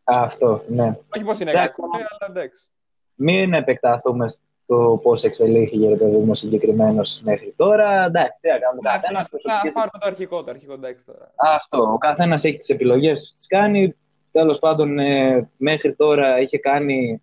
Αυτό, 0.04 0.64
ναι. 0.68 0.98
Όχι 1.16 1.24
πως 1.24 1.40
είναι 1.40 1.52
κακό, 1.52 1.84
αλλά 1.94 2.08
εντάξει. 2.30 2.70
Μην 3.14 3.54
επεκταθούμε 3.54 4.26
το 4.68 5.00
πώς 5.04 5.24
εξελίχθηκε 5.24 5.88
το 5.88 5.96
παιδί 5.96 6.18
μου 6.18 6.36
συγκεκριμένος 6.36 7.22
μέχρι 7.24 7.54
τώρα. 7.58 8.06
Εντάξει, 8.06 8.42
τι 8.42 8.50
να 8.50 8.60
κάνουμε. 8.60 8.90
Καθένας. 8.90 9.28
Θα 9.30 9.72
πάρουμε 9.74 10.00
το 10.00 10.08
αρχικό, 10.08 10.44
το 10.44 10.52
αρχικό 10.52 10.74
εντάξει 10.74 11.06
τώρα. 11.06 11.34
Αυτό. 11.36 11.92
Ο 11.94 11.98
καθένας 11.98 12.44
έχει 12.44 12.58
τις 12.58 12.70
επιλογές 12.70 13.20
που 13.20 13.30
τις 13.32 13.48
κάνει. 13.48 13.96
Τέλος 14.32 14.60
πάντων, 14.60 15.00
ε, 15.00 15.50
μέχρι 15.58 15.96
τώρα 15.96 16.40
είχε 16.40 16.58
κάνει. 16.58 17.22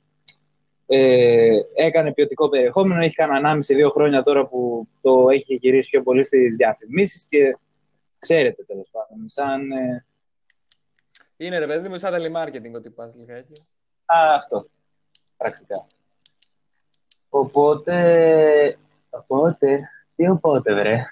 Ε, 0.87 1.59
έκανε 1.75 2.13
ποιοτικό 2.13 2.49
περιεχόμενο. 2.49 3.03
Έχει 3.03 3.15
κάνει 3.15 3.33
1,5-2 3.35 3.91
χρόνια 3.91 4.23
τώρα 4.23 4.47
που 4.47 4.89
το 5.01 5.29
έχει 5.29 5.55
γυρίσει 5.55 5.91
πιο 5.91 6.03
πολύ 6.03 6.25
στις 6.25 6.57
διαφημίσεις 6.57 7.27
και 7.27 7.59
ξέρετε 8.19 8.63
τέλος 8.63 8.89
πάντων. 8.91 9.29
Σαν, 9.29 9.71
ε... 9.71 10.07
Είναι 11.37 11.59
ρε 11.59 11.67
παιδί 11.67 11.89
μου, 11.89 11.99
σαν 11.99 12.15
telemarketing 12.15 12.73
ότι 12.75 12.91
πα 12.91 13.13
λιγάκι. 13.17 13.67
Α, 14.05 14.35
αυτό. 14.35 14.67
Πρακτικά. 15.37 15.87
Οπότε, 17.37 18.79
οπότε, 19.11 19.91
τι 20.17 20.29
οπότε 20.29 20.75
βρε; 20.75 21.05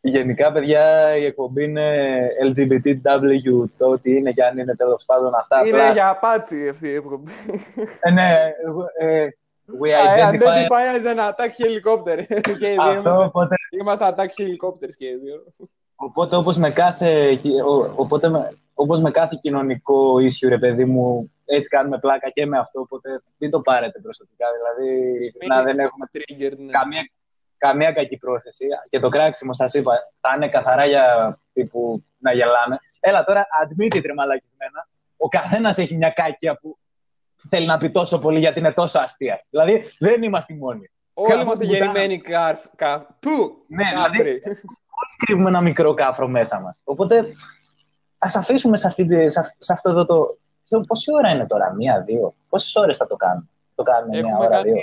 Γενικά, 0.00 0.52
παιδιά, 0.52 1.16
η 1.16 1.24
εκπομπή 1.24 1.64
είναι 1.64 2.28
LGBTW, 2.44 3.68
το 3.78 3.86
ότι 3.86 4.16
είναι 4.16 4.32
και 4.32 4.44
αν 4.44 4.58
είναι 4.58 4.74
τέλος 4.76 5.04
πάντων 5.04 5.34
αυτά. 5.34 5.66
Είναι 5.66 5.92
για 5.92 6.10
απάτσι 6.10 6.68
αυτή 6.68 6.88
η 6.88 6.94
εκπομπή. 6.94 7.32
Ε, 8.00 8.10
ναι, 8.10 8.52
ε, 8.98 9.28
we 9.80 9.88
identify... 9.88 10.40
identify 10.40 10.84
as 10.96 11.04
an 11.04 11.18
attack 11.18 11.52
helicopter. 11.58 12.24
και 12.60 12.72
οι 12.72 12.76
δύο 12.92 13.24
οπότε... 13.24 13.54
Είμαστε 13.80 14.14
attack 14.16 14.42
helicopters 14.42 14.94
και 14.96 15.06
οι 15.06 15.16
δύο. 15.16 15.44
Οπότε, 15.94 16.36
όπως 16.36 16.56
με 16.56 16.70
κάθε, 16.70 17.38
οπότε, 17.96 18.30
όπως 18.74 19.00
με 19.00 19.10
κάθε 19.10 19.36
κοινωνικό 19.40 20.18
ίσιο, 20.18 20.48
ρε 20.48 20.58
παιδί 20.58 20.84
μου, 20.84 21.32
έτσι 21.44 21.68
κάνουμε 21.68 21.98
πλάκα 21.98 22.30
και 22.30 22.46
με 22.46 22.58
αυτό, 22.58 22.80
οπότε 22.80 23.22
μην 23.36 23.50
το 23.50 23.60
πάρετε 23.60 24.00
προσωπικά. 24.00 24.46
Δηλαδή, 24.56 25.32
να 25.46 25.62
δεν 25.62 25.78
έχουμε 25.78 26.10
trigger, 26.12 26.56
ναι. 26.58 26.70
καμία, 26.70 27.10
καμία 27.58 27.92
κακή 27.92 28.16
πρόθεση. 28.16 28.66
Και 28.90 29.00
το 29.00 29.08
κράξιμο, 29.08 29.54
σας 29.54 29.74
είπα, 29.74 29.92
θα 30.20 30.32
είναι 30.36 30.48
καθαρά 30.48 30.86
για 30.86 31.38
τύπου 31.52 32.04
να 32.18 32.32
γελάμε. 32.32 32.78
Έλα 33.00 33.24
τώρα, 33.24 33.46
admit 33.64 33.96
it, 33.96 34.14
μαλακισμένα. 34.14 34.88
Ο 35.16 35.28
καθένας 35.28 35.78
έχει 35.78 35.96
μια 35.96 36.10
κάκια 36.10 36.58
που 36.58 36.78
θέλει 37.48 37.66
να 37.66 37.78
πει 37.78 37.90
τόσο 37.90 38.18
πολύ 38.18 38.38
γιατί 38.38 38.58
είναι 38.58 38.72
τόσο 38.72 38.98
αστεία. 38.98 39.44
Δηλαδή, 39.50 39.84
δεν 39.98 40.22
είμαστε 40.22 40.54
μόνοι. 40.54 40.90
Όλοι 41.14 41.40
είμαστε 41.40 41.64
γεννημένοι 41.64 42.18
καρφ. 42.18 42.60
Πού! 43.20 43.64
Ναι, 43.66 43.84
δηλαδή, 43.84 44.20
όλοι 44.20 45.14
κρύβουμε 45.26 45.48
ένα 45.48 45.60
μικρό 45.60 45.94
κάφρο 45.94 46.28
μέσα 46.28 46.60
μας. 46.60 46.82
Οπότε, 46.84 47.24
ας 48.24 48.36
αφήσουμε 48.36 48.76
σε, 48.76 48.86
αυτή, 48.86 49.30
σε 49.58 49.72
αυτό 49.72 49.90
εδώ 49.90 50.06
το, 50.06 50.38
Πόση 50.86 51.14
ώρα 51.14 51.30
είναι 51.30 51.46
τώρα, 51.46 51.72
μία-δύο. 51.74 52.34
Πόσες 52.48 52.74
ώρες 52.76 52.96
θα 52.96 53.06
το 53.06 53.16
κάνουμε; 53.16 53.48
Το 53.74 53.82
κάνουμε 53.82 54.22
μία 54.22 54.36
ώρα, 54.38 54.62
δύο; 54.62 54.74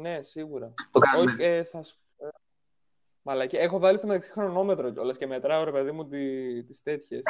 Ναι, 0.00 0.22
σίγουρα. 0.22 0.74
Το 0.90 0.98
κάνουμε. 0.98 1.32
Όχι, 1.32 1.42
ε, 1.42 1.64
θα... 1.64 1.82
σου- 1.82 1.98
ε, 2.18 2.28
Μαλακή. 3.22 3.56
Έχω 3.56 3.78
βάλει 3.78 3.98
στο 3.98 4.06
μεταξύ 4.06 4.30
χρονόμετρο 4.30 4.90
κιόλας 4.90 5.16
και 5.16 5.26
μετράω 5.26 5.64
ρε 5.64 5.70
παιδί 5.70 5.90
μου 5.92 6.06
τι 6.08 6.62
τις 6.64 6.82
τέτοιες. 6.82 7.22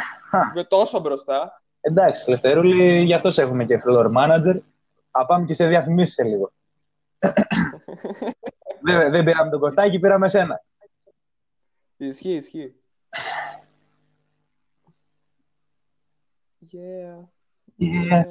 Είμαι 0.53 0.65
τόσο 0.65 1.01
μπροστά. 1.01 1.63
Εντάξει, 1.81 2.31
Λευτέρουλη, 2.31 3.03
γι' 3.03 3.15
αυτός 3.15 3.35
σε 3.35 3.43
έχουμε 3.43 3.65
και 3.65 3.81
floor 3.87 4.13
manager. 4.17 4.61
Θα 5.11 5.27
πάμε 5.27 5.47
και 5.47 5.55
σε 5.55 5.67
διαφημίσεις 5.67 6.15
σε 6.15 6.25
λίγο. 6.25 6.53
δεν, 8.85 9.11
δεν 9.11 9.25
πήραμε 9.25 9.51
τον 9.51 9.61
Κωστάκη, 9.61 9.99
πήραμε 9.99 10.29
σένα. 10.29 10.65
Ισχύει, 11.97 12.35
ισχύει. 12.35 12.75
Yeah. 16.73 17.29
Yeah, 17.79 18.25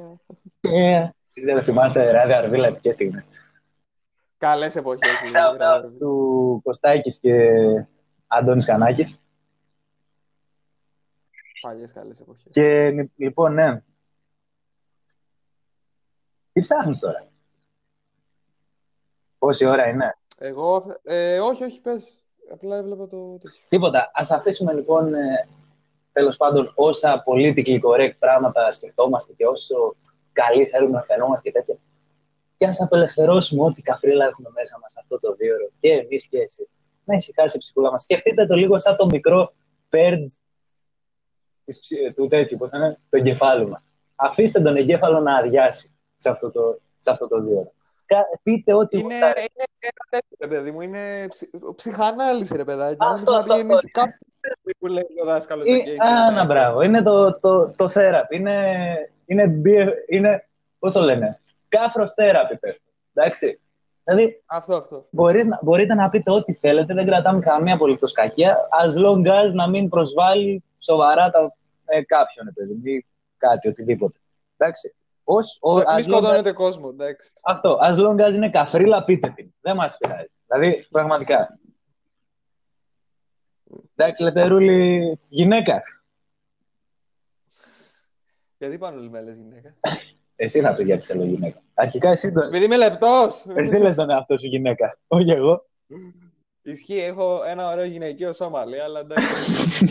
yeah. 0.62 1.08
Δεν 1.34 1.44
ξέρω, 1.44 1.62
θυμάστε 1.62 2.10
ράδια 2.10 2.38
αρβίλα 2.38 2.66
επικές 2.66 2.94
στιγμές. 2.94 3.28
Καλές 4.38 4.76
εποχές. 4.76 5.10
Shout 5.34 5.60
out 5.60 5.90
του 5.98 6.60
Κωστάκης 6.64 7.18
και 7.18 7.50
Αντώνης 8.26 8.66
Κανάκης. 8.66 9.20
Παλιές 11.60 11.92
καλές 11.92 12.20
εποχές. 12.20 12.46
Και 12.50 12.90
λοιπόν, 13.16 13.54
ναι. 13.54 13.82
Τι 16.52 16.60
ψάχνεις 16.60 16.98
τώρα; 16.98 17.28
Πόση 19.38 19.66
ώρα 19.66 19.88
είναι; 19.88 20.16
Εγώ, 20.38 20.96
ε, 21.02 21.40
όχι, 21.40 21.64
όχι, 21.64 21.80
πες. 21.80 22.24
Απλά 22.52 22.76
έβλεπα 22.76 23.06
το 23.08 23.38
τέτοιο. 23.38 23.60
Τίποτα. 23.68 24.10
Ας 24.14 24.30
αφήσουμε 24.30 24.72
λοιπόν, 24.72 25.14
ε, 25.14 25.48
τέλος 26.16 26.36
πάντων, 26.36 26.72
όσα 26.74 27.22
politically 27.26 27.80
correct 27.80 28.14
πράγματα 28.18 28.70
σκεφτόμαστε 28.72 29.32
και 29.32 29.46
όσο 29.46 29.94
καλή 30.32 30.66
θέλουμε 30.66 30.96
να 30.96 31.02
φαινόμαστε 31.02 31.50
και 31.50 31.58
τέτοια. 31.58 31.76
Και 32.56 32.66
ας 32.66 32.80
απελευθερώσουμε 32.80 33.62
ό,τι 33.64 33.82
καφρίλα 33.82 34.24
έχουμε 34.26 34.48
μέσα 34.54 34.78
μας 34.82 34.96
αυτό 34.96 35.20
το 35.20 35.34
δύο 35.34 35.54
ώρο. 35.54 35.68
Και 35.80 35.88
εμείς 35.92 36.26
και 36.28 36.38
εσείς. 36.38 36.74
Να 37.04 37.14
ησυχάσει 37.16 37.56
η 37.56 37.60
ψυχούλα 37.60 37.90
μας. 37.90 38.02
Σκεφτείτε 38.02 38.46
το 38.46 38.54
λίγο 38.54 38.78
σαν 38.78 38.96
το 38.96 39.06
μικρό 39.06 39.52
purge 39.90 40.22
της, 41.64 41.80
ψ- 41.80 42.14
του 42.14 42.26
τέτοιου, 42.28 42.56
πώς 42.58 42.70
θα 42.70 42.76
είναι, 42.76 42.92
του 43.10 43.16
εγκεφάλου 43.16 43.68
μας. 43.68 43.88
Αφήστε 44.16 44.60
τον 44.60 44.76
εγκέφαλο 44.76 45.20
να 45.20 45.36
αδειάσει 45.36 45.96
σε 46.16 46.30
αυτό 46.30 46.50
το, 46.50 46.78
σε 46.98 47.10
αυτό 47.10 47.28
το 47.28 47.40
δύο 47.40 47.58
ώρο. 47.58 47.72
Κα- 48.06 48.26
Πείτε 48.42 48.74
ό,τι 48.74 48.96
Είναι, 48.96 49.04
γουστάρετε. 49.04 49.40
είναι 49.40 49.48
ένα 49.54 49.64
τέτοιο, 49.64 49.65
ρε 50.40 50.46
παιδί 50.46 50.70
μου. 50.70 50.80
Είναι 50.80 51.26
ψ, 51.28 51.42
ψυχανάλυση, 51.76 52.56
ρε 52.56 52.64
παιδάκι. 52.64 52.96
Αυτό, 53.00 53.12
Αν 53.12 53.18
θες 53.18 53.26
να 53.28 53.38
αυτό, 53.38 53.54
βγαίνεις 53.54 53.74
αυτό. 53.74 53.88
κάπου 53.92 54.16
που 54.78 54.86
λέει 54.86 55.06
ο 55.22 55.26
δάσκαλος. 55.26 55.68
Ε, 55.68 55.72
εκεί, 55.72 55.90
εκεί, 55.90 55.98
Άνα, 56.00 56.38
εκεί. 56.40 56.46
μπράβο. 56.46 56.82
Είναι 56.82 57.02
το, 57.02 57.38
το, 57.40 57.70
το 57.76 57.90
therapy. 57.94 58.30
Είναι, 58.30 58.74
είναι, 59.26 59.62
BF 59.64 59.88
είναι, 60.08 60.48
πώς 60.78 60.92
το 60.92 61.00
λένε, 61.00 61.38
κάφρος 61.68 62.14
therapy, 62.16 62.54
πες 62.60 62.82
το. 62.84 62.90
Εντάξει. 63.14 63.60
Δηλαδή, 64.04 64.42
Αυτό, 64.46 64.74
αυτό. 64.76 65.06
μπορείς, 65.10 65.46
να- 65.46 65.58
μπορείτε 65.62 65.94
να 65.94 66.08
πείτε 66.08 66.30
ό,τι 66.30 66.54
θέλετε, 66.54 66.94
δεν 66.94 67.06
κρατάμε 67.06 67.40
καμία 67.40 67.74
απολύτως 67.74 68.12
κακία, 68.12 68.56
as 68.84 68.94
long 69.04 69.26
as 69.26 69.52
να 69.54 69.68
μην 69.68 69.88
προσβάλλει 69.88 70.64
σοβαρά 70.78 71.30
τα, 71.30 71.54
ε, 71.84 72.02
κάποιον, 72.02 72.46
ε, 72.48 72.50
παιδί 72.54 72.72
μου, 72.72 72.80
ή 72.84 73.06
κάτι, 73.36 73.68
οτιδήποτε. 73.68 74.18
Εντάξει. 74.56 74.94
Ως, 75.28 75.58
ο, 75.60 75.74
Μη 75.74 75.82
as 75.86 75.88
long 75.88 75.98
as- 75.98 76.02
σκοτώνετε 76.02 76.52
κόσμο, 76.52 76.88
εντάξει. 76.92 77.32
αυτό, 77.42 77.78
as 77.82 77.94
long 77.94 78.26
as 78.28 78.32
είναι 78.34 78.50
καφρίλα, 78.50 79.04
πείτε 79.04 79.32
την. 79.36 79.54
Δεν 79.60 79.76
μας 79.76 79.96
πειράζει. 79.96 80.34
Δηλαδή, 80.46 80.86
πραγματικά. 80.90 81.58
Εντάξει, 83.96 84.22
Λευτερούλη, 84.22 85.18
γυναίκα. 85.28 85.82
Γιατί 88.58 88.78
πάνω 88.78 88.98
όλοι 88.98 89.10
με 89.10 89.22
λες 89.22 89.36
γυναίκα; 89.36 89.74
Εσύ 90.36 90.60
θα 90.60 90.74
πεις 90.74 90.86
γιατί 90.86 91.04
σε 91.04 91.14
λέω 91.14 91.26
γυναίκα. 91.26 91.62
Αρχικά 91.74 92.10
εσύ, 92.10 92.32
το... 92.32 92.40
Επειδή 92.40 92.64
είμαι 92.64 92.76
λεπτός. 92.76 93.46
εσύ 93.54 93.78
λες 93.78 93.94
τον 93.94 94.10
εαυτό 94.10 94.38
σου 94.38 94.46
γυναίκα. 94.46 94.98
Όχι 95.06 95.30
εγώ. 95.30 95.66
Ισχύει, 96.72 96.98
έχω 97.06 97.42
ένα 97.50 97.70
ωραίο 97.70 97.84
γυναικείο 97.84 98.32
σώμα, 98.32 98.64
λέει, 98.64 98.78
αλλά 98.80 99.00
εντάξει. 99.00 99.26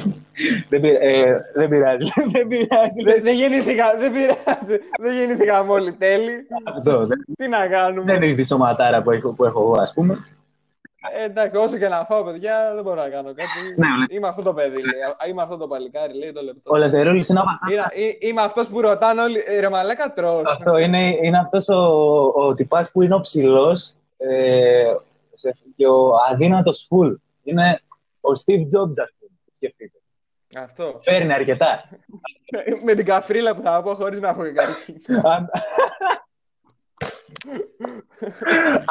δεν, 0.69 0.81
πει- 0.81 0.97
ε, 1.01 1.37
δεν 1.53 1.69
πειράζει. 1.69 2.05
δεν 2.33 2.47
πειράζει. 2.47 3.03
δεν, 3.03 3.23
δεν 3.23 3.35
γεννήθηκα, 3.35 3.95
δεν 3.99 4.11
πειράζει. 4.11 4.77
δεν 5.01 5.13
γεννήθηκαμε 5.17 5.71
όλοι 5.71 5.93
τέλειοι. 5.93 6.47
Αυτό. 6.75 7.05
Δεν, 7.05 7.25
Τι 7.37 7.47
να 7.47 7.67
κάνουμε; 7.67 8.11
δεν 8.13 8.23
έχει 8.23 8.35
τη 8.35 8.45
σωματάρα 8.45 9.01
που 9.01 9.11
έχω, 9.11 9.29
που 9.31 9.45
έχω 9.45 9.59
εγώ, 9.61 9.81
ας 9.81 9.93
πούμε. 9.93 10.17
Ε, 11.21 11.25
εντάξει, 11.25 11.57
όσο 11.59 11.77
και 11.77 11.87
να 11.87 12.05
φάω, 12.05 12.23
παιδιά, 12.23 12.71
δεν 12.75 12.83
μπορώ 12.83 13.01
να 13.01 13.09
κάνω 13.09 13.27
κάτι. 13.27 13.49
Ναι, 13.77 13.85
ο 13.87 13.97
Λε- 13.99 14.11
Είμαι 14.13 14.27
αυτό 14.27 14.41
το 14.41 14.53
παιδί, 14.53 14.75
λέει. 14.75 15.29
Είμαι 15.29 15.41
αυτό 15.41 15.57
το 15.57 15.67
παλικάρι, 15.67 16.13
λέει 16.17 16.31
το 16.31 16.41
λεπτό. 16.41 16.71
Ο 16.71 16.77
Λευτερούλης 16.77 17.29
είναι, 17.29 17.39
από 17.39 17.49
αυτά- 17.49 17.73
Είναι, 17.95 18.07
ε, 18.19 18.27
είμαι 18.27 18.41
αυτός 18.41 18.67
που 18.67 18.81
ρωτάνε 18.81 19.21
όλοι, 19.21 19.43
«Ε, 19.45 19.59
ρε 19.59 19.69
μαλάκα 19.69 20.13
τρως. 20.13 20.41
αυτό, 20.45 20.77
είναι, 20.77 21.17
είναι 21.21 21.37
αυτός 21.37 21.69
ο, 21.69 21.75
ο 22.35 22.53
τυπάς 22.53 22.91
που 22.91 23.01
είναι 23.01 23.15
ο 23.15 23.21
ψηλός 23.21 23.93
ε, 24.17 24.85
και 25.75 25.87
ο 25.87 26.11
αδύνατος 26.29 26.85
φουλ. 26.87 27.13
Είναι 27.43 27.79
ο 28.21 28.29
Steve 28.45 28.61
Jobs, 28.61 28.97
ας 29.01 29.11
πούμε. 29.19 29.31
Σκεφτείτε. 29.51 29.97
Αυτό. 30.57 30.99
Φέρνει 31.03 31.33
αρκετά. 31.33 31.83
Με 32.83 32.93
την 32.93 33.05
καφρίλα 33.05 33.55
που 33.55 33.61
θα 33.61 33.81
πω 33.81 33.93
χωρίς 33.93 34.19
να 34.19 34.29
έχω 34.29 34.43
και 34.43 34.51
καρκίνο. 34.51 35.21
Αν- 35.29 35.49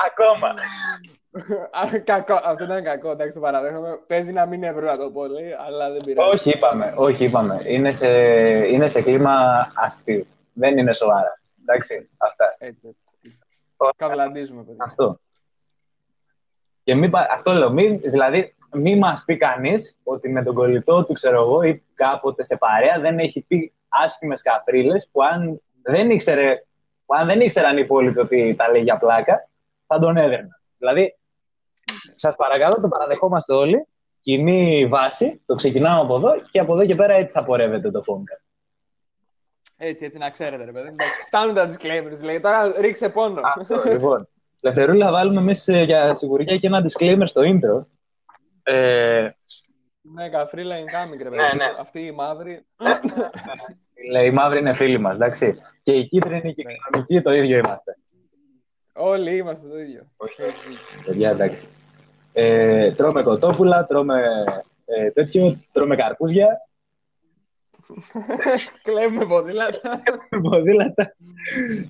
Ακόμα. 0.07 0.49
Α, 1.71 1.99
κακό. 2.05 2.41
Αυτό 2.45 2.65
ήταν 2.65 2.83
κακό, 2.85 3.11
εντάξει, 3.11 3.35
το 3.35 3.41
παραδέχομαι. 3.41 3.99
Παίζει 4.07 4.33
να 4.33 4.47
μην 4.47 4.63
ευρώ 4.63 4.81
να 4.87 4.97
το 4.97 5.11
πω, 5.11 5.27
λέει, 5.27 5.53
αλλά 5.67 5.91
δεν 5.91 6.01
πειράζει. 6.05 6.31
όχι, 6.31 6.51
είπαμε. 6.51 6.93
Όχι, 6.97 7.25
είπαμε. 7.25 7.61
Είναι 7.67 7.93
σε, 7.93 8.09
είναι 8.69 8.89
σε 8.89 9.03
κλίμα 9.03 9.67
αστείου. 9.75 10.27
Δεν 10.53 10.79
είναι 10.79 10.95
σοβαρά. 10.95 11.41
Εντάξει, 11.63 12.11
αυτά. 12.17 12.57
Έτσι, 12.59 12.81
έτσι. 12.89 13.37
Καβλαντίζουμε, 13.97 14.63
παιδιά. 14.63 14.85
Αυτό. 14.85 15.21
Και 16.85 16.95
μη, 16.95 17.09
πα- 17.11 17.26
αυτό 17.30 17.53
λέω, 17.53 17.70
μη, 17.70 17.97
δηλαδή 17.97 18.55
μη 18.72 18.97
μας 18.97 19.22
πει 19.26 19.37
κανείς 19.37 20.01
ότι 20.05 20.28
με 20.28 20.43
τον 20.43 20.55
κολλητό 20.55 21.05
του, 21.07 21.12
ξέρω 21.12 21.41
εγώ, 21.43 21.62
ή 21.62 21.82
κάποτε 21.95 22.45
σε 22.45 22.57
παρέα 22.57 22.99
δεν 23.01 23.18
έχει 23.18 23.41
πει 23.49 23.72
άσχημες 23.89 24.43
καπρίλες 24.43 25.09
που 25.12 25.22
αν 25.22 25.61
δεν 25.82 26.11
ήξερε, 26.11 26.64
που 27.07 27.14
αν 27.14 27.26
δεν 27.26 27.41
ήξεραν 27.41 27.76
οι 27.76 27.80
υπόλοιποι 27.85 28.18
ότι 28.18 28.55
τα 28.59 28.70
λέει 28.70 28.82
για 28.82 28.97
πλάκα, 28.97 29.49
θα 29.87 29.99
τον 29.99 30.16
έδερναν. 30.16 30.61
Δηλαδή, 30.78 31.16
σας 32.14 32.37
παρακαλώ, 32.37 32.80
το 32.80 32.89
παραδεχόμαστε 32.89 33.55
όλοι, 33.55 33.87
κοινή 34.18 34.87
βάση, 34.87 35.43
το 35.47 35.55
ξεκινάμε 35.55 36.01
από 36.01 36.16
εδώ 36.16 36.35
και 36.51 36.59
από 36.59 36.72
εδώ 36.72 36.87
και 36.87 36.95
πέρα 36.95 37.14
έτσι 37.14 37.32
θα 37.32 37.45
πορεύεται 37.45 37.91
το 37.91 38.03
podcast. 38.07 38.47
Έτσι, 39.76 40.05
έτσι 40.05 40.18
να 40.18 40.30
ξέρετε, 40.30 40.64
ρε 40.64 40.72
παιδί. 40.72 40.89
μου. 40.89 40.95
Εντάξει, 40.99 41.22
Φτάνουν 41.26 41.55
τα 41.55 41.68
disclaimers, 41.70 42.22
λέει. 42.24 42.41
Τώρα 42.41 42.80
ρίξε 42.80 43.09
πόνο. 43.09 43.41
Αυτό, 43.45 43.82
λοιπόν. 43.91 44.28
Λευτερούλα, 44.65 45.07
θα 45.07 45.12
βάλουμε 45.12 45.41
εμείς 45.41 45.69
για 45.69 46.15
σιγουριά 46.15 46.57
και 46.57 46.67
ένα 46.67 46.85
disclaimer 46.87 47.23
στο 47.25 47.43
intro. 47.45 47.87
Ε, 48.62 49.29
Ναι, 50.01 50.29
καφρίλα 50.29 50.77
incoming, 50.77 51.19
ρε 51.23 51.31
παιδί. 51.31 51.37
Ναι, 51.37 51.65
ναι. 51.65 51.65
Αυτή 51.79 52.01
η 52.01 52.11
μαύρη. 52.12 52.67
λέει, 54.12 54.27
η 54.27 54.31
μαύρη 54.31 54.59
είναι 54.59 54.73
φίλη 54.73 54.99
μας, 54.99 55.15
εντάξει. 55.15 55.57
Και 55.83 55.93
η 55.93 56.07
κίτρινη 56.07 56.55
και 56.55 56.62
η 56.62 56.65
κοινωνική 56.65 57.23
το 57.23 57.33
ίδιο 57.33 57.59
είμαστε. 57.59 57.97
Όλοι 58.93 59.37
είμαστε 59.37 59.69
το 59.69 59.79
ίδιο. 59.79 60.07
Παιδιά, 61.07 61.31
εντάξει. 61.31 61.69
Ε, 62.33 62.93
τρώμε 62.93 63.23
κοτόπουλα, 63.23 63.87
τρώμε 63.87 64.45
ε, 64.85 65.11
τέτοιο, 65.11 65.61
τρώμε 65.73 65.97
καρπούζια, 65.97 66.49
Κλέβουμε 68.82 69.26
ποδήλατα. 69.26 70.03
ποδήλατα 70.43 71.14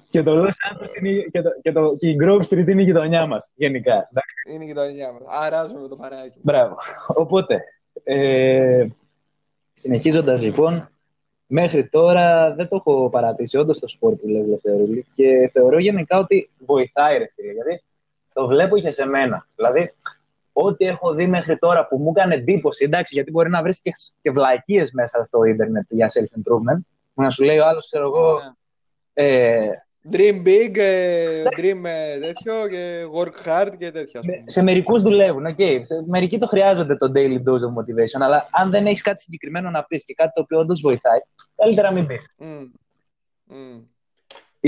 και 0.09 0.23
το 0.23 0.43
Los 0.43 0.49
Santos 0.49 1.03
είναι, 1.03 1.23
και, 1.33 1.43
το, 1.43 1.51
και, 1.63 1.73
το, 1.73 1.97
και 1.97 2.09
η 2.09 2.17
Grove 2.25 2.41
Street 2.41 2.69
είναι 2.69 2.83
η 2.83 2.85
γειτονιά 2.85 3.27
μας, 3.27 3.53
γενικά. 3.55 3.93
εντάξει. 3.93 4.35
Είναι 4.55 4.65
η 4.65 4.67
γειτονιά 4.67 5.13
μας. 5.13 5.23
Αράζουμε 5.27 5.81
με 5.81 5.89
το 5.89 5.97
παράκι. 5.97 6.39
Μπράβο. 6.43 6.77
Οπότε, 7.07 7.65
ε, 8.05 8.87
συνεχίζοντας 9.73 10.43
λοιπόν, 10.43 10.89
μέχρι 11.47 11.89
τώρα 11.89 12.55
δεν 12.55 12.69
το 12.69 12.77
έχω 12.77 13.11
παρατήσει 13.11 13.59
όντως 13.59 13.79
το 13.79 13.89
σπορ 13.89 14.15
που 14.15 14.29
λες 14.29 14.47
Λευθερούλη 14.47 15.07
και 15.15 15.51
θεωρώ 15.53 15.79
γενικά 15.79 16.19
ότι 16.19 16.51
βοηθάει 16.59 17.19
ρε 17.19 17.31
φίλε, 17.35 17.53
γιατί 17.53 17.83
το 18.33 18.47
βλέπω 18.47 18.79
και 18.79 18.93
σε 18.93 19.07
μένα. 19.07 19.47
Δηλαδή, 19.57 19.93
ό,τι 20.57 20.85
έχω 20.85 21.15
δει 21.15 21.27
μέχρι 21.27 21.59
τώρα 21.59 21.87
που 21.87 21.99
μου 21.99 22.13
έκανε 22.17 22.35
εντύπωση, 22.35 22.85
εντάξει, 22.85 23.15
γιατί 23.15 23.31
μπορεί 23.31 23.51
να 23.51 23.63
βρεις 23.63 23.81
και, 23.81 23.93
και 24.23 24.31
βλακίες 24.31 24.93
μέσα 24.93 25.23
στο 25.23 25.45
ίντερνετ 25.45 25.87
για 25.89 26.07
self-improvement, 26.07 26.81
που 27.15 27.23
να 27.23 27.31
σου 27.31 27.45
λέει 27.45 27.59
ο 27.59 27.67
άλλος, 27.67 27.87
ξέρω 27.87 28.05
εγώ, 28.05 28.39
ε, 29.13 29.69
Dream 30.13 30.43
big, 30.47 30.77
ε, 30.77 31.43
dream 31.61 31.85
ε, 31.85 32.19
τέτοιο 32.19 32.69
και 32.69 33.07
work 33.15 33.49
hard 33.49 33.73
και 33.79 33.91
τέτοια. 33.91 34.21
ας 34.21 34.27
πούμε. 34.27 34.45
σε 34.47 34.63
μερικούς 34.63 35.03
δουλεύουν, 35.03 35.47
οκ. 35.47 35.59
Σε 35.83 36.05
μερικοί 36.07 36.39
το 36.39 36.47
χρειάζονται 36.47 36.97
το 36.97 37.13
daily 37.15 37.37
dose 37.37 37.61
of 37.61 37.75
motivation, 37.79 38.21
αλλά 38.21 38.49
αν 38.53 38.71
δεν 38.71 38.87
έχεις 38.87 39.03
κάτι 39.03 39.21
συγκεκριμένο 39.21 39.71
να 39.71 39.85
πεις 39.85 40.05
και 40.05 40.15
κάτι 40.15 40.33
το 40.35 40.41
οποίο 40.41 40.59
όντως 40.59 40.81
βοηθάει, 40.81 41.19
καλύτερα 41.57 41.93
μην 41.93 42.07
πεις. 42.07 42.35
Μμ. 42.37 42.65
Μμ. 43.45 43.81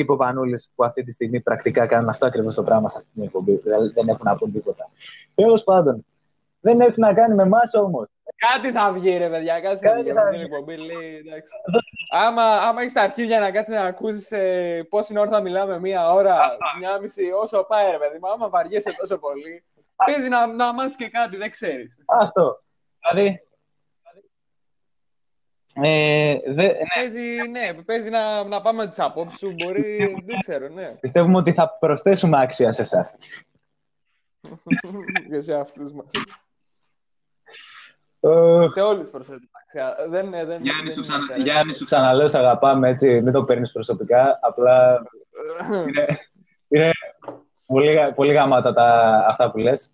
Είπε 0.01 0.13
ο 0.13 0.17
Πανούλης 0.17 0.71
που 0.75 0.85
αυτή 0.85 1.03
τη 1.05 1.13
στιγμή 1.13 1.41
πρακτικά 1.41 1.87
κάνουν 1.87 2.09
αυτό 2.09 2.27
ακριβώς 2.27 2.55
το 2.55 2.63
πράγμα 2.63 2.89
σε 2.89 2.99
αυτή 2.99 3.11
την 3.15 3.23
εκπομπή. 3.23 3.57
Δηλαδή 3.57 3.93
δεν 3.93 4.09
έχουν 4.09 4.21
να 4.25 4.37
πούν 4.37 4.53
τίποτα. 4.53 4.89
Τέλος 5.35 5.65
πάντων, 5.65 6.07
δεν 6.61 6.81
έχει 6.81 7.01
να 7.01 7.15
κάνει 7.15 7.35
με 7.35 7.43
εμάς 7.43 7.75
όμως. 7.75 8.07
Κάτι 8.37 8.73
θα 8.73 8.93
βγει, 8.93 9.17
ρε 9.17 9.29
παιδιά. 9.29 9.61
Κάτι 9.61 9.87
θα 9.87 9.91
Κάτι 9.91 10.03
βγει. 10.03 10.13
θα 10.13 10.21
Από 10.21 10.31
την 10.31 10.39
βγει. 10.39 10.45
εκπομπή 10.45 10.77
λέει, 10.77 11.17
εντάξει. 11.27 11.53
Άμα, 12.11 12.43
άμα 12.43 12.81
έχεις 12.81 12.93
τα 12.93 13.03
αρχίδια 13.03 13.41
να 13.41 13.51
κάτσεις 13.51 13.75
να 13.75 13.83
ακούσεις 13.83 14.31
ε, 14.33 14.87
πόση 14.91 15.19
ώρα 15.19 15.31
θα 15.31 15.41
μιλάμε, 15.41 15.81
μία 15.81 16.11
ώρα, 16.13 16.39
μία 16.79 16.99
μισή, 17.01 17.31
όσο 17.43 17.65
πάει, 17.69 17.91
ρε 17.91 17.99
παιδί 17.99 18.19
μου. 18.21 18.31
Άμα 18.31 18.49
βαριέσαι 18.49 18.95
τόσο 18.99 19.19
πολύ, 19.19 19.65
παίζει 20.07 20.29
να, 20.29 20.47
να 20.47 20.73
μάθεις 20.73 20.97
και 20.97 21.09
κάτι, 21.09 21.37
δεν 21.37 21.51
ξέρεις. 21.51 21.99
Αυτό. 22.07 22.63
Δηλαδή. 23.11 23.41
Ε, 25.83 26.37
δε, 26.47 26.63
ναι, 26.63 26.69
Παίζει, 26.95 27.49
ναι, 27.51 27.83
παίζει 27.83 28.11
να, 28.11 28.45
να 28.45 28.61
πάμε 28.61 28.87
τις 28.87 28.99
απόψεις 28.99 29.39
σου. 29.39 29.55
Μπορεί, 29.65 30.23
δεν 30.27 30.39
ξέρω, 30.41 30.69
ναι. 30.69 30.97
πιστεύουμε 31.01 31.37
ότι 31.37 31.53
θα 31.53 31.71
προσθέσουμε 31.71 32.41
άξια 32.43 32.73
σε 32.73 32.83
εσάς. 32.83 33.17
Για 35.29 35.43
σε 35.43 35.55
αυτούς 35.55 35.93
μας. 35.93 36.07
Ε, 38.21 38.67
Σε 38.73 38.81
όλους 38.81 39.09
προσθέτω. 39.11 39.47
Δεν, 40.09 40.31
δεν, 40.31 40.47
δεν, 40.47 40.63
Γιάννη, 40.63 40.83
δεν 40.83 40.93
σου, 40.93 41.01
ξανα... 41.01 41.25
είναι 41.35 41.43
Γιάννη, 41.43 41.75
σου 41.75 41.85
ξαναλέω, 41.85 42.29
σε 42.29 42.39
αγαπάμε 42.39 42.89
έτσι, 42.89 43.21
μην 43.21 43.33
το 43.33 43.45
παίρνεις 43.45 43.73
προσωπικά. 43.73 44.39
Απλά 44.43 45.03
είναι, 45.89 46.07
είναι 46.69 46.91
πολύ, 47.67 48.13
πολύ 48.15 48.33
γαμάτα 48.33 48.73
τα, 48.73 49.19
αυτά 49.29 49.51
που 49.51 49.59
λες. 49.59 49.93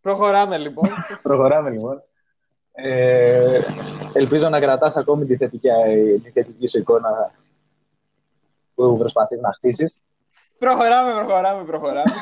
Προχωράμε 0.00 0.58
λοιπόν. 0.58 0.88
Προχωράμε 1.22 1.70
λοιπόν. 1.70 2.02
Ε, 2.78 3.60
ελπίζω 4.12 4.48
να 4.48 4.60
κρατάς 4.60 4.96
ακόμη 4.96 5.26
τη 5.26 5.36
θετική, 5.36 5.68
τη 6.22 6.30
θετική 6.30 6.66
σου 6.66 6.78
εικόνα 6.78 7.32
που 8.74 8.98
προσπαθείς 8.98 9.40
να 9.40 9.52
χτίσεις. 9.52 10.00
προχωράμε, 10.58 11.12
προχωράμε, 11.12 11.64
προχωράμε. 11.64 12.12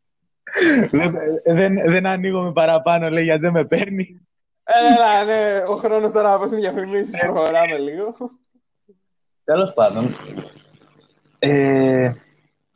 δεν, 0.90 1.14
δεν, 1.44 1.74
δεν 1.74 2.06
ανοίγω 2.06 2.52
παραπάνω, 2.52 3.10
λέει, 3.10 3.24
γιατί 3.24 3.40
δεν 3.40 3.52
με 3.52 3.64
παίρνει. 3.64 4.20
Έλα, 4.64 5.24
ναι, 5.24 5.62
ο 5.68 5.76
χρόνος 5.76 6.12
τώρα 6.12 6.32
από 6.32 6.46
διαφημίσεις, 6.46 7.18
προχωράμε 7.18 7.78
λίγο. 7.78 8.14
Τέλος 9.44 9.74
πάντων. 9.74 10.04
Ε, 11.38 12.12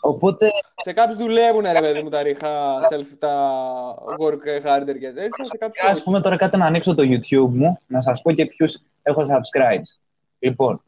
οπότε, 0.09 0.51
Σε 0.77 0.93
κάποιους 0.93 1.17
δουλεύουν, 1.19 1.65
ρε 1.73 1.81
παιδί 1.81 2.03
μου, 2.03 2.09
τα 2.09 2.23
ρίχα, 2.23 2.81
self, 2.91 3.07
τα 3.19 3.95
work 4.19 4.67
harder 4.67 4.99
και 5.01 5.13
τέτοια. 5.13 5.45
Σε 5.45 5.57
κάποιους 5.59 5.85
ας 5.85 5.93
όχι. 5.93 6.03
πούμε 6.03 6.21
τώρα 6.21 6.37
κάτσε 6.37 6.57
να 6.57 6.67
ανοίξω 6.67 6.95
το 6.95 7.03
YouTube 7.07 7.51
μου, 7.51 7.79
να 7.87 8.03
σας 8.03 8.23
πω 8.23 8.33
και 8.33 8.47
ποιους 8.47 8.79
έχω 9.03 9.23
subscribes. 9.23 9.99
Λοιπόν, 10.39 10.83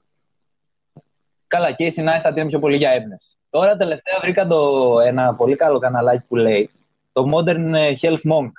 καλά, 1.47 1.73
και 1.73 1.85
η 1.85 1.91
Συνάιστα 1.91 2.33
είναι 2.37 2.47
πιο 2.47 2.59
πολύ 2.59 2.77
για 2.77 2.91
έμπνευση. 2.91 3.37
Τώρα 3.51 3.77
τελευταία 3.77 4.19
βρήκα 4.21 4.47
το, 4.47 5.01
ένα 5.01 5.35
πολύ 5.35 5.57
καλό 5.57 5.79
καναλάκι 5.79 6.25
που 6.29 6.37
λέει 6.37 6.71
το 7.12 7.31
Modern 7.33 7.75
Health 7.75 8.33
Monk, 8.33 8.51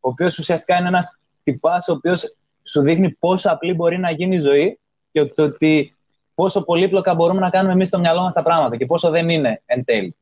ο 0.00 0.08
οποίος 0.08 0.38
ουσιαστικά 0.38 0.78
είναι 0.78 0.88
ένας 0.88 1.18
τυπάς 1.42 1.88
ο 1.88 1.92
οποίος 1.92 2.36
σου 2.62 2.80
δείχνει 2.80 3.10
πόσο 3.10 3.50
απλή 3.50 3.74
μπορεί 3.74 3.98
να 3.98 4.10
γίνει 4.10 4.36
η 4.36 4.40
ζωή 4.40 4.78
και 5.12 5.24
το 5.24 5.42
ότι 5.42 5.94
πόσο 6.34 6.64
πολύπλοκα 6.64 7.14
μπορούμε 7.14 7.40
να 7.40 7.50
κάνουμε 7.50 7.72
εμείς 7.72 7.88
στο 7.88 7.98
μυαλό 7.98 8.20
μας 8.20 8.34
τα 8.34 8.42
πράγματα 8.42 8.76
και 8.76 8.86
πόσο 8.86 9.10
δεν 9.10 9.28
είναι 9.28 9.62
εν 9.66 9.84
τέλει. 9.84 10.16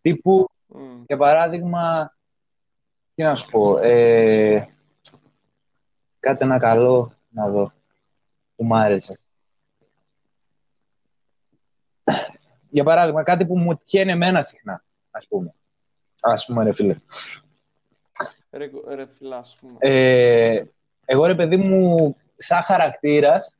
Τύπου, 0.00 0.50
Μμ. 0.66 1.02
για 1.06 1.16
παράδειγμα, 1.16 2.14
τι 3.14 3.22
να 3.22 3.34
σου 3.34 3.50
πω, 3.50 3.78
ε, 3.78 4.68
κάτσε 6.20 6.44
ένα 6.44 6.58
καλό 6.58 7.12
να 7.28 7.48
δω 7.48 7.72
που 8.56 8.64
μου 8.64 8.76
άρεσε. 8.76 9.18
Για 12.70 12.84
παράδειγμα, 12.84 13.22
κάτι 13.22 13.46
που 13.46 13.58
μου 13.58 13.74
τυχαίνει 13.76 14.10
εμένα 14.10 14.42
συχνά, 14.42 14.84
ας 15.10 15.26
πούμε. 15.26 15.54
Ας 16.20 16.44
πούμε, 16.46 16.64
ρε 16.64 16.72
φίλε. 16.72 16.96
Ρε, 18.50 18.70
ρε 18.88 19.06
φιλά, 19.06 19.36
ας 19.36 19.56
πούμε. 19.60 19.76
Ε, 19.78 20.64
εγώ, 21.04 21.26
ρε 21.26 21.34
παιδί 21.34 21.56
μου, 21.56 22.16
σαν 22.36 22.62
χαρακτήρας, 22.62 23.58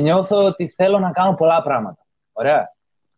νιώθω 0.00 0.44
ότι 0.44 0.68
θέλω 0.76 0.98
να 0.98 1.10
κάνω 1.10 1.34
πολλά 1.34 1.62
πράγματα. 1.62 2.06
Ωραία. 2.32 2.74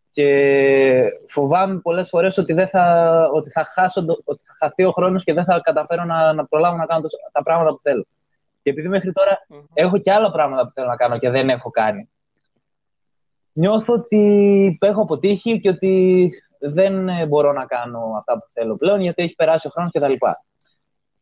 Και 0.09 1.09
φοβάμαι 1.27 1.79
πολλές 1.79 2.09
φορές 2.09 2.37
ότι, 2.37 2.53
δεν 2.53 2.67
θα, 2.67 3.09
ότι, 3.33 3.49
θα, 3.49 3.65
χάσω, 3.65 4.05
το- 4.05 4.21
ότι 4.23 4.43
θα 4.43 4.53
χαθεί 4.57 4.83
ο 4.83 4.91
χρόνος 4.91 5.23
και 5.23 5.33
δεν 5.33 5.43
θα 5.43 5.59
καταφέρω 5.63 6.03
να, 6.03 6.33
να 6.33 6.45
προλάβω 6.45 6.75
να 6.77 6.85
κάνω 6.85 7.01
το- 7.01 7.07
τα 7.31 7.43
πράγματα 7.43 7.71
που 7.71 7.79
θέλω. 7.81 8.05
Και 8.63 8.69
επειδή 8.69 8.87
μέχρι 8.87 9.11
τώρα 9.11 9.45
Μμμ. 9.47 9.59
έχω 9.73 9.97
και 9.97 10.11
άλλα 10.11 10.31
πράγματα 10.31 10.65
που 10.65 10.71
θέλω 10.73 10.87
να 10.87 10.95
κάνω 10.95 11.17
και 11.17 11.29
δεν 11.29 11.49
έχω 11.49 11.69
κάνει, 11.69 12.09
νιώθω 13.51 13.93
ότι 13.93 14.77
έχω 14.81 15.01
αποτύχει 15.01 15.59
και 15.59 15.69
ότι 15.69 16.29
δεν 16.59 17.07
ε, 17.09 17.25
μπορώ 17.25 17.51
να 17.51 17.65
κάνω 17.65 18.13
αυτά 18.17 18.33
που 18.33 18.45
θέλω 18.49 18.75
πλέον 18.77 19.01
γιατί 19.01 19.23
έχει 19.23 19.35
περάσει 19.35 19.67
ο 19.67 19.69
χρόνος 19.69 19.91
κτλ. 19.91 20.13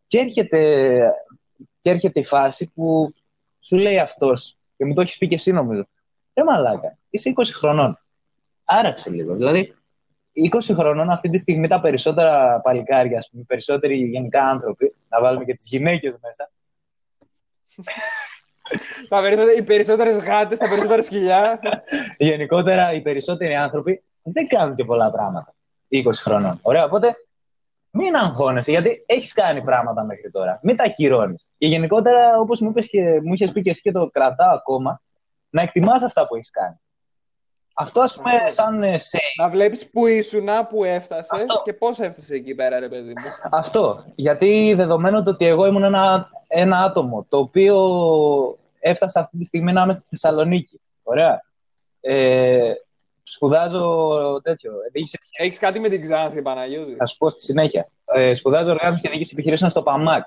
Και 0.07 0.17
έρχεται, 0.19 0.99
και 1.81 1.89
έρχεται 1.89 2.19
η 2.19 2.23
φάση 2.23 2.71
που 2.75 3.13
σου 3.59 3.75
λέει 3.77 3.99
αυτός 3.99 4.57
και 4.83 4.89
μου 4.89 4.95
το 4.95 5.01
έχεις 5.01 5.17
πει 5.17 5.27
και 5.27 5.35
εσύ 5.35 5.51
νομίζω. 5.51 5.87
Ρε 6.33 6.43
μαλάκα, 6.43 6.97
είσαι 7.09 7.33
20 7.35 7.43
χρονών. 7.53 7.99
Άραξε 8.65 9.09
λίγο. 9.09 9.35
Δηλαδή, 9.35 9.75
20 10.33 10.73
χρονών 10.73 11.09
αυτή 11.09 11.29
τη 11.29 11.37
στιγμή 11.37 11.67
τα 11.67 11.81
περισσότερα 11.81 12.59
παλικάρια, 12.63 13.17
ας 13.17 13.29
πούμε, 13.29 13.41
οι 13.41 13.45
περισσότεροι 13.45 13.95
γενικά 13.95 14.43
άνθρωποι, 14.43 14.95
να 15.09 15.21
βάλουμε 15.21 15.45
και 15.45 15.53
τις 15.55 15.67
γυναίκες 15.67 16.15
μέσα, 16.21 16.51
Τα 19.09 19.21
περισσότερα- 19.21 19.57
οι 19.57 19.63
περισσότερες 19.63 20.17
γάτες, 20.17 20.57
τα 20.57 20.69
περισσότερα 20.69 21.01
σκυλιά. 21.03 21.59
γενικότερα 22.17 22.93
οι 22.93 23.01
περισσότεροι 23.01 23.55
άνθρωποι 23.55 24.03
δεν 24.23 24.47
κάνουν 24.47 24.75
και 24.75 24.83
πολλά 24.83 25.09
πράγματα. 25.11 25.53
20 25.87 26.21
χρονών. 26.21 26.59
Ωραία, 26.61 26.85
οπότε 26.85 27.15
μην 27.95 28.15
αγχώνεσαι, 28.15 28.71
γιατί 28.71 29.03
έχεις 29.05 29.33
κάνει 29.33 29.61
πράγματα 29.61 30.03
μέχρι 30.03 30.31
τώρα. 30.31 30.59
Μην 30.63 30.75
τα 30.75 30.83
ακυρώνεις. 30.83 31.53
Και 31.57 31.67
γενικότερα, 31.67 32.39
όπως 32.39 32.59
μου, 32.59 32.69
είπες 32.69 32.89
και, 32.89 33.21
μου 33.23 33.33
είχες 33.33 33.51
πει 33.51 33.61
και 33.61 33.69
εσύ 33.69 33.81
και 33.81 33.91
το 33.91 34.09
κρατάω 34.09 34.55
ακόμα, 34.55 35.01
να 35.49 35.61
εκτιμάς 35.61 36.03
αυτά 36.03 36.27
που 36.27 36.35
έχεις 36.35 36.51
κάνει. 36.51 36.75
Αυτό, 37.75 38.01
ας 38.01 38.15
πούμε, 38.15 38.31
σαν 38.47 38.83
ε, 38.83 38.97
σε 38.97 39.19
να 39.37 39.49
βλέπεις 39.49 39.89
που 39.89 40.07
ήσουν, 40.07 40.47
που 40.69 40.83
έφτασες 40.83 41.41
Αυτό. 41.41 41.61
και 41.63 41.73
πώς 41.73 41.99
έφτασε 41.99 42.33
εκεί 42.33 42.55
πέρα, 42.55 42.79
ρε 42.79 42.89
παιδί 42.89 43.07
μου. 43.07 43.49
Αυτό. 43.51 44.03
Γιατί 44.15 44.73
δεδομένου 44.75 45.23
το 45.23 45.29
ότι 45.29 45.45
εγώ 45.45 45.65
ήμουν 45.65 45.83
ένα, 45.83 46.29
ένα 46.47 46.77
άτομο 46.77 47.25
το 47.29 47.37
οποίο 47.37 47.77
έφτασα 48.79 49.19
αυτή 49.19 49.37
τη 49.37 49.45
στιγμή 49.45 49.73
να 49.73 49.81
είμαι 49.81 49.93
στη 49.93 50.05
Θεσσαλονίκη. 50.09 50.81
Ωραία. 51.03 51.41
Ε, 52.01 52.73
σπουδάζω 53.23 54.07
τέτοιο. 54.43 54.71
Διοίκηση 54.91 55.17
επιχειρήσεων. 55.19 55.47
Έχεις 55.47 55.59
κάτι 55.59 55.79
με 55.79 55.89
την 55.89 56.01
Ξάνθη, 56.01 56.41
Παναγιώτη; 56.41 56.95
Θα 56.95 57.05
σου 57.05 57.17
πω 57.17 57.29
στη 57.29 57.39
συνέχεια. 57.41 57.87
Ε, 58.05 58.33
σπουδάζω 58.33 58.71
οργάνωση 58.71 59.01
και 59.01 59.09
διοίκηση 59.09 59.31
επιχειρήσεων 59.33 59.69
στο 59.69 59.83
ΠΑΜΑΚ. 59.83 60.23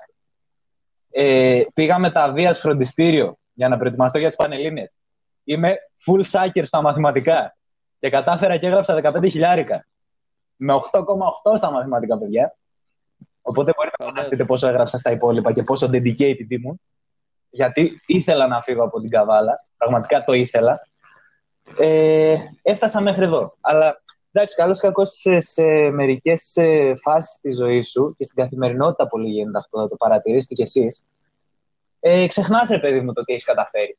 Ε, 1.11 1.61
πήγα 1.73 1.99
μεταβία 1.99 2.53
φροντιστήριο 2.53 3.37
για 3.53 3.67
να 3.67 3.77
προετοιμαστώ 3.77 4.17
για 4.17 4.27
τις 4.27 4.37
Πανελλήνιες. 4.37 4.97
Είμαι 5.43 5.77
full 6.05 6.21
sucker 6.31 6.63
στα 6.65 6.81
μαθηματικά. 6.81 7.55
Και 7.99 8.09
κατάφερα 8.09 8.57
και 8.57 8.67
έγραψα 8.67 9.01
15 9.03 9.29
χιλιάρικα. 9.29 9.87
Με 10.55 10.73
8,8 10.73 11.57
στα 11.57 11.71
μαθηματικά, 11.71 12.17
παιδιά. 12.17 12.55
Οπότε 13.41 13.73
μπορείτε 13.75 13.95
να 13.99 14.05
Φαντάζομαι. 14.05 14.09
φανταστείτε 14.09 14.45
πόσο 14.45 14.67
έγραψα 14.67 14.97
στα 14.97 15.11
υπόλοιπα 15.11 15.51
και 15.53 15.63
πόσο 15.63 15.89
dedicated 15.91 16.45
ήμουν. 16.49 16.81
Γιατί 17.49 18.01
ήθελα 18.05 18.47
να 18.47 18.61
φύγω 18.61 18.83
από 18.83 18.99
την 18.99 19.09
καβάλα. 19.09 19.65
Πραγματικά 19.77 20.23
το 20.23 20.33
ήθελα. 20.33 20.86
Ε, 21.79 22.35
έφτασα 22.61 23.01
μέχρι 23.01 23.23
εδώ. 23.23 23.55
Αλλά 23.61 24.01
εντάξει, 24.31 24.55
καλώς 24.55 24.77
ή 24.77 24.81
κακό 24.81 25.05
σε, 25.05 25.39
σε 25.39 25.63
μερικές 25.89 26.57
φάσεις 27.01 27.39
της 27.39 27.55
ζωής 27.55 27.89
σου 27.89 28.15
και 28.17 28.23
στην 28.23 28.43
καθημερινότητα 28.43 29.07
πολύ 29.07 29.29
γίνεται 29.29 29.57
αυτό, 29.57 29.79
θα 29.79 29.87
το 29.87 29.95
παρατηρήσετε 29.95 30.53
κι 30.53 30.61
εσείς. 30.61 31.07
Ε, 31.99 32.27
Ξεχνάς, 32.27 32.69
ρε 32.69 32.79
παιδί 32.79 33.01
μου, 33.01 33.13
το 33.13 33.23
τι 33.23 33.33
έχεις 33.33 33.45
καταφέρει. 33.45 33.97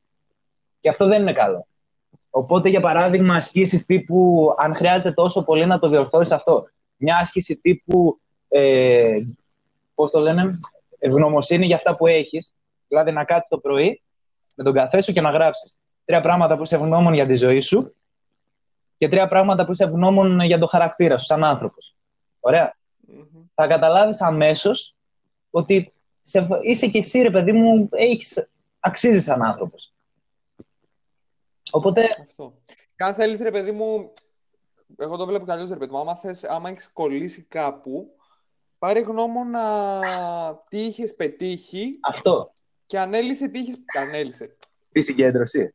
Και 0.79 0.89
αυτό 0.89 1.07
δεν 1.07 1.21
είναι 1.21 1.33
καλό. 1.33 1.67
Οπότε, 2.29 2.69
για 2.69 2.81
παράδειγμα, 2.81 3.35
ασκήσεις 3.35 3.85
τύπου, 3.85 4.49
αν 4.57 4.75
χρειάζεται 4.75 5.11
τόσο 5.11 5.43
πολύ 5.43 5.65
να 5.65 5.79
το 5.79 5.89
διορθώσεις 5.89 6.33
αυτό. 6.33 6.69
Μια 6.97 7.17
άσκηση 7.17 7.55
τύπου, 7.61 8.19
ε, 8.47 9.17
πώς 9.95 10.11
το 10.11 10.19
λένε, 10.19 10.59
ευγνωμοσύνη 10.99 11.65
για 11.65 11.75
αυτά 11.75 11.95
που 11.95 12.07
έχεις. 12.07 12.55
Δηλαδή, 12.87 13.11
να 13.11 13.23
κάτσεις 13.23 13.49
το 13.49 13.57
πρωί 13.57 14.01
με 14.55 14.63
τον 14.63 14.73
καφέ 14.73 15.01
σου 15.01 15.11
και 15.11 15.21
να 15.21 15.29
γράψεις 15.29 15.77
τρία 16.09 16.21
πράγματα 16.21 16.57
που 16.57 16.63
είσαι 16.63 16.75
ευγνώμων 16.75 17.13
για 17.13 17.25
τη 17.25 17.35
ζωή 17.35 17.59
σου 17.59 17.95
και 18.97 19.09
τρία 19.09 19.27
πράγματα 19.27 19.65
που 19.65 19.71
είσαι 19.71 19.83
ευγνώμων 19.83 20.39
για 20.39 20.57
το 20.59 20.67
χαρακτήρα 20.67 21.17
σου 21.17 21.25
σαν 21.25 21.43
άνθρωπος. 21.43 21.95
Ωραία. 22.39 22.77
Μμμ. 22.97 23.43
Θα 23.53 23.67
καταλάβεις 23.67 24.21
αμέσως 24.21 24.95
ότι 25.49 25.93
σε, 26.21 26.47
είσαι 26.61 26.87
και 26.87 26.97
εσύ, 26.97 27.21
ρε 27.21 27.31
παιδί 27.31 27.51
μου, 27.51 27.89
έχεις, 27.91 28.49
αξίζεις 28.79 29.23
σαν 29.23 29.43
άνθρωπος. 29.43 29.93
Οπότε, 31.71 32.03
Αυτό. 32.27 32.53
Και 32.95 33.03
αν 33.03 33.13
θέλεις, 33.13 33.39
ρε 33.39 33.51
παιδί 33.51 33.71
μου, 33.71 34.13
εγώ 34.97 35.17
το 35.17 35.25
βλέπω 35.25 35.45
καλώς, 35.45 35.69
ρε 35.69 35.77
παιδί 35.77 35.91
μου, 35.91 35.99
άμα, 35.99 36.15
θες, 36.15 36.43
άμα 36.43 36.69
έχεις 36.69 36.89
κολλήσει 36.93 37.41
κάπου, 37.41 38.15
πάρε 38.79 38.99
γνώμονα 38.99 40.63
τι 40.69 40.85
είχες 40.85 41.15
πετύχει 41.15 41.99
αυτό. 42.01 42.51
και 42.85 42.99
ανέλησε 42.99 43.47
τι 43.47 43.59
είχες... 43.59 43.75
Ανέλησε. 43.97 44.57
Τη 44.91 45.01
συγκέντρωση. 45.01 45.73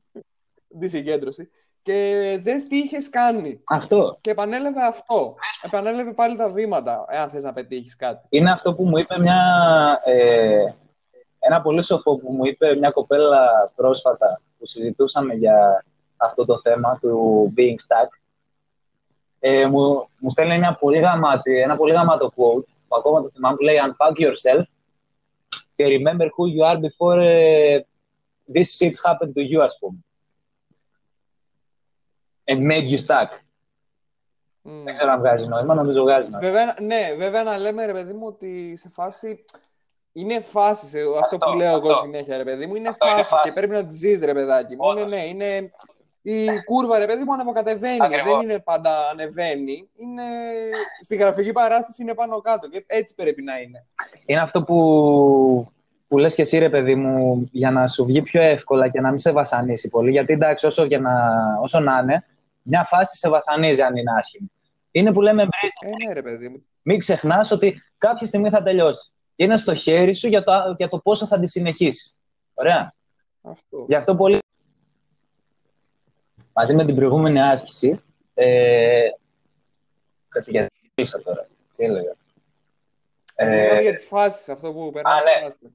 Τη 0.81 0.89
συγκέντρωση. 0.89 1.51
και 1.83 2.39
δες 2.43 2.67
τι 2.67 2.77
είχες 2.77 3.11
κάνει. 3.11 3.61
Αυτό. 3.65 4.19
Και 4.21 4.31
επανέλαβε 4.31 4.87
αυτό. 4.87 5.35
Επανέλαβε 5.63 6.13
πάλι 6.13 6.37
τα 6.37 6.49
βήματα, 6.49 7.05
εάν 7.09 7.31
θες 7.31 7.43
να 7.43 7.53
πετύχεις 7.53 7.97
κάτι. 7.97 8.27
Είναι 8.29 8.51
αυτό 8.51 8.75
που 8.75 8.85
μου 8.85 8.97
είπε 8.97 9.19
μια... 9.19 9.41
Ε, 10.05 10.65
ένα 11.39 11.63
πολύ 11.63 11.85
σοφό 11.85 12.17
που 12.17 12.33
μου 12.33 12.45
είπε 12.45 12.77
μια 12.77 12.91
κοπέλα 12.91 13.73
πρόσφατα 13.77 14.41
που 14.59 14.67
συζητούσαμε 14.67 15.35
για 15.35 15.85
αυτό 16.17 16.45
το 16.45 16.61
θέμα 16.61 16.99
του 17.01 17.53
being 17.57 17.77
stuck. 17.89 18.09
Ε, 19.41 19.67
μου, 19.67 20.09
μου 20.19 20.31
στέλνει 20.31 20.59
μια 20.59 20.77
πολύ 20.81 20.99
γαμάτη, 20.99 21.61
ένα 21.61 21.77
πολύ 21.77 21.93
γαμάτο 21.93 22.27
quote 22.27 22.65
που 22.89 22.97
ακόμα 22.97 23.23
το 23.23 23.31
θυμάμαι 23.35 23.57
που 23.57 23.63
λέει 23.63 23.77
Unpack 23.85 24.23
yourself 24.23 24.63
και 25.75 25.85
remember 25.87 26.25
who 26.25 26.45
you 26.55 26.65
are 26.71 26.77
before 26.77 27.19
uh, 27.19 27.81
this 28.53 28.77
shit 28.79 28.95
happened 29.05 29.33
to 29.35 29.43
you, 29.53 29.61
ας 29.61 29.79
πούμε. 29.79 29.99
And 32.45 32.59
made 32.71 32.89
you 32.91 32.99
stuck. 32.99 33.29
Mm. 34.67 34.83
Δεν 34.85 34.95
ξέρω 34.95 35.11
αν 35.13 35.19
βγάζει 35.19 35.47
νόημα, 35.47 35.75
νομίζω 35.75 36.03
βγάζει 36.03 36.31
νόημα. 36.31 36.49
Βέβαια, 36.49 36.77
ναι, 36.81 37.15
βέβαια 37.17 37.43
να 37.43 37.59
λέμε 37.59 37.87
ρε 37.87 37.93
παιδί 37.93 38.13
μου 38.13 38.27
ότι 38.27 38.77
σε 38.77 38.89
φάση. 38.95 39.45
Είναι 40.13 40.41
φάση 40.41 40.87
αυτό, 41.01 41.19
Αυτό, 41.19 41.39
που 41.39 41.57
λέω 41.57 41.77
εγώ 41.77 41.91
αυτό. 41.91 42.03
συνέχεια, 42.03 42.37
ρε 42.37 42.45
παιδί 42.45 42.67
μου. 42.67 42.75
Είναι 42.75 42.89
Αυτό 42.89 43.07
είναι 43.07 43.15
φάση 43.15 43.29
και 43.31 43.37
φάσεις. 43.37 43.55
πρέπει 43.55 43.73
να 43.73 43.87
τη 43.87 43.95
ζεις, 43.97 44.21
ρε 44.21 44.33
παιδάκι 44.35 44.77
μου. 44.77 44.91
Είναι, 44.91 45.01
Όντως. 45.01 45.13
ναι, 45.13 45.25
είναι. 45.25 45.71
Η 46.23 46.63
κούρβα, 46.65 46.99
ρε 46.99 47.07
παιδί 47.07 47.25
μου, 47.25 47.33
ανεβοκατεβαίνει. 47.33 47.99
Ακριβώς. 48.01 48.31
Δεν 48.31 48.41
είναι 48.41 48.59
πάντα 48.59 49.09
ανεβαίνει. 49.09 49.89
Είναι... 49.97 50.23
Στη 51.01 51.17
γραφική 51.17 51.53
παράσταση 51.53 52.03
είναι 52.03 52.15
πάνω 52.15 52.41
κάτω. 52.41 52.69
Και 52.69 52.85
έτσι 52.87 53.15
πρέπει 53.15 53.43
να 53.43 53.59
είναι. 53.61 53.87
Είναι 54.27 54.41
αυτό 54.41 54.63
που, 54.63 55.73
που 56.15 56.21
λες 56.21 56.35
και 56.35 56.43
εσύ 56.43 56.59
ρε 56.59 56.69
παιδί 56.69 56.95
μου 56.95 57.49
για 57.53 57.71
να 57.71 57.89
σου 57.89 58.05
βγει 58.05 58.23
πιο 58.23 58.43
εύκολα 58.43 58.89
και 58.89 59.01
να 59.01 59.09
μην 59.09 59.19
σε 59.19 59.33
βασανίσει 59.33 59.89
πολύ. 59.89 60.11
Γιατί 60.11 60.33
εντάξει 60.33 60.67
όσο, 60.67 60.85
για 60.85 60.99
να, 60.99 61.13
όσο 61.63 61.81
να 61.81 61.99
είναι, 61.99 62.25
μια 62.63 62.85
φάση 62.85 63.17
σε 63.17 63.29
βασανίζει 63.29 63.83
αν 63.83 63.97
είναι 63.97 64.13
άσχημη. 64.19 64.51
Είναι 64.91 65.13
που 65.13 65.21
λέμε 65.21 65.43
embrace 65.45 65.89
Ε, 65.89 66.07
ναι, 66.07 66.13
ρε 66.13 66.23
παιδί 66.23 66.49
μου. 66.49 66.65
Μην 66.83 66.99
ξεχνάς 66.99 67.51
ότι 67.51 67.83
κάποια 67.99 68.27
στιγμή 68.27 68.49
θα 68.49 68.63
τελειώσει. 68.63 69.13
Και 69.37 69.45
είναι 69.45 69.57
στο 69.57 69.75
χέρι 69.75 70.15
σου 70.15 70.29
για 70.29 70.45
το, 70.45 70.53
για 70.77 70.89
το 70.89 70.99
πόσο 70.99 71.27
θα 71.27 71.41
τη 71.41 71.47
συνεχίσεις. 71.47 72.21
Ωραία. 72.55 72.95
Αυτό. 73.43 73.85
Γι' 73.89 73.95
αυτό 73.95 74.17
πολύ. 74.17 74.39
Μαζί 76.53 76.75
με 76.75 76.85
την 76.85 76.95
προηγούμενη 76.95 77.41
άσκηση. 77.41 78.01
Ε... 78.35 79.09
Κάτσε 80.29 80.51
γιατί 80.51 80.69
μίλησα 80.95 81.23
τώρα. 81.23 81.47
Τι 81.77 81.85
έλεγα. 81.85 82.15
Ε... 83.35 83.77
Ε, 83.77 83.81
για 83.81 83.95
τις 83.95 84.05
φάσεις, 84.05 84.49
αυτό 84.49 84.73
που 84.73 84.91
περνάει 84.93 85.19
ναι. 85.61 85.71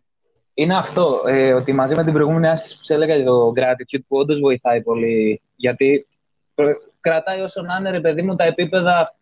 Είναι 0.61 0.75
αυτό, 0.77 1.21
ε, 1.27 1.53
ότι 1.53 1.73
μαζί 1.73 1.95
με 1.95 2.03
την 2.03 2.13
προηγούμενη 2.13 2.47
άσκηση 2.47 2.77
που 2.77 2.83
σου 2.83 2.93
έλεγα 2.93 3.15
για 3.15 3.25
το 3.25 3.53
gratitude 3.55 3.99
που 4.07 4.17
όντως 4.17 4.39
βοηθάει 4.39 4.81
πολύ, 4.81 5.41
γιατί 5.55 6.07
προ- 6.55 6.77
κρατάει 6.99 7.41
όσο 7.41 7.61
να 7.61 7.75
είναι, 7.79 7.89
ρε 7.89 7.99
παιδί 7.99 8.21
μου, 8.21 8.35
τα 8.35 8.43
επίπεδα 8.43 9.13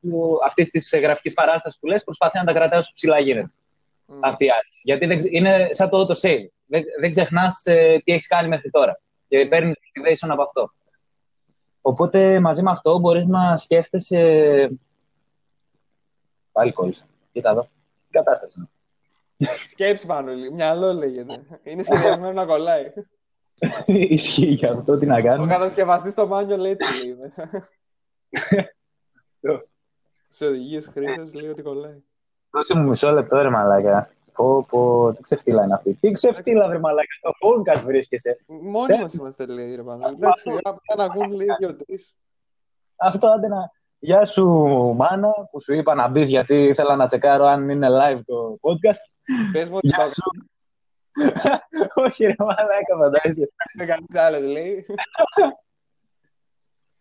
αυτής 0.46 0.70
της 0.70 0.94
γραφικής 1.02 1.34
παράστασης 1.34 1.80
που 1.80 1.88
λες, 1.88 2.04
προσπαθεί 2.04 2.38
να 2.38 2.44
τα 2.44 2.54
κρατάει 2.54 2.80
όσο 2.80 2.92
ψηλά 2.96 3.20
γίνεται 3.20 3.52
αυτή 4.20 4.46
η 4.46 4.50
άσκηση. 4.60 4.82
Γιατί 4.84 5.06
δεν, 5.06 5.18
ξε- 5.18 5.34
είναι 5.34 5.68
σαν 5.72 5.90
το 5.90 6.02
auto-save. 6.02 6.48
Δεν, 6.66 6.84
δεν 7.00 7.10
ξεχνάς 7.10 7.62
τι 8.04 8.12
έχεις 8.12 8.28
κάνει 8.28 8.48
μέχρι 8.48 8.70
τώρα. 8.70 9.00
Και 9.28 9.48
παίρνεις 9.48 9.76
motivation 9.76 10.30
από 10.32 10.42
αυτό. 10.42 10.72
Οπότε 11.82 12.40
μαζί 12.40 12.62
με 12.64 12.72
αυτό 12.72 13.00
μπορείς 13.00 13.28
να 13.28 13.58
σκέφτεσαι. 13.58 14.70
Πάλι 16.52 16.72
κόλλησα. 16.72 17.06
Κοίτα 17.32 17.50
εδώ. 17.50 17.62
Τι 17.62 18.12
κατάσταση 18.12 18.56
είναι. 18.60 18.70
Σκέψη 19.70 20.06
πάνω, 20.06 20.32
μυαλό 20.54 20.94
λέγεται. 20.94 21.42
Είναι 21.64 21.84
σχεδιασμένο 21.84 22.34
να 22.34 22.46
κολλάει. 22.46 22.94
Ισχύει 23.86 24.46
για 24.48 24.72
αυτό, 24.72 24.98
τι 24.98 25.06
να 25.06 25.18
Ο 25.18 25.22
κάνουμε. 25.22 25.54
κατασκευαστής 25.54 26.12
στο 26.12 26.28
μάνιο 26.28 26.58
λέει 26.58 26.76
τι 26.76 27.06
λέει 27.06 27.16
μέσα. 27.16 27.50
Στι 30.30 30.46
οδηγίες 30.46 30.90
χρήση 30.94 31.36
λέει 31.36 31.50
ότι 31.50 31.62
κολλάει. 31.62 32.04
Δώσε 32.50 32.76
μου 32.78 32.88
μισό 32.90 33.12
λεπτό, 33.12 33.42
ρε 33.42 33.50
μαλάκα. 33.50 34.12
Πω, 34.34 34.66
πω, 34.70 35.14
τι 35.14 35.22
ξεφτύλα 35.22 35.64
είναι 35.64 35.74
αυτή. 35.74 35.94
Τι 35.94 36.12
ξεφτύλα, 36.12 36.68
ρε 36.72 36.80
μαλάκα. 36.80 37.08
Στο 37.18 37.32
podcast 37.48 37.84
βρίσκεσαι. 37.86 38.38
Μόνοι 38.48 39.00
μα 39.00 39.10
είμαστε 39.20 39.46
λέει 39.46 39.76
ρε 39.76 39.84
πάνω. 39.84 40.08
Εντάξει, 40.08 40.50
για 40.50 40.96
να 40.98 41.04
ακούν 41.04 41.32
λέει 41.32 41.48
δύο-τρει. 41.60 42.00
Αυτό 42.96 43.28
άντε 43.28 43.48
να. 43.48 43.72
Γεια 44.00 44.26
σου, 44.26 44.46
μάνα, 44.98 45.32
που 45.52 45.62
σου 45.62 45.74
είπα 45.74 45.96
να 45.96 46.08
μπεις 46.08 46.30
γιατί 46.30 46.56
ήθελα 46.64 46.96
να 46.96 47.08
τσεκάρω 47.08 47.46
αν 47.46 47.70
είναι 47.70 47.88
live 47.92 48.20
το 48.26 48.58
podcast. 48.62 49.17
Πες 49.52 49.70
μου 49.70 49.76
ότι 49.76 49.88
Γεια 49.88 49.98
το 50.06 50.10
σου. 50.10 50.48
Όχι, 52.06 52.26
ρε 52.26 52.36
μαλάκα, 52.38 52.98
φαντάζεσαι. 52.98 53.50
κάνεις 53.78 53.88
κανεί 53.88 54.06
άλλο 54.36 54.48
λέει. 54.48 54.86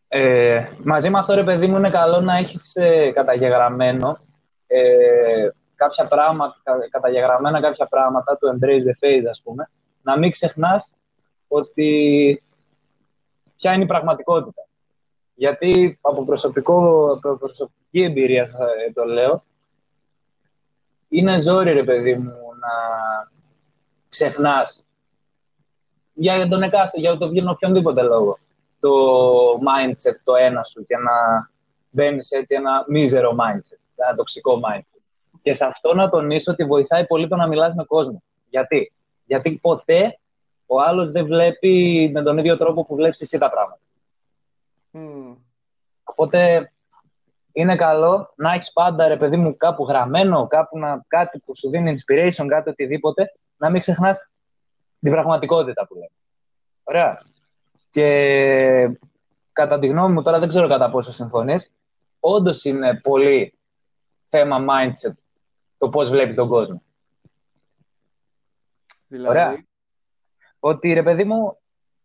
Ε, 0.09 0.67
μαζί 0.85 1.11
με 1.11 1.19
αυτό, 1.19 1.35
ρε 1.35 1.43
παιδί 1.45 1.67
μου, 1.67 1.77
είναι 1.77 1.91
καλό 1.91 2.21
να 2.21 2.37
έχεις 2.37 2.77
ε, 2.77 3.11
καταγεγραμμένο 3.11 4.19
ε, 4.67 5.49
κάποια 5.75 6.05
πράγματα, 6.05 6.61
κα- 6.63 6.89
καταγεγραμμένα 6.91 7.61
κάποια 7.61 7.87
πράγματα, 7.87 8.37
του 8.37 8.59
embrace 8.59 8.81
the 8.83 9.05
phase, 9.05 9.27
ας 9.31 9.43
πούμε, 9.45 9.71
να 10.03 10.19
μην 10.19 10.31
ξεχνάς 10.31 10.95
ότι 11.49 12.43
ποια 13.57 13.73
είναι 13.73 13.83
η 13.83 13.87
πραγματικότητα. 13.87 14.63
Γιατί 15.35 15.99
από, 16.03 16.25
προσωπικό, 16.25 17.07
από 17.13 17.37
προσωπική 17.37 18.03
εμπειρία 18.03 18.47
θα- 18.47 18.69
το 18.95 19.05
λέω, 19.05 19.43
είναι 21.19 21.41
ζόρι, 21.41 21.73
ρε 21.73 21.85
παιδί 21.85 22.15
μου, 22.15 22.35
να 22.61 22.73
ξεχνάς 24.09 24.89
για 26.13 26.49
τον 26.49 26.63
εκάστο, 26.63 27.01
για 27.01 27.17
το 27.17 27.27
για 27.27 27.51
οποιονδήποτε 27.51 28.03
λόγο 28.03 28.39
το 28.81 28.93
mindset 29.53 30.17
το 30.25 30.35
ένα 30.35 30.63
σου 30.63 30.85
και 30.85 30.97
να 30.97 31.49
μπαίνεις 31.91 32.27
σε 32.27 32.37
έτσι 32.37 32.55
ένα 32.55 32.85
μίζερο 32.89 33.31
mindset, 33.31 33.79
σε 33.91 34.03
ένα 34.07 34.15
τοξικό 34.17 34.61
mindset. 34.65 35.01
Και 35.43 35.53
σε 35.53 35.65
αυτό 35.65 35.95
να 35.95 36.09
τονίσω 36.09 36.53
ότι 36.53 36.65
βοηθάει 36.65 37.07
πολύ 37.07 37.29
το 37.29 37.37
να 37.37 37.49
μιλάς 37.49 37.75
με 37.75 37.85
κόσμο. 37.85 38.23
Γιατί; 38.49 38.93
Γιατί 39.25 39.59
ποτέ 39.63 40.19
ο 40.67 40.81
άλλος 40.81 41.11
δεν 41.11 41.27
βλέπει 41.27 42.11
με 42.13 42.23
τον 42.23 42.39
ίδιο 42.39 42.57
τρόπο 42.57 42.85
που 42.85 42.95
βλέπεις 42.95 43.21
εσύ 43.21 43.39
τα 43.39 43.51
πράγματα. 43.51 43.81
Μμμ. 44.91 45.35
Οπότε 46.05 46.71
είναι 47.57 47.77
καλό 47.77 48.33
να 48.37 48.53
έχεις 48.53 48.73
πάντα, 48.73 49.09
ρε 49.09 49.17
παιδί 49.17 49.37
μου, 49.37 49.57
κάπου 49.57 49.85
γραμμένο, 49.85 50.47
κάπου 50.47 50.79
να, 50.79 51.05
κάτι 51.09 51.39
που 51.39 51.57
σου 51.57 51.71
δίνει 51.71 51.95
inspiration, 51.97 52.47
κάτι 52.49 52.69
οτιδήποτε, 52.69 53.33
να 53.57 53.71
μην 53.71 53.81
ξεχνάς 53.81 54.31
την 55.01 55.11
πραγματικότητα 55.11 55.87
που 55.87 55.95
λέμε. 55.95 56.11
Ωραία. 56.85 57.21
Και 57.91 58.99
κατά 59.53 59.79
τη 59.79 59.87
γνώμη 59.87 60.13
μου, 60.13 60.23
τώρα 60.23 60.39
δεν 60.39 60.49
ξέρω 60.49 60.69
κατά 60.69 60.91
πόσο 60.91 61.13
συμφωνείς, 61.13 61.73
όντως 62.21 62.65
είναι 62.65 63.01
πολύ 63.03 63.59
θέμα 64.25 64.65
mindset 64.69 65.15
το 65.79 65.89
πώς 65.89 66.11
βλέπεις 66.11 66.37
τον 66.37 66.49
κόσμο. 66.49 66.83
Δηλαδή; 69.07 69.39
Ωραία. 69.39 69.65
Ότι 70.59 70.93
ρε 70.93 71.03
παιδί 71.03 71.25
μου, 71.25 71.57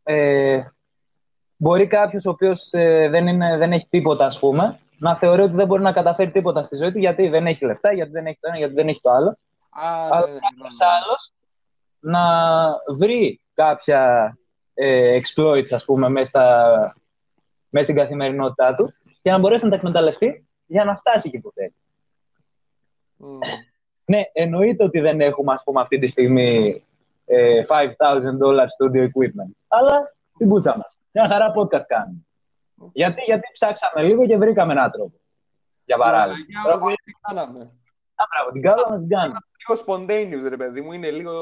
ε, 0.03 0.61
μπορεί 1.55 1.87
κάποιος 1.87 2.25
ο 2.25 2.29
οποίος 2.29 2.69
δεν, 3.09 3.27
είναι, 3.27 3.57
δεν 3.57 3.71
έχει 3.71 3.87
τίποτα, 3.89 4.25
ας 4.25 4.39
πούμε, 4.39 4.79
να 5.01 5.17
θεωρεί 5.17 5.41
ότι 5.41 5.55
δεν 5.55 5.67
μπορεί 5.67 5.81
να 5.81 5.91
καταφέρει 5.91 6.31
τίποτα 6.31 6.63
στη 6.63 6.75
ζωή 6.75 6.91
του 6.91 6.99
γιατί 6.99 7.27
δεν 7.27 7.45
έχει 7.45 7.65
λεφτά, 7.65 7.93
γιατί 7.93 8.11
δεν 8.11 8.25
έχει 8.25 8.37
το 8.39 8.47
ένα, 8.47 8.57
γιατί 8.57 8.73
δεν 8.73 8.87
έχει 8.87 8.99
το 9.01 9.11
άλλο. 9.11 9.29
Α, 9.29 10.07
Αλλά 10.11 10.27
ναι, 10.27 10.33
ναι, 10.33 10.39
κάποιος 10.39 10.77
ναι. 10.77 10.85
άλλος 10.85 11.33
να 11.99 12.23
βρει 12.95 13.41
κάποια 13.53 14.37
ε, 14.73 15.19
exploits, 15.19 15.71
ας 15.71 15.85
πούμε, 15.85 16.09
μέσα, 16.09 16.29
στα, 16.29 16.95
μέσα 17.69 17.83
στην 17.83 17.95
καθημερινότητά 17.95 18.75
του 18.75 18.93
και 19.21 19.31
να 19.31 19.37
μπορέσει 19.37 19.63
να 19.63 19.69
τα 19.69 19.75
εκμεταλλευτεί 19.75 20.47
για 20.65 20.85
να 20.85 20.97
φτάσει 20.97 21.27
εκεί 21.27 21.39
που 21.39 21.51
θέλει. 21.51 21.75
Μμ. 23.15 23.37
Ναι, 24.05 24.21
εννοείται 24.33 24.83
ότι 24.83 24.99
δεν 24.99 25.21
έχουμε, 25.21 25.53
ας 25.53 25.63
πούμε, 25.63 25.81
αυτή 25.81 25.99
τη 25.99 26.07
στιγμή 26.07 26.83
ε, 27.25 27.63
$5,000 27.67 27.87
studio 28.59 29.03
equipment. 29.03 29.51
Αλλά 29.67 30.13
την 30.37 30.49
πούτσα 30.49 30.77
μας. 30.77 30.99
Μια 31.11 31.27
χαρά 31.27 31.53
podcast 31.55 31.85
κάνουμε. 31.87 32.25
Γιατί, 32.93 33.21
γιατί 33.21 33.49
ψάξαμε 33.53 34.07
λίγο 34.07 34.25
και 34.25 34.37
βρήκαμε 34.37 34.73
έναν 34.73 34.91
τρόπο. 34.91 35.19
Για 35.85 35.97
παράδειγμα. 35.97 36.45
Για 36.47 36.61
μας 36.71 36.81
λέει 36.81 36.95
τι 37.03 37.11
κάναμε. 37.21 37.59
Α, 38.15 38.23
μπράβο, 38.33 38.51
την 38.51 38.61
κάλα 38.61 38.89
μας 38.89 38.99
την 38.99 39.09
κάνουμε. 39.09 39.39
Λίγο 39.67 39.81
spontaneous, 39.85 40.49
ρε 40.49 40.57
παιδί 40.57 40.81
μου. 40.81 40.91
Είναι 40.91 41.11
λίγο. 41.11 41.33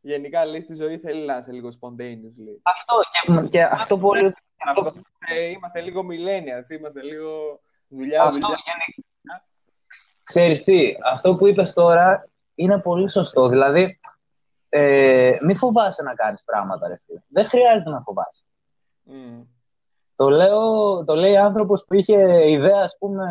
Γενικά 0.00 0.44
λέει 0.44 0.60
στη 0.60 0.74
ζωή 0.74 0.98
θέλει 0.98 1.26
να 1.26 1.36
είσαι 1.36 1.52
λίγο 1.52 1.68
spontaneous. 1.68 2.34
Λέει. 2.44 2.60
Αυτό 2.62 2.94
και, 3.10 3.48
και 3.48 3.62
αυτό 3.62 3.98
πολύ... 3.98 4.34
Αυτό, 4.66 4.80
Είμαστε, 4.80 5.48
είμαστε 5.48 5.80
λίγο 5.80 6.00
millennials, 6.00 6.70
είμαστε 6.70 7.02
λίγο 7.02 7.60
δουλειά, 7.88 8.22
αυτό 8.22 8.32
δουλειά. 8.32 8.56
γενικά. 8.64 9.46
Ξέρεις 10.24 10.64
τι, 10.64 10.94
αυτό 11.04 11.36
που 11.36 11.46
είπες 11.46 11.72
τώρα 11.72 12.28
είναι 12.54 12.80
πολύ 12.80 13.10
σωστό. 13.10 13.48
Δηλαδή, 13.48 14.00
ε, 14.68 15.36
μη 15.42 15.54
φοβάσαι 15.54 16.02
να 16.02 16.14
κάνεις 16.14 16.44
πράγματα, 16.44 16.88
ρε 16.88 17.00
φίλε. 17.06 17.20
Δεν 17.28 17.46
χρειάζεται 17.46 17.90
να 17.90 18.00
φοβάσαι. 18.00 18.44
Μμ. 19.02 19.42
Το, 20.16 20.28
λέω, 20.28 21.04
το 21.04 21.14
λέει 21.14 21.36
άνθρωπος 21.36 21.84
που 21.84 21.94
είχε 21.94 22.50
ιδέα, 22.50 22.80
ας 22.84 22.96
πούμε, 22.98 23.26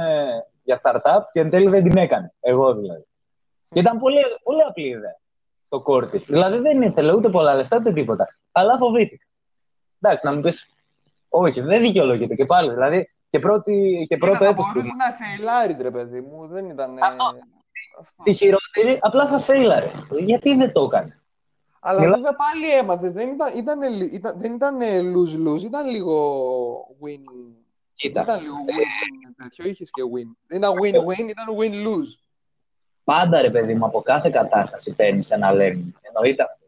για 0.64 0.80
startup 0.84 1.22
και 1.32 1.40
εν 1.40 1.50
τέλει 1.50 1.70
δεν 1.70 1.84
την 1.84 1.98
έκανε. 1.98 2.34
Εγώ 2.40 2.74
δηλαδή. 2.74 3.06
Και 3.70 3.80
ήταν 3.80 4.00
πολύ, 4.00 4.18
πολύ 4.44 4.62
απλή 4.62 4.88
ιδέα 4.88 5.20
στο 5.62 5.84
core 5.86 6.12
της. 6.12 6.26
Δηλαδή 6.26 6.58
δεν 6.58 6.82
ήθελε 6.82 7.14
ούτε 7.14 7.30
πολλά 7.30 7.56
λεφτά 7.56 7.78
ούτε 7.78 7.92
τίποτα. 7.92 8.28
Αλλά 8.52 8.78
φοβήθηκα. 8.78 9.26
Εντάξει, 10.02 10.26
να 10.26 10.34
μου 10.34 10.42
πεις, 10.42 10.74
Όχι, 11.30 11.62
δεν 11.62 11.82
δικαιολογείται 11.82 12.36
και 12.36 12.46
πάλι. 12.46 12.74
Δηλαδή 12.74 13.10
και, 13.30 13.40
πρώτη, 13.40 14.06
και 14.10 14.18
πρώτο 14.18 14.44
έτος. 14.46 14.66
μπορούσε 14.66 14.90
του... 14.90 14.96
να 14.98 15.12
φεϊλάρεις, 15.12 15.78
ρε 15.80 15.92
παιδί 15.92 16.22
μου. 16.22 16.48
Δεν 16.48 16.70
ήταν... 16.70 16.98
Αυτό. 17.04 17.24
Στη 18.16 18.34
χειρότερη, 18.34 18.98
απλά 19.02 19.28
θα 19.28 19.40
φέιλαρες. 19.40 20.08
Γιατί 20.20 20.56
δεν 20.56 20.72
το 20.72 20.84
έκανε; 20.84 21.23
Αλλά 21.86 22.00
Μιλά... 22.00 22.16
βέβαια 22.16 22.36
πάλι 22.36 22.78
έμαθες. 22.78 23.14
Δεν 23.14 23.30
ήταν, 23.30 23.58
ήταν, 23.58 23.82
ήταν, 24.12 24.40
δεν 24.40 24.54
ήταν 24.54 24.80
lose-lose, 25.16 25.64
ήταν 25.64 25.88
λίγο 25.88 26.16
win. 27.02 27.54
Κοίτα. 27.94 28.22
Ήταν 28.22 28.42
λίγο 28.42 28.56
win. 28.56 29.34
Τέτοιο 29.38 29.70
είχες 29.70 29.90
και 29.92 30.02
win. 30.02 30.36
Δεν 30.48 30.58
ήταν 30.58 30.72
win-win, 30.72 31.30
ήταν 31.30 31.48
win-lose. 31.58 32.18
Πάντα 33.04 33.42
ρε 33.42 33.50
παιδί 33.50 33.74
μου, 33.74 33.86
από 33.86 34.02
κάθε 34.02 34.30
κατάσταση 34.30 34.96
παίρνεις 34.96 35.32
ένα 35.32 35.50
learning. 35.52 35.92
Εννοείται 36.02 36.44
αυτό. 36.44 36.66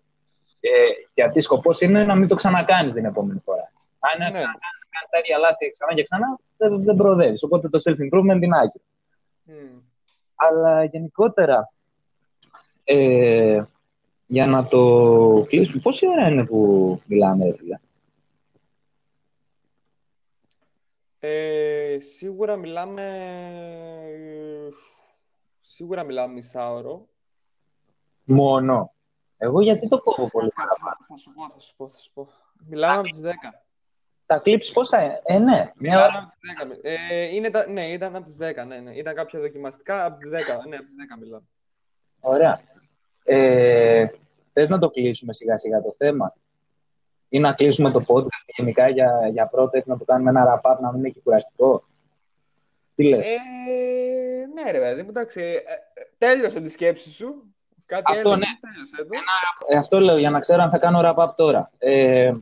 Ε, 0.59 0.69
γιατί 1.13 1.41
σκοπός 1.41 1.81
είναι 1.81 2.03
να 2.03 2.15
μην 2.15 2.27
το 2.27 2.35
ξανακάνεις 2.35 2.93
την 2.93 3.05
επόμενη 3.05 3.41
φορά. 3.45 3.71
Αν 3.99 4.17
ναι. 4.17 4.25
ξανακάνει 4.25 4.85
τα 5.09 5.19
ίδια 5.19 5.37
λάθη 5.37 5.71
ξανά 5.71 5.93
και 5.93 6.03
ξανά, 6.03 6.39
δεν, 6.57 6.83
δεν 6.83 6.95
προοδεύεις. 6.95 7.43
Οπότε 7.43 7.69
το 7.69 7.79
self-improvement 7.83 8.41
είναι 8.41 8.57
άκυρο. 8.57 8.83
Mm. 9.47 9.81
Αλλά 10.35 10.83
γενικότερα, 10.83 11.71
ε, 12.83 13.63
για 14.25 14.47
να 14.47 14.67
το 14.67 15.45
κλείσουμε, 15.47 15.81
πόση 15.81 16.07
ώρα 16.07 16.27
είναι 16.27 16.45
που 16.45 17.01
μιλάμε, 17.05 17.55
φίλε; 17.57 17.79
Ε, 21.19 21.97
σίγουρα 21.99 22.55
μιλάμε 22.55 23.03
σίγουρα 25.61 26.03
μιλάμε 26.03 26.33
μισάωρο. 26.33 27.07
Μόνο. 28.23 28.93
Εγώ 29.37 29.61
γιατί 29.61 29.87
το 29.87 30.01
κόβω 30.01 30.29
πολύ 30.29 30.51
Θα 31.07 31.17
σου 31.17 31.33
πω, 31.33 31.49
θα 31.49 31.59
σου 31.59 31.75
πω, 31.75 31.89
θα 31.89 31.99
σου 31.99 32.11
πω. 32.13 32.29
Μιλάμε 32.67 32.99
από 32.99 33.07
τις 33.07 33.21
10. 33.23 33.29
Τα 34.25 34.41
clips 34.45 34.71
πόσα 34.73 35.03
είναι. 35.03 35.21
Ε, 35.23 35.39
ναι. 35.39 35.71
Μια 35.75 35.97
ώρα. 35.97 36.17
Από 36.17 36.27
τις 36.27 36.79
10. 36.79 36.79
Ε, 36.81 37.35
είναι 37.35 37.49
τα... 37.49 37.67
Ναι, 37.67 37.91
ήταν 37.91 38.15
από 38.15 38.25
τις 38.25 38.37
10. 38.39 38.65
Ναι, 38.67 38.79
ναι. 38.79 38.95
Ήταν 38.95 39.15
κάποια 39.15 39.39
δοκιμαστικά 39.39 40.05
από 40.05 40.17
τις 40.17 40.29
10. 40.29 40.31
Ναι, 40.67 40.75
από 40.75 40.85
τις 40.85 40.95
10 41.15 41.19
μιλάμε. 41.19 41.45
Ωραία. 42.19 42.61
Ε, 43.27 44.05
θες 44.53 44.69
να 44.69 44.79
το 44.79 44.89
κλείσουμε 44.89 45.33
σιγά 45.33 45.57
σιγά 45.57 45.81
το 45.81 45.95
θέμα 45.97 46.33
ή 47.29 47.39
να 47.39 47.53
κλείσουμε 47.53 47.91
το 47.91 47.99
podcast 48.07 48.53
γενικά 48.57 48.89
για, 48.89 49.29
για 49.31 49.47
πρώτα 49.47 49.83
να 49.85 49.97
το 49.97 50.05
κάνουμε 50.05 50.29
ένα 50.29 50.45
ραπάτ 50.45 50.79
να 50.79 50.91
μην 50.91 50.99
είναι 50.99 51.09
και 51.09 51.19
κουραστικό. 51.23 51.83
Τι 52.95 53.03
λες. 53.03 53.27
Ε, 53.27 53.35
ναι 54.53 54.71
ρε 54.71 54.79
παιδί 54.79 55.01
μου, 55.01 55.09
εντάξει. 55.09 55.41
Ε, 55.41 55.61
τέλειωσε 56.17 56.61
τη 56.61 56.69
σκέψη 56.69 57.11
σου. 57.11 57.43
Κάτι 57.85 58.17
αυτό, 58.17 58.35
ναι. 58.35 58.45
τέλειωσε 58.61 58.95
το. 58.95 59.07
Ένα, 59.11 59.33
ε, 59.67 59.77
αυτό 59.77 59.99
λέω 59.99 60.17
για 60.17 60.29
να 60.29 60.39
ξέρω 60.39 60.61
αν 60.61 60.69
θα 60.69 60.77
κάνω 60.77 61.01
wrap-up 61.03 61.33
τώρα. 61.35 61.71
Ε, 61.77 62.33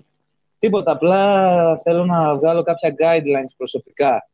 τίποτα, 0.59 0.91
απλά 0.91 1.77
θέλω 1.83 2.05
να 2.05 2.35
βγάλω 2.35 2.63
κάποια 2.63 2.95
guidelines 2.97 3.53
προσωπικά 3.57 4.29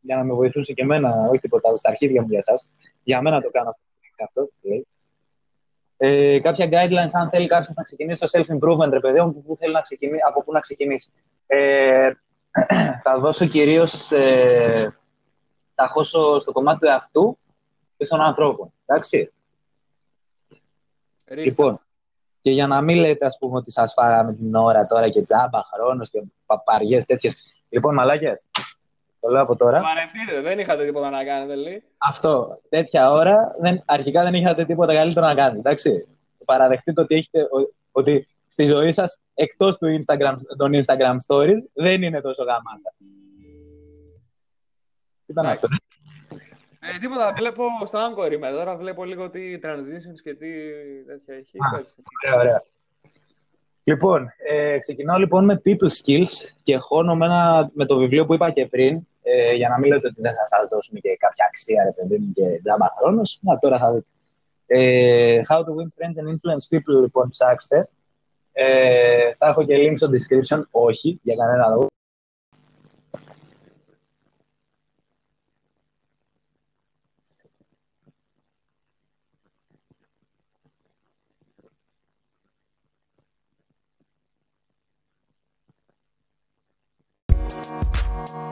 για 0.00 0.16
να 0.16 0.24
με 0.24 0.34
βοηθούσε 0.34 0.72
και 0.72 0.82
εμένα, 0.82 1.28
όχι 1.28 1.40
τίποτα 1.40 1.68
άλλο, 1.68 1.76
στα 1.76 1.88
αρχίδια 1.88 2.20
μου 2.22 2.28
για 2.28 2.38
εσάς. 2.38 2.70
Για 3.02 3.20
μένα 3.22 3.42
το 3.42 3.50
κάνω 3.50 3.78
αυτό. 4.24 4.50
Λέει. 6.00 6.34
Ε, 6.34 6.40
κάποια 6.40 6.66
guidelines 6.70 7.10
αν 7.12 7.28
θέλει 7.28 7.46
κάποιος 7.46 7.76
να 7.76 7.82
ξεκινήσει 7.82 8.20
το 8.20 8.26
self-improvement, 8.30 8.90
ρε 8.90 9.00
παιδί 9.00 9.20
μου, 9.20 9.42
που 9.42 9.56
θέλει 9.60 9.72
να 9.72 9.80
ξεκινήσει, 9.80 10.20
από 10.26 10.42
πού 10.42 10.52
να 10.52 10.60
ξεκινήσει. 10.60 11.12
Ε, 11.46 12.10
θα 13.02 13.18
δώσω 13.18 13.46
κυρίως 13.46 14.12
ε, 14.12 14.94
θα 15.74 15.88
χώσω 15.88 16.38
στο 16.38 16.52
κομμάτι 16.52 16.78
του 16.78 16.86
εαυτού 16.86 17.38
και 17.96 18.06
των 18.06 18.20
ανθρώπων. 18.20 18.72
Εντάξει. 18.86 19.32
Ρίχτα. 21.26 21.42
Λοιπόν, 21.42 21.80
και 22.40 22.50
για 22.50 22.66
να 22.66 22.80
μην 22.80 22.96
λέτε, 22.96 23.26
ας 23.26 23.38
πούμε, 23.38 23.56
ότι 23.56 23.70
σας 23.70 23.92
φάγαμε 23.92 24.34
την 24.34 24.54
ώρα 24.54 24.86
τώρα 24.86 25.08
και 25.08 25.22
τζάμπα, 25.22 25.60
χρόνος 25.64 26.10
και 26.10 26.22
παπαριές 26.46 27.04
τέτοιες. 27.04 27.42
Λοιπόν, 27.68 27.94
μαλάκες, 27.94 28.46
το 29.20 29.28
λέω 29.28 29.42
από 29.42 29.56
τώρα. 29.56 29.80
Παρευτείτε, 29.80 30.40
δεν 30.40 30.58
είχατε 30.58 30.84
τίποτα 30.84 31.10
να 31.10 31.24
κάνετε, 31.24 31.54
λέει. 31.54 31.82
Αυτό, 31.98 32.60
τέτοια 32.68 33.10
ώρα, 33.10 33.54
δεν, 33.60 33.82
αρχικά 33.84 34.22
δεν 34.22 34.34
είχατε 34.34 34.64
τίποτα 34.64 34.94
καλύτερο 34.94 35.26
να 35.26 35.34
κάνετε, 35.34 35.58
εντάξει. 35.58 36.06
Παραδεχτείτε 36.44 37.00
ότι, 37.00 37.14
έχετε, 37.14 37.48
ότι 37.92 38.26
στη 38.48 38.66
ζωή 38.66 38.92
σας, 38.92 39.18
εκτός 39.34 39.78
του 39.78 39.98
Instagram, 40.00 40.34
των 40.56 40.72
Instagram 40.74 41.16
stories, 41.26 41.58
δεν 41.72 42.02
είναι 42.02 42.20
τόσο 42.20 42.42
γαμάτα. 42.42 42.94
Τι 45.26 45.32
ήταν 45.32 45.46
αυτό. 45.46 45.68
Ε, 46.80 46.98
τίποτα, 46.98 47.32
βλέπω 47.36 47.64
στο 47.86 47.98
Anchor 47.98 48.32
είμαι 48.32 48.50
τώρα, 48.50 48.76
βλέπω 48.76 49.04
λίγο 49.04 49.30
τι 49.30 49.58
transitions 49.62 50.20
και 50.22 50.34
τι 50.34 50.48
τέτοια 51.06 51.34
έχει. 51.34 51.58
ωραία, 52.24 52.40
ωραία. 52.40 52.62
Λοιπόν, 53.90 54.32
ε, 54.48 54.78
ξεκινάω 54.78 55.18
λοιπόν 55.18 55.44
με 55.44 55.60
people 55.64 55.90
skills 56.02 56.32
και 56.62 56.76
χώνω 56.76 57.14
με, 57.16 57.26
ένα, 57.26 57.70
με 57.74 57.84
το 57.84 57.96
βιβλίο 57.96 58.26
που 58.26 58.34
είπα 58.34 58.50
και 58.50 58.66
πριν, 58.66 59.06
ε, 59.22 59.52
για 59.52 59.68
να 59.68 59.78
μην 59.78 59.92
λέτε 59.92 60.06
ότι 60.06 60.20
δεν 60.20 60.32
θα 60.32 60.48
σας 60.48 60.68
δώσουμε 60.68 61.00
και 61.00 61.16
κάποια 61.18 61.44
αξία, 61.48 61.84
ρε 61.84 61.90
παιδί 61.90 62.18
μου, 62.18 62.32
και 62.32 62.60
τζάμπα 62.62 62.86
χρόνος. 62.98 63.38
Να, 63.42 63.58
τώρα 63.58 63.78
θα 63.78 63.92
δείτε. 63.92 64.06
Ε, 64.66 65.40
how 65.48 65.58
to 65.58 65.72
win 65.78 65.88
friends 65.96 66.16
and 66.20 66.28
influence 66.34 66.76
people, 66.76 67.00
λοιπόν, 67.00 67.28
ψάξτε. 67.28 67.88
Ε, 68.52 69.32
θα 69.38 69.46
έχω 69.46 69.64
και 69.64 69.76
link 69.76 69.94
στο 69.96 70.08
description, 70.10 70.62
όχι, 70.70 71.20
για 71.22 71.36
κανένα 71.36 71.68
λόγο. 71.68 71.86
Bye. 88.26 88.49